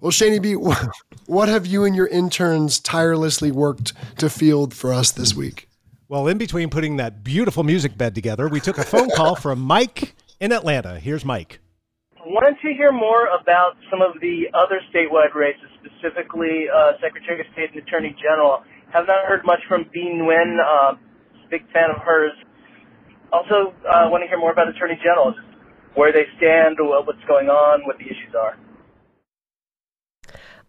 Well, 0.01 0.11
Shani 0.11 0.43
B, 0.43 0.55
what 1.27 1.49
have 1.49 1.65
you 1.65 1.85
and 1.85 1.95
your 1.95 2.09
interns 2.09 2.81
tirelessly 2.81 3.53
worked 3.53 3.93
to 4.19 4.29
field 4.29 4.75
for 4.75 4.93
us 4.93 5.13
this 5.13 5.33
week? 5.35 5.69
Well, 6.09 6.27
in 6.27 6.39
between 6.39 6.71
putting 6.71 6.97
that 6.97 7.23
beautiful 7.23 7.63
music 7.63 7.97
bed 7.97 8.17
together, 8.17 8.49
we 8.49 8.59
took 8.59 8.79
a 8.79 8.85
phone 8.85 9.11
call 9.11 9.37
from 9.37 9.61
Mike 9.61 10.15
in 10.41 10.51
Atlanta. 10.51 10.99
Here's 10.99 11.25
Mike. 11.25 11.61
Wanted 12.29 12.61
to 12.61 12.75
hear 12.77 12.93
more 12.93 13.25
about 13.33 13.81
some 13.89 14.03
of 14.03 14.21
the 14.21 14.53
other 14.53 14.85
statewide 14.93 15.35
races, 15.35 15.65
specifically 15.81 16.69
uh, 16.69 16.93
Secretary 17.01 17.41
of 17.41 17.47
State 17.55 17.73
and 17.73 17.81
Attorney 17.81 18.15
General. 18.21 18.61
Have 18.93 19.07
not 19.07 19.25
heard 19.25 19.47
much 19.47 19.61
from 19.67 19.87
Bee 19.95 20.13
Nguyen. 20.13 20.61
Uh, 20.61 20.97
big 21.49 21.65
fan 21.73 21.89
of 21.89 22.03
hers. 22.05 22.33
Also, 23.33 23.73
uh, 23.89 24.13
want 24.13 24.23
to 24.25 24.29
hear 24.29 24.39
more 24.39 24.53
about 24.53 24.69
Attorney 24.69 25.01
General, 25.03 25.33
where 25.95 26.13
they 26.13 26.25
stand, 26.37 26.77
what's 26.79 27.25
going 27.27 27.49
on, 27.49 27.87
what 27.87 27.97
the 27.97 28.05
issues 28.05 28.35
are. 28.39 28.59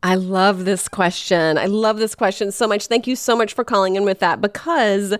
I 0.01 0.15
love 0.15 0.63
this 0.63 0.87
question. 0.87 1.57
I 1.57 1.65
love 1.65 1.97
this 1.97 2.15
question 2.15 2.53
so 2.53 2.69
much. 2.69 2.87
Thank 2.87 3.05
you 3.05 3.17
so 3.17 3.35
much 3.35 3.53
for 3.53 3.65
calling 3.65 3.97
in 3.97 4.05
with 4.05 4.19
that 4.19 4.39
because 4.39 5.13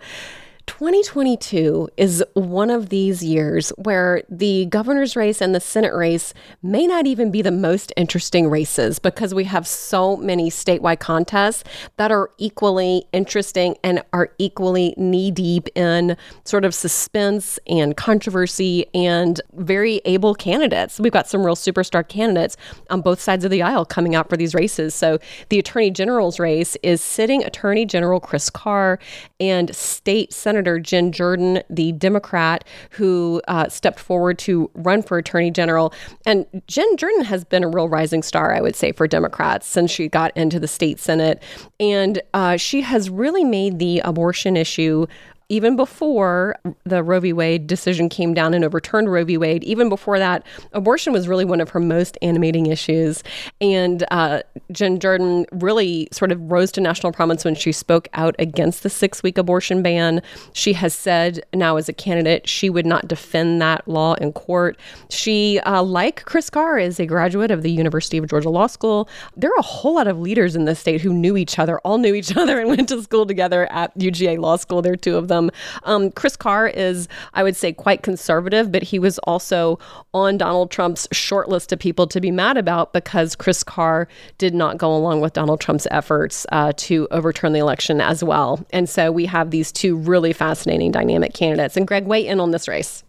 2022 0.70 1.90
is 1.98 2.24
one 2.36 2.70
of 2.70 2.90
these 2.90 3.24
years 3.24 3.70
where 3.70 4.22
the 4.30 4.68
governor's 4.68 5.16
race 5.16 5.42
and 5.42 5.56
the 5.56 5.60
Senate 5.60 5.96
race 5.96 6.32
may 6.62 6.86
not 6.86 7.08
even 7.08 7.32
be 7.32 7.42
the 7.42 7.52
most 7.52 7.92
interesting 7.98 8.48
races 8.48 9.00
because 9.00 9.34
we 9.34 9.46
have 9.46 9.66
so 9.66 10.16
many 10.16 10.52
statewide 10.52 11.00
contests 11.00 11.64
that 11.98 12.12
are 12.12 12.30
equally 12.38 13.04
interesting 13.12 13.78
and 13.84 14.04
are 14.14 14.30
equally 14.38 14.94
knee 14.96 15.32
deep 15.32 15.68
in 15.76 16.16
sort 16.44 16.64
of 16.64 16.76
suspense 16.76 17.58
and 17.66 17.98
controversy 17.98 18.86
and 18.94 19.42
very 19.54 20.02
able 20.06 20.36
candidates. 20.36 21.00
We've 21.00 21.12
got 21.12 21.28
some 21.28 21.44
real 21.44 21.56
superstar 21.56 22.08
candidates 22.08 22.58
on 22.92 23.02
both 23.02 23.20
sides 23.20 23.44
of 23.44 23.50
the 23.50 23.64
aisle 23.64 23.86
coming 23.86 24.14
out 24.14 24.30
for 24.30 24.38
these 24.38 24.54
races. 24.54 24.94
So 24.94 25.18
the 25.50 25.58
Attorney 25.58 25.90
General's 25.90 26.40
race 26.40 26.78
is 26.84 27.02
sitting 27.02 27.44
Attorney 27.44 27.88
General 27.88 28.20
Chris 28.20 28.52
Carr 28.52 29.00
and 29.40 29.76
State 29.76 30.32
Senator 30.32 30.59
Jen 30.80 31.12
Jordan, 31.12 31.62
the 31.70 31.92
Democrat 31.94 32.64
who 32.92 33.42
uh, 33.48 33.70
stepped 33.70 34.00
forward 34.00 34.38
to 34.40 34.70
run 34.74 35.02
for 35.02 35.18
Attorney 35.18 35.52
General. 35.52 35.94
And 36.26 36.46
Jen 36.68 36.98
Jordan 36.98 37.24
has 37.26 37.44
been 37.44 37.64
a 37.64 37.70
real 37.70 37.88
rising 37.88 38.24
star, 38.24 38.54
I 38.54 38.62
would 38.62 38.76
say, 38.76 38.92
for 38.92 39.08
Democrats 39.08 39.68
since 39.68 39.92
she 39.92 40.08
got 40.08 40.36
into 40.36 40.60
the 40.60 40.68
state 40.68 41.00
Senate. 41.00 41.42
And 41.80 42.22
uh, 42.34 42.58
she 42.58 42.82
has 42.82 43.10
really 43.10 43.44
made 43.44 43.80
the 43.80 44.00
abortion 44.00 44.58
issue 44.58 45.08
even 45.50 45.76
before 45.76 46.56
the 46.84 47.04
Roe 47.04 47.20
v. 47.20 47.34
Wade 47.34 47.66
decision 47.66 48.08
came 48.08 48.36
down 48.36 48.54
and 48.54 48.64
overturned 48.64 49.12
Roe 49.12 49.26
v. 49.26 49.36
Wade, 49.38 49.64
even 49.64 49.90
before 49.90 50.20
that, 50.20 50.46
abortion 50.74 51.12
was 51.12 51.28
really 51.28 51.44
one 51.44 51.60
of 51.60 51.70
her 51.70 51.80
most 51.80 52.20
animating 52.22 52.68
issues. 52.68 53.24
And 53.60 54.06
uh, 54.12 54.44
Jen 54.72 55.00
Jordan 55.00 55.48
really 55.52 56.08
sort 56.12 56.32
of 56.32 56.40
rose 56.52 56.72
to 56.74 56.82
national 56.82 57.12
prominence 57.12 57.44
when 57.44 57.56
she 57.56 57.72
spoke 57.72 58.08
out 58.14 58.36
against 58.38 58.84
the 58.84 58.90
six 58.92 59.24
week 59.24 59.40
abortion 59.40 59.82
ban. 59.82 60.22
She 60.54 60.74
has 60.74 60.94
said 60.94 61.44
now, 61.54 61.78
as 61.78 61.90
a 61.90 61.94
candidate, 61.94 62.48
she 62.48 62.70
would 62.70 62.86
not 62.86 63.08
defend 63.08 63.60
that 63.62 63.88
law 63.88 64.14
in 64.16 64.34
court. 64.34 64.78
She, 65.10 65.60
uh, 65.66 65.82
like 65.82 66.26
Chris 66.26 66.52
Carr, 66.52 66.78
is 66.78 67.00
a 67.00 67.08
graduate 67.08 67.50
of 67.50 67.64
the 67.64 67.72
University 67.72 68.20
of 68.20 68.28
Georgia 68.28 68.50
Law 68.50 68.68
School. 68.68 69.10
There 69.36 69.50
are 69.50 69.60
a 69.60 69.64
whole 69.64 69.96
lot 69.96 70.08
of 70.08 70.20
leaders 70.20 70.56
in 70.56 70.66
this 70.66 70.80
state 70.80 71.02
who 71.02 71.12
knew 71.12 71.36
each 71.38 71.58
other, 71.58 71.80
all 71.80 71.98
knew 71.98 72.14
each 72.14 72.38
other, 72.38 72.60
and 72.60 72.70
went 72.70 72.90
to 72.90 73.02
school 73.02 73.26
together 73.26 73.72
at 73.72 73.98
UGA 73.98 74.38
Law 74.38 74.56
School. 74.58 74.84
There 74.84 74.94
are 74.94 74.98
two 74.98 75.18
of 75.18 75.28
them. 75.28 75.39
Um, 75.84 76.12
Chris 76.12 76.36
Carr 76.36 76.68
is, 76.68 77.08
I 77.34 77.44
would 77.44 77.56
say, 77.56 77.72
quite 77.72 78.04
conservative, 78.04 78.72
but 78.72 78.84
he 78.84 79.00
was 79.00 79.18
also 79.20 79.80
on 80.14 80.38
Donald 80.38 80.72
Trump's 80.72 81.08
short 81.12 81.50
list 81.50 81.72
of 81.72 81.80
people 81.80 82.08
to 82.08 82.20
be 82.20 82.32
mad 82.32 82.58
about 82.58 82.94
because 82.94 83.36
Chris 83.36 83.64
Carr 83.64 84.08
did 84.38 84.54
not 84.54 84.78
go 84.78 84.94
along 84.96 85.22
with 85.22 85.34
Donald 85.34 85.62
Trump's 85.62 85.88
efforts 85.92 86.46
uh, 86.52 86.74
to 86.78 87.08
overturn 87.12 87.54
the 87.54 87.60
election 87.60 88.02
as 88.02 88.24
well. 88.24 88.66
And 88.72 88.90
so 88.90 89.12
we 89.12 89.26
have 89.28 89.52
these 89.52 89.72
two 89.72 89.96
really 89.96 90.34
fascinating, 90.34 90.92
dynamic 90.92 91.34
candidates. 91.34 91.78
And 91.78 91.88
Greg, 91.88 92.06
weigh 92.06 92.28
in 92.28 92.40
on 92.40 92.52
this 92.52 92.68
race. 92.68 93.04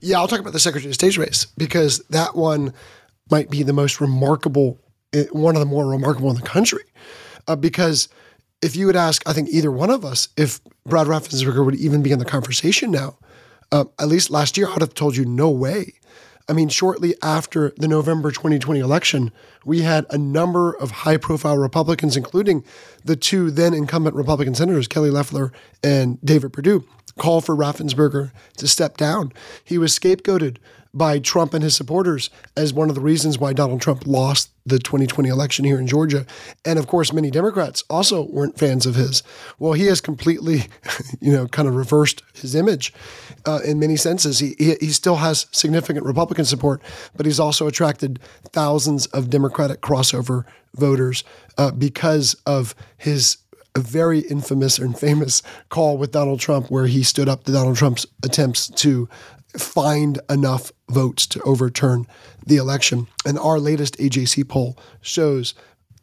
Yeah, 0.00 0.18
I'll 0.18 0.28
talk 0.28 0.40
about 0.40 0.52
the 0.52 0.60
Secretary 0.60 0.90
of 0.90 0.94
State's 0.94 1.18
race 1.18 1.46
because 1.56 1.98
that 2.10 2.34
one 2.34 2.72
might 3.30 3.50
be 3.50 3.62
the 3.62 3.72
most 3.72 4.00
remarkable, 4.00 4.78
eh, 5.12 5.26
one 5.32 5.56
of 5.56 5.60
the 5.60 5.66
more 5.66 5.86
remarkable 5.86 6.30
in 6.30 6.36
the 6.36 6.42
country. 6.42 6.82
Uh, 7.48 7.56
because 7.56 8.08
if 8.62 8.76
you 8.76 8.86
would 8.86 8.96
ask, 8.96 9.22
I 9.28 9.32
think 9.32 9.48
either 9.50 9.70
one 9.70 9.90
of 9.90 10.04
us, 10.04 10.28
if 10.36 10.60
Brad 10.84 11.06
Raffensperger 11.06 11.64
would 11.64 11.74
even 11.76 12.02
be 12.02 12.12
in 12.12 12.18
the 12.18 12.24
conversation 12.24 12.90
now, 12.90 13.18
uh, 13.72 13.84
at 13.98 14.08
least 14.08 14.30
last 14.30 14.56
year, 14.56 14.68
I'd 14.68 14.80
have 14.80 14.94
told 14.94 15.16
you 15.16 15.24
no 15.24 15.50
way. 15.50 15.94
I 16.48 16.52
mean, 16.52 16.68
shortly 16.68 17.16
after 17.22 17.72
the 17.76 17.88
November 17.88 18.30
2020 18.30 18.78
election, 18.78 19.32
we 19.64 19.80
had 19.80 20.06
a 20.10 20.18
number 20.18 20.76
of 20.76 20.92
high 20.92 21.16
profile 21.16 21.58
Republicans, 21.58 22.16
including 22.16 22.64
the 23.04 23.16
two 23.16 23.50
then 23.50 23.74
incumbent 23.74 24.14
Republican 24.14 24.54
senators, 24.54 24.86
Kelly 24.86 25.10
Loeffler 25.10 25.52
and 25.82 26.20
David 26.22 26.52
Perdue, 26.52 26.84
call 27.18 27.40
for 27.40 27.56
Raffensperger 27.56 28.30
to 28.58 28.68
step 28.68 28.96
down. 28.96 29.32
He 29.64 29.76
was 29.76 29.98
scapegoated 29.98 30.58
by 30.94 31.18
Trump 31.18 31.52
and 31.52 31.64
his 31.64 31.74
supporters 31.74 32.30
as 32.56 32.72
one 32.72 32.88
of 32.88 32.94
the 32.94 33.00
reasons 33.00 33.38
why 33.38 33.52
Donald 33.52 33.80
Trump 33.80 34.06
lost 34.06 34.50
the 34.66 34.78
2020 34.78 35.28
election 35.28 35.64
here 35.64 35.78
in 35.78 35.86
Georgia. 35.86 36.26
And 36.64 36.78
of 36.78 36.88
course, 36.88 37.12
many 37.12 37.30
Democrats 37.30 37.84
also 37.88 38.24
weren't 38.24 38.58
fans 38.58 38.84
of 38.84 38.96
his. 38.96 39.22
Well, 39.58 39.72
he 39.72 39.86
has 39.86 40.00
completely, 40.00 40.64
you 41.20 41.32
know, 41.32 41.46
kind 41.46 41.68
of 41.68 41.76
reversed 41.76 42.22
his 42.34 42.54
image 42.54 42.92
uh, 43.46 43.60
in 43.64 43.78
many 43.78 43.96
senses. 43.96 44.40
He, 44.40 44.54
he, 44.58 44.74
he 44.80 44.90
still 44.90 45.16
has 45.16 45.46
significant 45.52 46.04
Republican 46.04 46.44
support, 46.44 46.82
but 47.16 47.24
he's 47.24 47.40
also 47.40 47.66
attracted 47.66 48.18
thousands 48.52 49.06
of 49.06 49.30
Democratic 49.30 49.80
crossover 49.80 50.44
voters 50.74 51.24
uh, 51.56 51.70
because 51.70 52.34
of 52.44 52.74
his 52.98 53.38
very 53.78 54.20
infamous 54.20 54.78
and 54.78 54.98
famous 54.98 55.42
call 55.68 55.98
with 55.98 56.12
Donald 56.12 56.40
Trump, 56.40 56.70
where 56.70 56.86
he 56.86 57.02
stood 57.02 57.28
up 57.28 57.44
to 57.44 57.52
Donald 57.52 57.76
Trump's 57.76 58.06
attempts 58.24 58.68
to 58.68 59.08
find 59.58 60.20
enough 60.28 60.72
votes 60.90 61.26
to 61.28 61.42
overturn 61.42 62.06
the 62.46 62.56
election. 62.56 63.06
And 63.24 63.38
our 63.38 63.58
latest 63.58 63.96
AJC 63.98 64.48
poll 64.48 64.78
shows 65.00 65.54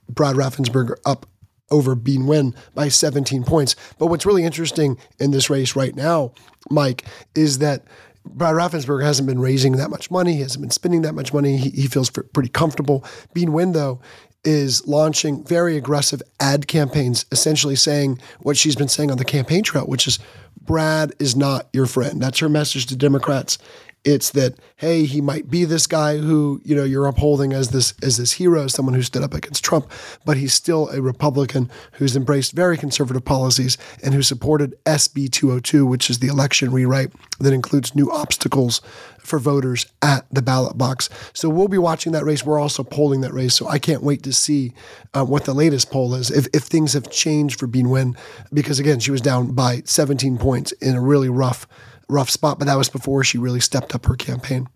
Brad 0.09 0.35
Raffensperger 0.35 0.95
up 1.05 1.25
over 1.71 1.95
Bee 1.95 2.17
Nguyen 2.17 2.55
by 2.75 2.87
17 2.87 3.43
points. 3.43 3.75
But 3.97 4.07
what's 4.07 4.25
really 4.25 4.43
interesting 4.43 4.97
in 5.19 5.31
this 5.31 5.49
race 5.49 5.75
right 5.75 5.95
now, 5.95 6.33
Mike, 6.69 7.05
is 7.35 7.59
that 7.59 7.85
Brad 8.25 8.55
Raffensperger 8.55 9.03
hasn't 9.03 9.27
been 9.27 9.39
raising 9.39 9.73
that 9.73 9.89
much 9.89 10.09
money. 10.09 10.33
He 10.33 10.41
hasn't 10.41 10.61
been 10.61 10.71
spending 10.71 11.01
that 11.01 11.13
much 11.13 11.33
money. 11.33 11.57
He, 11.57 11.69
he 11.71 11.87
feels 11.87 12.09
pretty 12.09 12.49
comfortable. 12.49 13.03
Bee 13.33 13.45
Nguyen, 13.45 13.73
though, 13.73 14.01
is 14.43 14.85
launching 14.87 15.43
very 15.43 15.77
aggressive 15.77 16.21
ad 16.39 16.67
campaigns, 16.67 17.25
essentially 17.31 17.75
saying 17.75 18.19
what 18.41 18.57
she's 18.57 18.75
been 18.75 18.87
saying 18.87 19.11
on 19.11 19.17
the 19.17 19.25
campaign 19.25 19.63
trail, 19.63 19.85
which 19.85 20.07
is 20.07 20.19
Brad 20.61 21.13
is 21.19 21.35
not 21.35 21.67
your 21.73 21.85
friend. 21.85 22.21
That's 22.21 22.39
her 22.39 22.49
message 22.49 22.85
to 22.87 22.95
Democrats 22.95 23.57
It's 24.05 24.31
that 24.31 24.55
hey, 24.77 25.05
he 25.05 25.21
might 25.21 25.49
be 25.49 25.63
this 25.63 25.87
guy 25.87 26.17
who 26.17 26.61
you 26.65 26.75
know 26.75 26.83
you're 26.83 27.07
upholding 27.07 27.53
as 27.53 27.69
this 27.69 27.93
as 28.03 28.17
this 28.17 28.33
hero, 28.33 28.67
someone 28.67 28.95
who 28.95 29.01
stood 29.01 29.23
up 29.23 29.33
against 29.33 29.63
Trump, 29.63 29.89
but 30.25 30.37
he's 30.37 30.53
still 30.53 30.89
a 30.89 31.01
Republican 31.01 31.69
who's 31.93 32.15
embraced 32.15 32.51
very 32.51 32.77
conservative 32.77 33.23
policies 33.23 33.77
and 34.03 34.13
who 34.13 34.21
supported 34.21 34.75
SB 34.85 35.31
202, 35.31 35.85
which 35.85 36.09
is 36.09 36.19
the 36.19 36.27
election 36.27 36.71
rewrite 36.71 37.11
that 37.39 37.53
includes 37.53 37.95
new 37.95 38.11
obstacles 38.11 38.81
for 39.23 39.39
voters 39.39 39.85
at 40.01 40.25
the 40.31 40.41
ballot 40.41 40.77
box. 40.77 41.09
So 41.33 41.49
we'll 41.49 41.67
be 41.67 41.77
watching 41.77 42.11
that 42.11 42.25
race. 42.25 42.45
We're 42.45 42.59
also 42.59 42.83
polling 42.83 43.21
that 43.21 43.33
race. 43.33 43.55
So 43.55 43.67
I 43.67 43.79
can't 43.79 44.03
wait 44.03 44.23
to 44.23 44.33
see 44.33 44.73
uh, 45.13 45.25
what 45.25 45.45
the 45.45 45.53
latest 45.53 45.91
poll 45.91 46.13
is, 46.13 46.29
if, 46.29 46.47
if 46.53 46.63
things 46.63 46.93
have 46.93 47.09
changed 47.09 47.59
for 47.59 47.67
Bee 47.67 47.83
Nguyen, 47.83 48.17
because 48.51 48.79
again, 48.79 48.99
she 48.99 49.11
was 49.11 49.21
down 49.21 49.53
by 49.53 49.81
17 49.85 50.37
points 50.37 50.71
in 50.73 50.95
a 50.95 51.01
really 51.01 51.29
rough, 51.29 51.67
rough 52.13 52.29
spot, 52.29 52.59
but 52.59 52.65
that 52.65 52.77
was 52.77 52.89
before 52.89 53.23
she 53.23 53.37
really 53.37 53.59
stepped 53.59 53.93
up 53.95 54.05
her 54.05 54.15
campaign. 54.15 54.67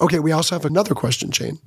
Okay, 0.00 0.18
we 0.18 0.32
also 0.32 0.54
have 0.54 0.64
another 0.64 0.94
question, 0.94 1.30
Shane. 1.30 1.58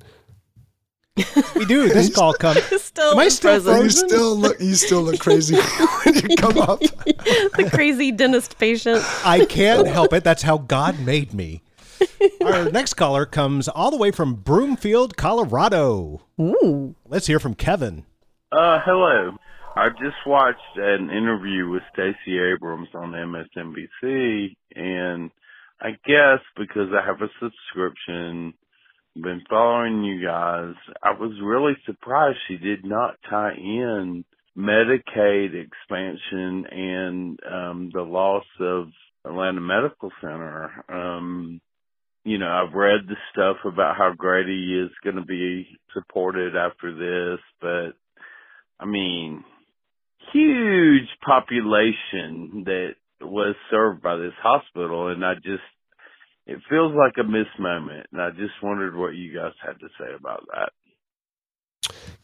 We 1.54 1.64
do. 1.66 1.88
This 1.88 2.12
call 2.12 2.34
comes. 2.34 2.60
Still 2.82 3.12
Am 3.12 3.18
I 3.20 3.28
still 3.28 3.60
frozen. 3.60 3.84
You 3.84 3.90
still 3.90 4.36
look, 4.36 4.60
you 4.60 4.74
still 4.74 5.02
look 5.02 5.20
crazy 5.20 5.54
when 6.04 6.14
you 6.16 6.36
come 6.36 6.58
up. 6.58 6.80
the 6.80 7.70
crazy 7.72 8.10
dentist 8.10 8.58
patient. 8.58 9.02
I 9.24 9.44
can't 9.44 9.86
help 9.86 10.12
it. 10.12 10.24
That's 10.24 10.42
how 10.42 10.58
God 10.58 10.98
made 10.98 11.32
me. 11.32 11.62
Our 12.44 12.70
next 12.70 12.94
caller 12.94 13.24
comes 13.24 13.68
all 13.68 13.92
the 13.92 13.96
way 13.96 14.10
from 14.10 14.34
Broomfield, 14.34 15.16
Colorado. 15.16 16.22
Ooh. 16.40 16.96
Let's 17.06 17.28
hear 17.28 17.38
from 17.38 17.54
Kevin. 17.54 18.04
Uh, 18.50 18.80
hello. 18.84 19.36
I 19.76 19.88
just 19.88 20.24
watched 20.24 20.76
an 20.76 21.10
interview 21.10 21.68
with 21.68 21.82
Stacey 21.92 22.38
Abrams 22.38 22.88
on 22.94 23.10
MSNBC, 23.10 24.54
and 24.76 25.32
I 25.80 25.90
guess 26.06 26.38
because 26.56 26.90
I 26.92 27.04
have 27.04 27.20
a 27.20 27.28
subscription, 27.40 28.54
been 29.16 29.42
following 29.50 30.04
you 30.04 30.24
guys, 30.24 30.74
I 31.02 31.18
was 31.18 31.32
really 31.42 31.74
surprised 31.86 32.38
she 32.46 32.56
did 32.56 32.84
not 32.84 33.16
tie 33.28 33.54
in 33.54 34.24
Medicaid 34.56 35.54
expansion 35.54 36.66
and 36.70 37.40
um, 37.44 37.90
the 37.92 38.02
loss 38.02 38.44
of 38.60 38.90
Atlanta 39.24 39.60
Medical 39.60 40.12
Center. 40.20 40.84
Um, 40.88 41.60
you 42.22 42.38
know, 42.38 42.48
I've 42.48 42.74
read 42.74 43.08
the 43.08 43.16
stuff 43.32 43.56
about 43.64 43.96
how 43.96 44.12
Grady 44.16 44.80
is 44.80 44.90
going 45.02 45.16
to 45.16 45.24
be 45.24 45.66
supported 45.92 46.54
after 46.54 46.94
this, 46.94 47.40
but 47.60 47.96
I 48.78 48.86
mean, 48.86 49.42
huge 50.32 51.08
population 51.26 52.64
that 52.66 52.90
was 53.20 53.54
served 53.70 54.02
by 54.02 54.16
this 54.16 54.34
hospital, 54.42 55.08
and 55.08 55.24
I 55.24 55.34
just, 55.34 55.62
it 56.46 56.58
feels 56.68 56.92
like 56.94 57.14
a 57.18 57.28
missed 57.28 57.58
moment, 57.58 58.06
and 58.12 58.20
I 58.20 58.30
just 58.30 58.54
wondered 58.62 58.96
what 58.96 59.14
you 59.14 59.34
guys 59.34 59.52
had 59.64 59.78
to 59.80 59.88
say 59.98 60.14
about 60.18 60.44
that. 60.52 60.72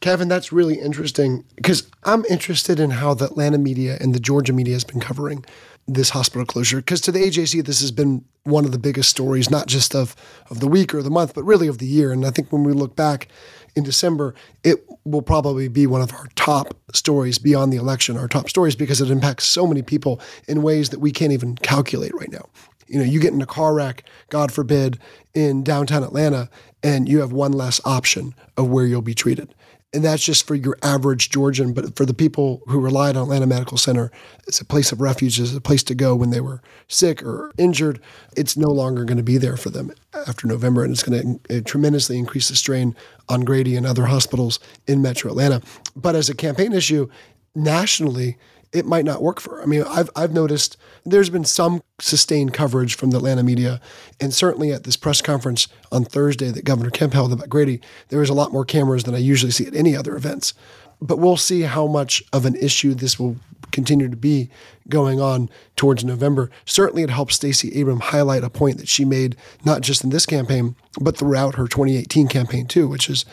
Kevin, 0.01 0.27
that's 0.27 0.51
really 0.51 0.79
interesting 0.79 1.45
because 1.55 1.89
I'm 2.03 2.25
interested 2.25 2.79
in 2.79 2.89
how 2.89 3.13
the 3.13 3.25
Atlanta 3.25 3.59
media 3.59 3.97
and 4.01 4.15
the 4.15 4.19
Georgia 4.19 4.51
media 4.51 4.73
has 4.73 4.83
been 4.83 4.99
covering 4.99 5.45
this 5.87 6.09
hospital 6.09 6.45
closure. 6.45 6.77
Because 6.77 7.01
to 7.01 7.11
the 7.11 7.19
AJC, 7.19 7.63
this 7.65 7.81
has 7.81 7.91
been 7.91 8.25
one 8.43 8.65
of 8.65 8.71
the 8.71 8.79
biggest 8.79 9.11
stories, 9.11 9.51
not 9.51 9.67
just 9.67 9.95
of, 9.95 10.15
of 10.49 10.59
the 10.59 10.67
week 10.67 10.95
or 10.95 11.03
the 11.03 11.11
month, 11.11 11.35
but 11.35 11.43
really 11.43 11.67
of 11.67 11.77
the 11.77 11.85
year. 11.85 12.11
And 12.11 12.25
I 12.25 12.31
think 12.31 12.51
when 12.51 12.63
we 12.63 12.73
look 12.73 12.95
back 12.95 13.27
in 13.75 13.83
December, 13.83 14.33
it 14.63 14.83
will 15.05 15.21
probably 15.21 15.67
be 15.67 15.85
one 15.85 16.01
of 16.01 16.13
our 16.13 16.27
top 16.35 16.73
stories 16.93 17.37
beyond 17.37 17.71
the 17.71 17.77
election, 17.77 18.17
our 18.17 18.27
top 18.27 18.49
stories, 18.49 18.75
because 18.75 19.01
it 19.01 19.11
impacts 19.11 19.45
so 19.45 19.67
many 19.67 19.83
people 19.83 20.19
in 20.47 20.63
ways 20.63 20.89
that 20.89 20.99
we 20.99 21.11
can't 21.11 21.31
even 21.31 21.55
calculate 21.57 22.13
right 22.15 22.31
now. 22.31 22.49
You 22.87 22.99
know, 22.99 23.05
you 23.05 23.19
get 23.19 23.33
in 23.33 23.41
a 23.41 23.45
car 23.45 23.75
wreck, 23.75 24.03
God 24.29 24.51
forbid, 24.51 24.99
in 25.33 25.63
downtown 25.63 26.03
Atlanta, 26.03 26.49
and 26.83 27.07
you 27.07 27.19
have 27.19 27.31
one 27.31 27.53
less 27.53 27.79
option 27.85 28.33
of 28.57 28.69
where 28.69 28.85
you'll 28.85 29.01
be 29.03 29.13
treated. 29.13 29.53
And 29.93 30.05
that's 30.05 30.23
just 30.23 30.47
for 30.47 30.55
your 30.55 30.77
average 30.81 31.29
Georgian. 31.29 31.73
But 31.73 31.97
for 31.97 32.05
the 32.05 32.13
people 32.13 32.61
who 32.67 32.79
relied 32.79 33.17
on 33.17 33.23
Atlanta 33.23 33.45
Medical 33.45 33.77
Center, 33.77 34.09
it's 34.47 34.61
a 34.61 34.65
place 34.65 34.93
of 34.93 35.01
refuge, 35.01 35.39
it's 35.39 35.53
a 35.53 35.59
place 35.59 35.83
to 35.83 35.95
go 35.95 36.15
when 36.15 36.29
they 36.29 36.39
were 36.39 36.61
sick 36.87 37.21
or 37.23 37.51
injured. 37.57 37.99
It's 38.37 38.55
no 38.55 38.69
longer 38.69 39.03
going 39.03 39.17
to 39.17 39.23
be 39.23 39.37
there 39.37 39.57
for 39.57 39.69
them 39.69 39.91
after 40.27 40.47
November. 40.47 40.83
And 40.83 40.93
it's 40.93 41.03
going 41.03 41.39
to 41.39 41.61
tremendously 41.61 42.17
increase 42.17 42.47
the 42.47 42.55
strain 42.55 42.95
on 43.27 43.41
Grady 43.41 43.75
and 43.75 43.85
other 43.85 44.05
hospitals 44.05 44.59
in 44.87 45.01
metro 45.01 45.31
Atlanta. 45.31 45.61
But 45.95 46.15
as 46.15 46.29
a 46.29 46.35
campaign 46.35 46.71
issue, 46.71 47.09
nationally, 47.53 48.37
it 48.73 48.85
might 48.85 49.05
not 49.05 49.21
work 49.21 49.39
for 49.39 49.57
her. 49.57 49.63
I 49.63 49.65
mean, 49.65 49.83
I've, 49.83 50.09
I've 50.15 50.33
noticed 50.33 50.77
there's 51.05 51.29
been 51.29 51.45
some 51.45 51.83
sustained 51.99 52.53
coverage 52.53 52.95
from 52.95 53.11
the 53.11 53.17
Atlanta 53.17 53.43
media. 53.43 53.81
And 54.19 54.33
certainly 54.33 54.71
at 54.71 54.83
this 54.83 54.95
press 54.95 55.21
conference 55.21 55.67
on 55.91 56.05
Thursday 56.05 56.51
that 56.51 56.65
Governor 56.65 56.89
Kemp 56.89 57.13
held 57.13 57.33
about 57.33 57.49
Grady, 57.49 57.81
there 58.09 58.19
was 58.19 58.29
a 58.29 58.33
lot 58.33 58.53
more 58.53 58.65
cameras 58.65 59.03
than 59.03 59.15
I 59.15 59.19
usually 59.19 59.51
see 59.51 59.67
at 59.67 59.75
any 59.75 59.95
other 59.95 60.15
events. 60.15 60.53
But 61.01 61.17
we'll 61.17 61.37
see 61.37 61.61
how 61.61 61.87
much 61.87 62.23
of 62.31 62.45
an 62.45 62.55
issue 62.55 62.93
this 62.93 63.19
will 63.19 63.35
continue 63.71 64.09
to 64.09 64.15
be 64.15 64.49
going 64.87 65.19
on 65.19 65.49
towards 65.75 66.03
November. 66.03 66.51
Certainly, 66.65 67.03
it 67.03 67.09
helps 67.09 67.35
Stacey 67.35 67.73
Abrams 67.75 68.03
highlight 68.03 68.43
a 68.43 68.49
point 68.49 68.77
that 68.77 68.87
she 68.87 69.03
made 69.05 69.35
not 69.65 69.81
just 69.81 70.03
in 70.03 70.11
this 70.11 70.25
campaign, 70.25 70.75
but 70.99 71.17
throughout 71.17 71.55
her 71.55 71.67
2018 71.67 72.27
campaign 72.27 72.67
too, 72.67 72.87
which 72.87 73.09
is 73.09 73.25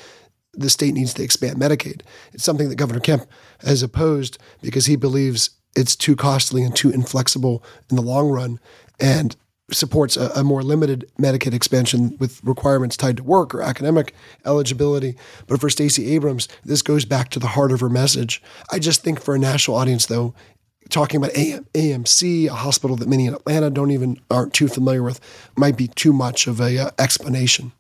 the 0.59 0.71
state 0.71 0.95
needs 0.95 1.15
to 1.15 1.23
expand 1.23 1.57
Medicaid. 1.57 2.03
It's 2.33 2.45
something 2.45 2.69
that 2.69 2.77
Governor 2.77 3.01
Kemp 3.01 3.27
has 3.61 3.83
opposed 3.83 4.39
because 4.61 4.87
he 4.87 4.97
believes 4.97 5.51
it's 5.77 5.95
too 5.95 6.17
costly 6.17 6.63
and 6.63 6.75
too 6.75 6.91
inflexible 6.91 7.63
in 7.91 7.97
the 7.97 8.03
long 8.03 8.29
run 8.29 8.59
and 8.99 9.37
supports 9.71 10.17
a, 10.17 10.31
a, 10.35 10.43
more 10.43 10.63
limited 10.63 11.11
Medicaid 11.21 11.53
expansion 11.53 12.17
with 12.19 12.43
requirements 12.43 12.97
tied 12.97 13.19
to 13.19 13.23
work 13.23 13.55
or 13.55 13.63
academic 13.63 14.15
eligibility. 14.47 15.15
But 15.47 15.61
for 15.61 15.69
Stacey 15.69 16.15
Abrams, 16.15 16.49
this 16.65 16.83
goes 16.83 17.05
back 17.05 17.29
to 17.31 17.39
the 17.39 17.49
heart 17.49 17.71
of 17.71 17.81
her 17.81 17.91
message. 17.91 18.43
I 18.71 18.79
just 18.79 19.03
think 19.03 19.21
for 19.21 19.35
a 19.35 19.39
national 19.39 19.77
audience, 19.77 20.07
though, 20.07 20.35
talking 20.89 21.19
about 21.19 21.37
AM, 21.37 21.67
AMC, 21.75 22.49
a 22.49 22.55
hospital 22.55 22.97
that 22.97 23.09
many 23.09 23.27
in 23.27 23.35
Atlanta 23.35 23.69
don't 23.69 23.91
even 23.91 24.19
aren't 24.31 24.55
too 24.55 24.69
familiar 24.69 25.03
with, 25.03 25.21
might 25.57 25.77
be 25.77 25.89
too 25.89 26.15
much 26.15 26.47
of 26.47 26.61
a 26.61 26.79
uh, 26.79 26.91
explanation. 26.99 27.73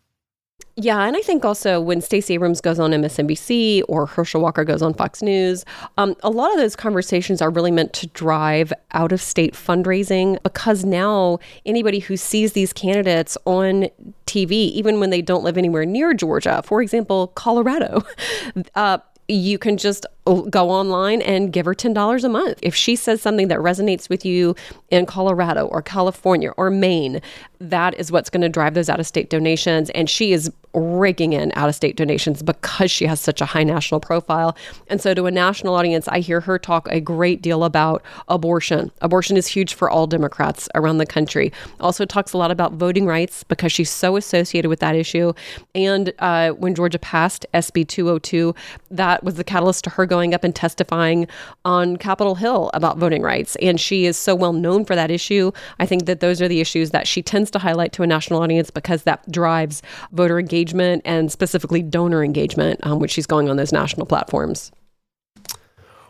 Yeah, 0.80 1.04
and 1.04 1.16
I 1.16 1.20
think 1.22 1.44
also 1.44 1.80
when 1.80 2.00
Stacey 2.00 2.34
Abrams 2.34 2.60
goes 2.60 2.78
on 2.78 2.92
MSNBC 2.92 3.82
or 3.88 4.06
Herschel 4.06 4.40
Walker 4.40 4.62
goes 4.62 4.80
on 4.80 4.94
Fox 4.94 5.22
News, 5.22 5.64
um, 5.96 6.14
a 6.22 6.30
lot 6.30 6.52
of 6.52 6.58
those 6.58 6.76
conversations 6.76 7.42
are 7.42 7.50
really 7.50 7.72
meant 7.72 7.92
to 7.94 8.06
drive 8.08 8.72
out 8.92 9.10
of 9.10 9.20
state 9.20 9.54
fundraising 9.54 10.40
because 10.44 10.84
now 10.84 11.40
anybody 11.66 11.98
who 11.98 12.16
sees 12.16 12.52
these 12.52 12.72
candidates 12.72 13.36
on 13.44 13.88
TV, 14.26 14.52
even 14.52 15.00
when 15.00 15.10
they 15.10 15.20
don't 15.20 15.42
live 15.42 15.58
anywhere 15.58 15.84
near 15.84 16.14
Georgia, 16.14 16.62
for 16.64 16.80
example, 16.80 17.28
Colorado, 17.28 18.04
uh, 18.76 18.98
you 19.28 19.58
can 19.58 19.76
just 19.76 20.06
uh, 20.26 20.40
go 20.42 20.70
online 20.70 21.20
and 21.22 21.52
give 21.52 21.66
her 21.66 21.74
$10 21.74 22.24
a 22.24 22.28
month. 22.28 22.58
If 22.62 22.74
she 22.74 22.96
says 22.96 23.20
something 23.20 23.48
that 23.48 23.58
resonates 23.58 24.08
with 24.08 24.24
you 24.24 24.56
in 24.90 25.04
Colorado 25.04 25.66
or 25.66 25.82
California 25.82 26.52
or 26.56 26.70
Maine, 26.70 27.20
that 27.60 27.94
is 27.94 28.10
what's 28.10 28.30
going 28.30 28.40
to 28.40 28.48
drive 28.48 28.74
those 28.74 28.88
out 28.88 29.00
of 29.00 29.06
state 29.06 29.28
donations. 29.28 29.90
And 29.90 30.08
she 30.08 30.32
is 30.32 30.50
raking 30.74 31.32
in 31.32 31.52
out 31.56 31.68
of 31.68 31.74
state 31.74 31.96
donations 31.96 32.42
because 32.42 32.90
she 32.90 33.06
has 33.06 33.20
such 33.20 33.40
a 33.40 33.44
high 33.44 33.64
national 33.64 34.00
profile. 34.00 34.56
And 34.88 35.00
so, 35.00 35.14
to 35.14 35.26
a 35.26 35.30
national 35.30 35.74
audience, 35.74 36.08
I 36.08 36.20
hear 36.20 36.40
her 36.40 36.58
talk 36.58 36.88
a 36.90 37.00
great 37.00 37.42
deal 37.42 37.64
about 37.64 38.02
abortion. 38.28 38.90
Abortion 39.00 39.36
is 39.36 39.46
huge 39.46 39.74
for 39.74 39.90
all 39.90 40.06
Democrats 40.06 40.68
around 40.74 40.98
the 40.98 41.06
country. 41.06 41.52
Also, 41.80 42.04
talks 42.04 42.32
a 42.32 42.38
lot 42.38 42.50
about 42.50 42.72
voting 42.72 43.06
rights 43.06 43.44
because 43.44 43.72
she's 43.72 43.90
so 43.90 44.16
associated 44.16 44.68
with 44.68 44.80
that 44.80 44.94
issue. 44.94 45.32
And 45.74 46.12
uh, 46.18 46.50
when 46.50 46.74
Georgia 46.74 46.98
passed 46.98 47.46
SB 47.54 47.86
202, 47.88 48.54
that 48.90 49.24
was 49.24 49.34
the 49.34 49.44
catalyst 49.44 49.84
to 49.84 49.90
her 49.90 50.06
going 50.06 50.34
up 50.34 50.44
and 50.44 50.54
testifying 50.54 51.26
on 51.64 51.96
Capitol 51.96 52.34
Hill 52.34 52.70
about 52.74 52.98
voting 52.98 53.22
rights. 53.22 53.56
And 53.56 53.80
she 53.80 54.06
is 54.06 54.16
so 54.16 54.34
well 54.34 54.52
known 54.52 54.84
for 54.84 54.94
that 54.94 55.10
issue. 55.10 55.52
I 55.78 55.86
think 55.86 56.06
that 56.06 56.20
those 56.20 56.40
are 56.40 56.48
the 56.48 56.60
issues 56.60 56.90
that 56.90 57.06
she 57.06 57.22
tends 57.22 57.50
to 57.52 57.58
highlight 57.58 57.92
to 57.92 58.02
a 58.02 58.06
national 58.06 58.42
audience 58.42 58.70
because 58.70 59.02
that 59.04 59.30
drives 59.30 59.82
voter 60.12 60.38
engagement 60.58 61.02
and 61.04 61.30
specifically 61.30 61.82
donor 61.82 62.24
engagement, 62.24 62.80
um, 62.82 62.98
which 62.98 63.12
she's 63.12 63.26
going 63.26 63.48
on 63.48 63.56
those 63.56 63.72
national 63.72 64.06
platforms. 64.06 64.72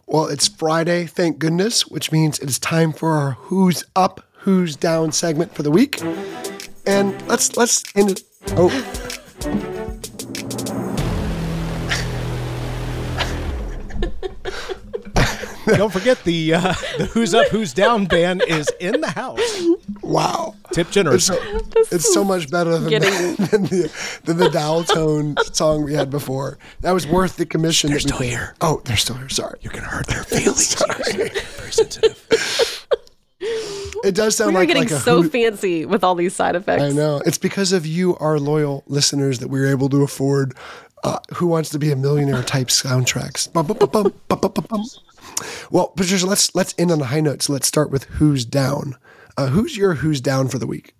Well, 0.06 0.26
it's 0.26 0.48
Friday, 0.48 1.04
thank 1.04 1.38
goodness, 1.38 1.86
which 1.86 2.10
means 2.10 2.38
it 2.38 2.48
is 2.48 2.58
time 2.58 2.92
for 2.92 3.12
our 3.12 3.32
Who's 3.32 3.84
Up, 3.94 4.24
Who's 4.38 4.74
Down 4.74 5.12
segment 5.12 5.54
for 5.54 5.62
the 5.62 5.70
week. 5.70 6.00
And 6.86 7.20
let's 7.28 7.56
let's 7.58 7.84
end 7.94 8.12
it. 8.12 8.22
Oh. 8.52 8.97
Don't 15.76 15.92
forget 15.92 16.22
the 16.24 16.54
uh, 16.54 16.74
the 16.98 17.06
Who's 17.12 17.34
Up, 17.34 17.48
Who's 17.48 17.72
Down 17.72 18.06
band 18.06 18.42
is 18.46 18.68
in 18.80 19.00
the 19.00 19.10
house. 19.10 19.40
Wow. 20.02 20.54
Tip 20.72 20.90
generous. 20.90 21.28
It's 21.30 21.38
so, 21.38 21.60
it's 21.96 22.14
so 22.14 22.24
much 22.24 22.50
better 22.50 22.78
than, 22.78 22.90
than, 22.90 23.62
the, 23.64 24.20
than 24.24 24.36
the 24.36 24.48
dial 24.50 24.84
tone 24.84 25.36
song 25.52 25.84
we 25.84 25.94
had 25.94 26.10
before. 26.10 26.58
That 26.80 26.92
was 26.92 27.06
worth 27.06 27.36
the 27.36 27.46
commission. 27.46 27.90
They're 27.90 28.00
still 28.00 28.18
here. 28.18 28.54
Oh, 28.60 28.80
they're 28.84 28.96
still 28.96 29.16
here. 29.16 29.28
Sorry. 29.28 29.58
You're 29.62 29.72
going 29.72 29.84
to 29.84 29.90
hurt 29.90 30.06
their 30.06 30.24
feelings. 30.24 30.66
Sorry. 30.78 31.28
Very 31.30 31.72
sensitive. 31.72 32.86
It 34.04 34.14
does 34.14 34.36
sound 34.36 34.48
like 34.48 34.54
We're 34.54 34.60
like 34.60 34.68
getting 34.68 34.82
like 34.84 34.92
a 34.92 34.98
so 35.00 35.22
who- 35.22 35.28
fancy 35.28 35.84
with 35.84 36.04
all 36.04 36.14
these 36.14 36.34
side 36.34 36.54
effects. 36.56 36.82
I 36.82 36.90
know. 36.90 37.20
It's 37.26 37.38
because 37.38 37.72
of 37.72 37.86
you, 37.86 38.16
our 38.16 38.38
loyal 38.38 38.84
listeners, 38.86 39.40
that 39.40 39.48
we 39.48 39.60
are 39.60 39.66
able 39.66 39.88
to 39.90 40.02
afford 40.02 40.54
uh, 41.04 41.18
Who 41.34 41.46
Wants 41.46 41.70
to 41.70 41.78
Be 41.78 41.90
a 41.90 41.96
Millionaire 41.96 42.42
type 42.42 42.68
soundtracks. 42.68 43.52
Well, 45.70 45.88
Patricia, 45.88 46.26
let's 46.26 46.54
let's 46.54 46.74
end 46.78 46.90
on 46.90 47.00
a 47.00 47.06
high 47.06 47.20
note. 47.20 47.42
So 47.42 47.52
let's 47.52 47.66
start 47.66 47.90
with 47.90 48.04
who's 48.04 48.44
down. 48.44 48.96
Uh, 49.36 49.48
who's 49.48 49.76
your 49.76 49.94
who's 49.94 50.20
down 50.20 50.48
for 50.48 50.58
the 50.58 50.66
week? 50.66 50.94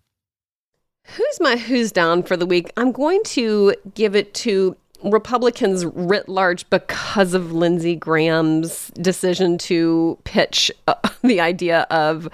Who's 1.16 1.40
my 1.40 1.56
who's 1.56 1.90
down 1.90 2.22
for 2.22 2.36
the 2.36 2.46
week? 2.46 2.70
I'm 2.76 2.92
going 2.92 3.22
to 3.24 3.74
give 3.94 4.14
it 4.14 4.34
to 4.34 4.76
Republicans 5.02 5.86
writ 5.86 6.28
large 6.28 6.68
because 6.70 7.34
of 7.34 7.52
Lindsey 7.52 7.96
Graham's 7.96 8.88
decision 8.90 9.58
to 9.58 10.18
pitch 10.24 10.70
uh, 10.86 10.94
the 11.22 11.40
idea 11.40 11.86
of 11.90 12.28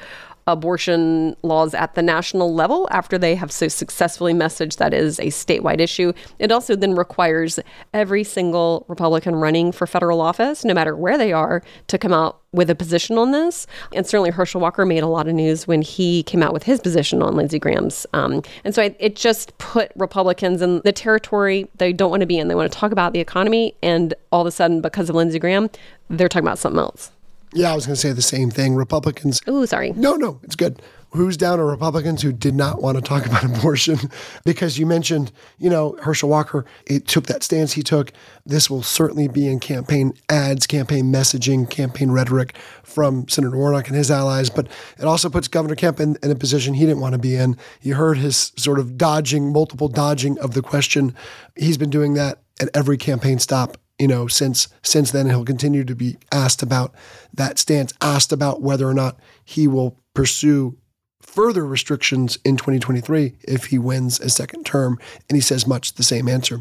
abortion 0.47 1.37
laws 1.43 1.75
at 1.75 1.95
the 1.95 2.03
national 2.03 2.55
level 2.55 2.89
after 2.91 3.17
they 3.19 3.35
have 3.35 3.51
so 3.51 3.69
successfully 3.69 4.35
messaged 4.35 4.77
that 4.77 4.93
is 4.93 5.19
a 5.19 5.27
statewide 5.27 5.81
issue. 5.81 6.13
It 6.39 6.53
also 6.53 6.77
then 6.77 6.95
requires 6.95 7.59
every 7.93 8.25
single 8.25 8.85
Republican 8.89 9.37
running 9.37 9.73
for 9.73 9.87
federal 9.87 10.21
office, 10.21 10.65
no 10.65 10.75
matter 10.75 10.97
where 10.97 11.17
they 11.17 11.33
are, 11.33 11.63
to 11.89 11.99
come 11.99 12.13
out 12.13 12.41
with 12.53 12.71
a 12.71 12.75
position 12.75 13.19
on 13.19 13.33
this. 13.33 13.67
And 13.93 14.07
certainly 14.07 14.31
Herschel 14.31 14.61
Walker 14.61 14.87
made 14.87 15.03
a 15.03 15.09
lot 15.09 15.27
of 15.27 15.35
news 15.35 15.67
when 15.67 15.83
he 15.83 16.23
came 16.23 16.43
out 16.43 16.53
with 16.53 16.63
his 16.63 16.81
position 16.81 17.21
on 17.23 17.35
Lindsey 17.35 17.59
Graham's. 17.59 18.07
Um, 18.13 18.43
and 18.65 18.75
so 18.75 18.95
it 18.99 19.17
just 19.17 19.57
put 19.59 19.91
Republicans 19.97 20.63
in 20.63 20.81
the 20.85 20.93
territory 20.93 21.69
they 21.77 21.93
don't 21.93 22.11
want 22.11 22.21
to 22.21 22.27
be 22.27 22.39
in. 22.39 22.49
They 22.49 22.55
want 22.55 22.71
to 22.71 22.79
talk 22.79 22.93
about 22.93 23.13
the 23.13 23.21
economy, 23.21 23.75
and 23.83 24.15
all 24.31 24.43
of 24.43 24.47
a 24.47 24.51
sudden, 24.51 24.81
because 24.81 25.11
of 25.11 25.17
Lindsey 25.17 25.39
Graham, 25.39 25.69
they're 26.09 26.29
talking 26.29 26.47
about 26.47 26.59
something 26.59 26.79
else. 26.79 27.11
Yeah, 27.55 27.71
I 27.71 27.75
was 27.75 27.87
going 27.87 27.95
to 27.95 28.01
say 28.01 28.13
the 28.13 28.21
same 28.21 28.51
thing. 28.51 28.75
Republicans. 28.75 29.41
Ooh, 29.49 29.65
sorry. 29.67 29.93
No, 29.93 30.15
no, 30.17 30.41
it's 30.43 30.57
good. 30.57 30.83
Who's 31.11 31.37
down 31.37 31.61
are 31.61 31.67
Republicans 31.67 32.21
who 32.23 32.33
did 32.33 32.57
not 32.57 32.83
want 32.83 32.97
to 32.97 33.01
talk 33.01 33.25
about 33.27 33.45
abortion 33.45 33.97
because 34.45 34.77
you 34.77 34.87
mentioned, 34.87 35.31
you 35.59 35.71
know, 35.71 35.97
Herschel 36.03 36.29
Walker, 36.29 36.65
it 36.87 37.07
took 37.07 37.27
that 37.27 37.45
stance 37.45 37.73
he 37.73 37.85
took. 37.85 38.13
This 38.45 38.69
will 38.69 38.83
certainly 38.83 39.29
be 39.29 39.47
in 39.47 39.61
campaign 39.61 40.15
ads, 40.29 40.67
campaign 40.67 41.13
messaging, 41.13 41.71
campaign 41.71 42.11
rhetoric 42.11 42.57
from 42.83 43.29
Senator 43.29 43.57
Warnock 43.57 43.87
and 43.87 43.97
his 43.97 44.11
allies. 44.11 44.51
But 44.51 44.67
it 44.99 45.05
also 45.05 45.31
puts 45.31 45.47
Governor 45.47 45.77
Kemp 45.77 46.01
in, 46.01 46.17
in 46.25 46.33
a 46.33 46.35
position 46.35 46.75
he 46.75 46.85
didn't 46.85 47.01
want 47.01 47.13
to 47.13 47.21
be 47.21 47.37
in. 47.37 47.57
You 47.81 47.95
heard 47.95 48.19
his 48.19 48.51
sort 48.57 48.81
of 48.81 48.99
dodging, 48.99 49.53
multiple 49.53 49.89
dodging 49.89 50.37
of 50.41 50.55
the 50.55 50.63
question. 50.63 51.15
He's 51.55 51.79
been 51.79 51.91
doing 51.91 52.15
that 52.15 52.41
at 52.61 52.71
every 52.75 52.97
campaign 52.97 53.39
stop 53.39 53.79
you 53.99 54.09
know, 54.09 54.27
since 54.27 54.69
since 54.83 55.11
then 55.11 55.27
he'll 55.27 55.45
continue 55.45 55.85
to 55.85 55.95
be 55.95 56.17
asked 56.33 56.63
about 56.63 56.95
that 57.33 57.59
stance, 57.59 57.93
asked 58.01 58.33
about 58.33 58.63
whether 58.63 58.89
or 58.89 58.95
not 58.95 59.19
he 59.45 59.69
will 59.69 59.99
pursue 60.15 60.77
further 61.21 61.67
restrictions 61.67 62.39
in 62.45 62.57
2023 62.57 63.35
if 63.43 63.67
he 63.67 63.79
wins 63.79 64.21
a 64.21 64.29
second 64.29 64.65
term, 64.67 64.99
and 65.29 65.37
he 65.37 65.41
says 65.41 65.67
much 65.67 65.95
the 65.95 66.03
same 66.03 66.29
answer. 66.29 66.61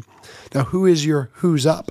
Now, 0.54 0.64
who 0.64 0.86
is 0.86 1.04
your 1.04 1.30
who's 1.34 1.66
up? 1.66 1.90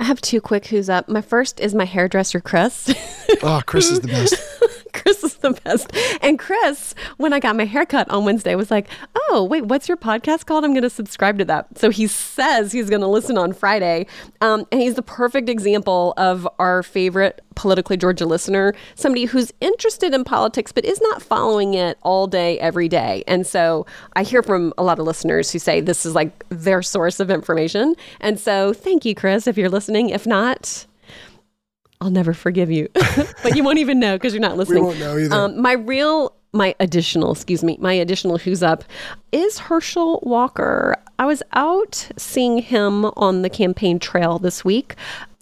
I 0.00 0.04
have 0.04 0.20
two 0.20 0.40
quick 0.40 0.66
who's 0.66 0.88
up. 0.88 1.08
My 1.08 1.22
first 1.22 1.58
is 1.60 1.74
my 1.74 1.84
hairdresser, 1.84 2.40
Chris. 2.40 2.94
Oh, 3.42 3.60
Chris 3.66 3.90
is 3.90 4.00
the 4.00 4.08
best. 4.08 4.34
Chris 4.92 5.24
is 5.24 5.34
the 5.36 5.50
best. 5.64 5.90
And 6.22 6.38
Chris, 6.38 6.94
when 7.16 7.32
I 7.32 7.40
got 7.40 7.56
my 7.56 7.64
haircut 7.64 8.08
on 8.10 8.24
Wednesday, 8.24 8.54
was 8.54 8.70
like, 8.70 8.88
Oh, 9.30 9.44
wait, 9.44 9.66
what's 9.66 9.88
your 9.88 9.96
podcast 9.96 10.46
called? 10.46 10.64
I'm 10.64 10.72
going 10.72 10.82
to 10.82 10.90
subscribe 10.90 11.38
to 11.38 11.44
that. 11.46 11.78
So 11.78 11.90
he 11.90 12.06
says 12.06 12.72
he's 12.72 12.90
going 12.90 13.02
to 13.02 13.08
listen 13.08 13.38
on 13.38 13.52
Friday. 13.52 14.06
Um, 14.40 14.66
and 14.72 14.80
he's 14.80 14.94
the 14.94 15.02
perfect 15.02 15.48
example 15.48 16.14
of 16.16 16.48
our 16.58 16.82
favorite 16.82 17.42
politically 17.58 17.96
Georgia 17.96 18.24
listener, 18.24 18.72
somebody 18.94 19.24
who's 19.24 19.52
interested 19.60 20.14
in 20.14 20.22
politics, 20.22 20.70
but 20.70 20.84
is 20.84 21.00
not 21.00 21.20
following 21.20 21.74
it 21.74 21.98
all 22.02 22.28
day, 22.28 22.58
every 22.60 22.88
day. 22.88 23.24
And 23.26 23.44
so 23.46 23.84
I 24.14 24.22
hear 24.22 24.44
from 24.44 24.72
a 24.78 24.84
lot 24.84 25.00
of 25.00 25.06
listeners 25.06 25.50
who 25.50 25.58
say 25.58 25.80
this 25.80 26.06
is 26.06 26.14
like 26.14 26.44
their 26.50 26.82
source 26.82 27.18
of 27.18 27.30
information. 27.30 27.96
And 28.20 28.38
so 28.38 28.72
thank 28.72 29.04
you, 29.04 29.14
Chris, 29.14 29.48
if 29.48 29.58
you're 29.58 29.68
listening. 29.68 30.10
If 30.10 30.24
not, 30.24 30.86
I'll 32.00 32.10
never 32.10 32.32
forgive 32.32 32.70
you. 32.70 32.88
but 33.42 33.56
you 33.56 33.64
won't 33.64 33.78
even 33.78 33.98
know 33.98 34.16
because 34.16 34.32
you're 34.32 34.40
not 34.40 34.56
listening. 34.56 34.82
We 34.82 34.86
won't 34.86 35.00
know 35.00 35.18
either. 35.18 35.34
Um, 35.34 35.60
my 35.60 35.72
real, 35.72 36.32
my 36.52 36.74
additional, 36.80 37.32
excuse 37.32 37.64
me, 37.64 37.76
my 37.80 37.92
additional 37.92 38.38
who's 38.38 38.62
up 38.62 38.84
is 39.32 39.58
Herschel 39.58 40.20
Walker. 40.22 40.96
I 41.18 41.26
was 41.26 41.42
out 41.52 42.08
seeing 42.16 42.58
him 42.58 43.06
on 43.16 43.42
the 43.42 43.50
campaign 43.50 43.98
trail 43.98 44.38
this 44.38 44.64
week, 44.64 44.94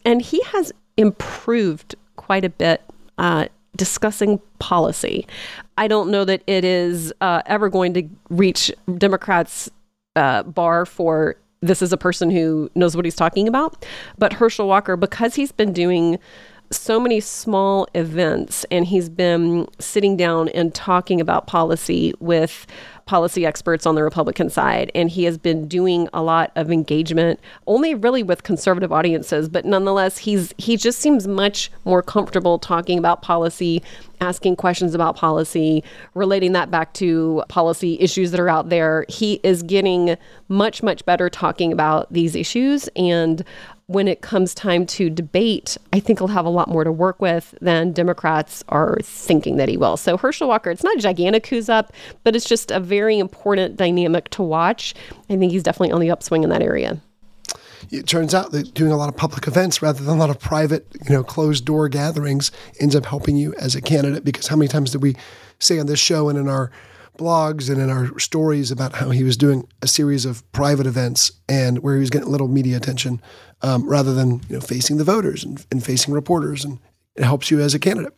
and 0.04 0.22
he 0.22 0.42
has 0.44 0.72
improved 0.96 1.94
quite 2.16 2.44
a 2.44 2.50
bit. 2.50 2.82
Uh, 3.18 3.46
discussing 3.76 4.40
policy. 4.59 5.26
I 5.78 5.86
don't 5.86 6.11
know 6.11 6.24
that 6.24 6.42
it 6.46 6.64
is 6.64 7.12
uh, 7.20 7.42
ever 7.46 7.68
going 7.68 7.94
to 7.94 8.09
reach 8.30 8.72
Democrats' 8.96 9.70
uh, 10.16 10.42
bar 10.44 10.86
for 10.86 11.36
this 11.61 11.82
is 11.82 11.92
a 11.92 11.96
person 11.96 12.30
who 12.30 12.70
knows 12.74 12.96
what 12.96 13.04
he's 13.04 13.14
talking 13.14 13.48
about. 13.48 13.84
But 14.18 14.34
Herschel 14.34 14.68
Walker, 14.68 14.96
because 14.96 15.34
he's 15.34 15.52
been 15.52 15.72
doing 15.72 16.18
so 16.70 16.98
many 16.98 17.20
small 17.20 17.86
events 17.94 18.64
and 18.70 18.86
he's 18.86 19.08
been 19.08 19.66
sitting 19.78 20.16
down 20.16 20.48
and 20.50 20.74
talking 20.74 21.20
about 21.20 21.46
policy 21.46 22.12
with 22.20 22.66
policy 23.06 23.46
experts 23.46 23.86
on 23.86 23.94
the 23.94 24.02
Republican 24.02 24.50
side. 24.50 24.90
And 24.94 25.08
he 25.08 25.24
has 25.24 25.38
been 25.38 25.68
doing 25.68 26.08
a 26.12 26.22
lot 26.22 26.50
of 26.56 26.72
engagement, 26.72 27.38
only 27.68 27.94
really 27.94 28.24
with 28.24 28.42
conservative 28.42 28.92
audiences, 28.92 29.48
but 29.48 29.64
nonetheless, 29.64 30.18
he's 30.18 30.52
he 30.58 30.76
just 30.76 30.98
seems 30.98 31.28
much 31.28 31.70
more 31.84 32.02
comfortable 32.02 32.58
talking 32.58 32.98
about 32.98 33.22
policy, 33.22 33.80
asking 34.20 34.56
questions 34.56 34.92
about 34.92 35.16
policy, 35.16 35.84
relating 36.14 36.52
that 36.52 36.70
back 36.70 36.92
to 36.94 37.44
policy 37.48 37.96
issues 38.00 38.32
that 38.32 38.40
are 38.40 38.48
out 38.48 38.70
there. 38.70 39.06
He 39.08 39.40
is 39.44 39.62
getting 39.62 40.16
much, 40.48 40.82
much 40.82 41.04
better 41.06 41.30
talking 41.30 41.72
about 41.72 42.12
these 42.12 42.34
issues. 42.34 42.88
And 42.96 43.44
when 43.89 44.09
it 44.09 44.20
comes 44.20 44.53
time 44.53 44.84
to 44.84 45.09
debate, 45.09 45.76
I 45.93 46.01
think 46.01 46.18
he'll 46.18 46.28
have 46.28 46.45
a 46.45 46.51
lot 46.51 46.68
more 46.68 46.82
to 46.82 46.91
work 46.91 47.20
with 47.20 47.55
than 47.61 47.93
Democrats 47.93 48.64
are 48.68 48.99
thinking 49.03 49.57
that 49.57 49.68
he 49.68 49.76
will. 49.76 49.97
So 49.97 50.16
Herschel 50.16 50.49
Walker, 50.49 50.70
it's 50.70 50.82
not 50.82 50.97
a 50.97 51.01
gigantic 51.01 51.47
who's 51.47 51.68
up, 51.68 51.93
but 52.24 52.34
it's 52.34 52.49
just 52.49 52.72
a 52.72 52.80
very 52.80 53.18
important 53.18 53.76
dynamic 53.76 54.28
to 54.30 54.43
watch. 54.43 54.95
I 55.30 55.37
think 55.37 55.53
he's 55.53 55.62
definitely 55.62 55.93
on 55.93 56.01
the 56.01 56.11
upswing 56.11 56.43
in 56.43 56.51
that 56.51 56.62
area. 56.62 57.01
It 57.93 58.09
turns 58.09 58.34
out 58.34 58.51
that 58.51 58.74
doing 58.74 58.91
a 58.91 58.97
lot 58.97 59.09
of 59.09 59.16
public 59.16 59.47
events 59.47 59.80
rather 59.80 60.03
than 60.03 60.16
a 60.16 60.18
lot 60.18 60.30
of 60.30 60.41
private, 60.41 60.89
you 61.09 61.14
know, 61.14 61.22
closed 61.22 61.64
door 61.64 61.89
gatherings 61.89 62.51
ends 62.80 62.97
up 62.97 63.07
helping 63.07 63.37
you 63.37 63.55
as 63.55 63.76
a 63.76 63.80
candidate. 63.80 64.24
Because 64.24 64.49
how 64.49 64.57
many 64.57 64.66
times 64.66 64.91
did 64.91 65.03
we 65.03 65.14
say 65.61 65.78
on 65.78 65.87
this 65.87 66.01
show 66.01 66.28
and 66.28 66.37
in 66.37 66.49
our 66.49 66.72
blogs 67.16 67.70
and 67.70 67.80
in 67.80 67.90
our 67.90 68.18
stories 68.18 68.70
about 68.70 68.94
how 68.94 69.10
he 69.10 69.22
was 69.22 69.36
doing 69.36 69.68
a 69.82 69.88
series 69.88 70.24
of 70.24 70.50
private 70.52 70.86
events 70.86 71.32
and 71.48 71.78
where 71.80 71.94
he 71.94 72.00
was 72.00 72.10
getting 72.10 72.30
little 72.30 72.48
media 72.48 72.76
attention 72.76 73.20
um, 73.62 73.88
rather 73.88 74.14
than 74.14 74.40
you 74.48 74.56
know 74.56 74.60
facing 74.60 74.96
the 74.96 75.04
voters 75.04 75.44
and, 75.44 75.64
and 75.70 75.84
facing 75.84 76.12
reporters 76.12 76.64
and 76.64 76.78
it 77.16 77.24
helps 77.24 77.50
you 77.50 77.60
as 77.60 77.74
a 77.74 77.78
candidate. 77.78 78.12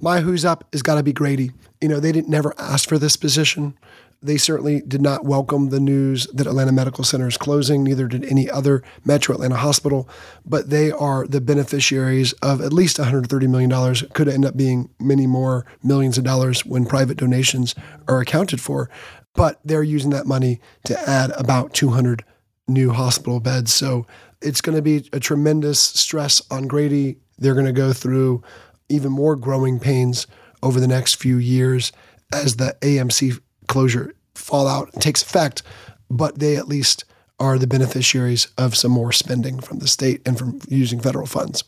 My 0.00 0.20
who's 0.20 0.44
up 0.44 0.64
has 0.72 0.82
got 0.82 0.94
to 0.94 1.02
be 1.02 1.12
Grady. 1.12 1.52
You 1.80 1.88
know, 1.88 2.00
they 2.00 2.12
didn't 2.12 2.30
never 2.30 2.54
ask 2.58 2.88
for 2.88 2.98
this 2.98 3.16
position. 3.16 3.76
They 4.20 4.36
certainly 4.36 4.80
did 4.80 5.00
not 5.00 5.24
welcome 5.24 5.68
the 5.68 5.78
news 5.78 6.26
that 6.34 6.48
Atlanta 6.48 6.72
Medical 6.72 7.04
Center 7.04 7.28
is 7.28 7.36
closing, 7.36 7.84
neither 7.84 8.08
did 8.08 8.24
any 8.24 8.50
other 8.50 8.82
Metro 9.04 9.34
Atlanta 9.36 9.54
hospital, 9.54 10.08
but 10.44 10.70
they 10.70 10.90
are 10.90 11.24
the 11.24 11.40
beneficiaries 11.40 12.32
of 12.42 12.60
at 12.60 12.72
least 12.72 12.96
$130 12.96 13.48
million. 13.48 14.08
Could 14.14 14.28
end 14.28 14.44
up 14.44 14.56
being 14.56 14.90
many 14.98 15.28
more 15.28 15.64
millions 15.84 16.18
of 16.18 16.24
dollars 16.24 16.66
when 16.66 16.84
private 16.84 17.16
donations 17.16 17.76
are 18.08 18.20
accounted 18.20 18.60
for, 18.60 18.90
but 19.34 19.60
they're 19.64 19.84
using 19.84 20.10
that 20.10 20.26
money 20.26 20.60
to 20.84 20.98
add 21.08 21.30
about 21.36 21.72
200 21.72 22.24
new 22.66 22.90
hospital 22.90 23.38
beds. 23.38 23.72
So 23.72 24.04
it's 24.42 24.60
going 24.60 24.74
to 24.74 24.82
be 24.82 25.08
a 25.12 25.20
tremendous 25.20 25.78
stress 25.78 26.42
on 26.50 26.66
Grady. 26.66 27.18
They're 27.38 27.54
going 27.54 27.66
to 27.66 27.72
go 27.72 27.92
through 27.92 28.42
even 28.88 29.12
more 29.12 29.36
growing 29.36 29.78
pains 29.78 30.26
over 30.60 30.80
the 30.80 30.88
next 30.88 31.14
few 31.14 31.36
years 31.36 31.92
as 32.32 32.56
the 32.56 32.76
AMC 32.80 33.40
closure 33.68 34.14
fallout 34.34 34.92
takes 34.94 35.22
effect, 35.22 35.62
but 36.10 36.38
they 36.38 36.56
at 36.56 36.68
least 36.68 37.04
are 37.38 37.58
the 37.58 37.66
beneficiaries 37.66 38.48
of 38.58 38.76
some 38.76 38.90
more 38.90 39.12
spending 39.12 39.60
from 39.60 39.78
the 39.78 39.88
state 39.88 40.20
and 40.26 40.36
from 40.38 40.60
using 40.68 41.00
federal 41.00 41.26
funds. 41.26 41.62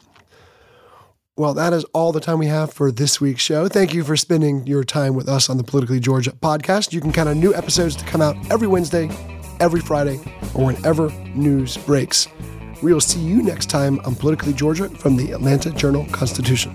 Well, 1.36 1.54
that 1.54 1.72
is 1.72 1.84
all 1.94 2.12
the 2.12 2.20
time 2.20 2.38
we 2.38 2.48
have 2.48 2.72
for 2.72 2.90
this 2.90 3.20
week's 3.20 3.40
show. 3.40 3.68
Thank 3.68 3.94
you 3.94 4.04
for 4.04 4.16
spending 4.16 4.66
your 4.66 4.84
time 4.84 5.14
with 5.14 5.28
us 5.28 5.48
on 5.48 5.56
the 5.56 5.64
Politically 5.64 6.00
Georgia 6.00 6.32
podcast. 6.32 6.92
You 6.92 7.00
can 7.00 7.12
count 7.12 7.28
on 7.28 7.40
new 7.40 7.54
episodes 7.54 7.96
to 7.96 8.04
come 8.04 8.20
out 8.20 8.36
every 8.50 8.66
Wednesday, 8.66 9.08
every 9.58 9.80
Friday, 9.80 10.18
or 10.54 10.66
whenever 10.66 11.08
news 11.34 11.78
breaks. 11.78 12.28
We 12.82 12.92
will 12.92 13.00
see 13.00 13.20
you 13.20 13.42
next 13.42 13.70
time 13.70 14.00
on 14.00 14.16
Politically 14.16 14.52
Georgia 14.52 14.88
from 14.88 15.16
the 15.16 15.32
Atlanta 15.32 15.70
Journal 15.70 16.04
Constitution. 16.12 16.74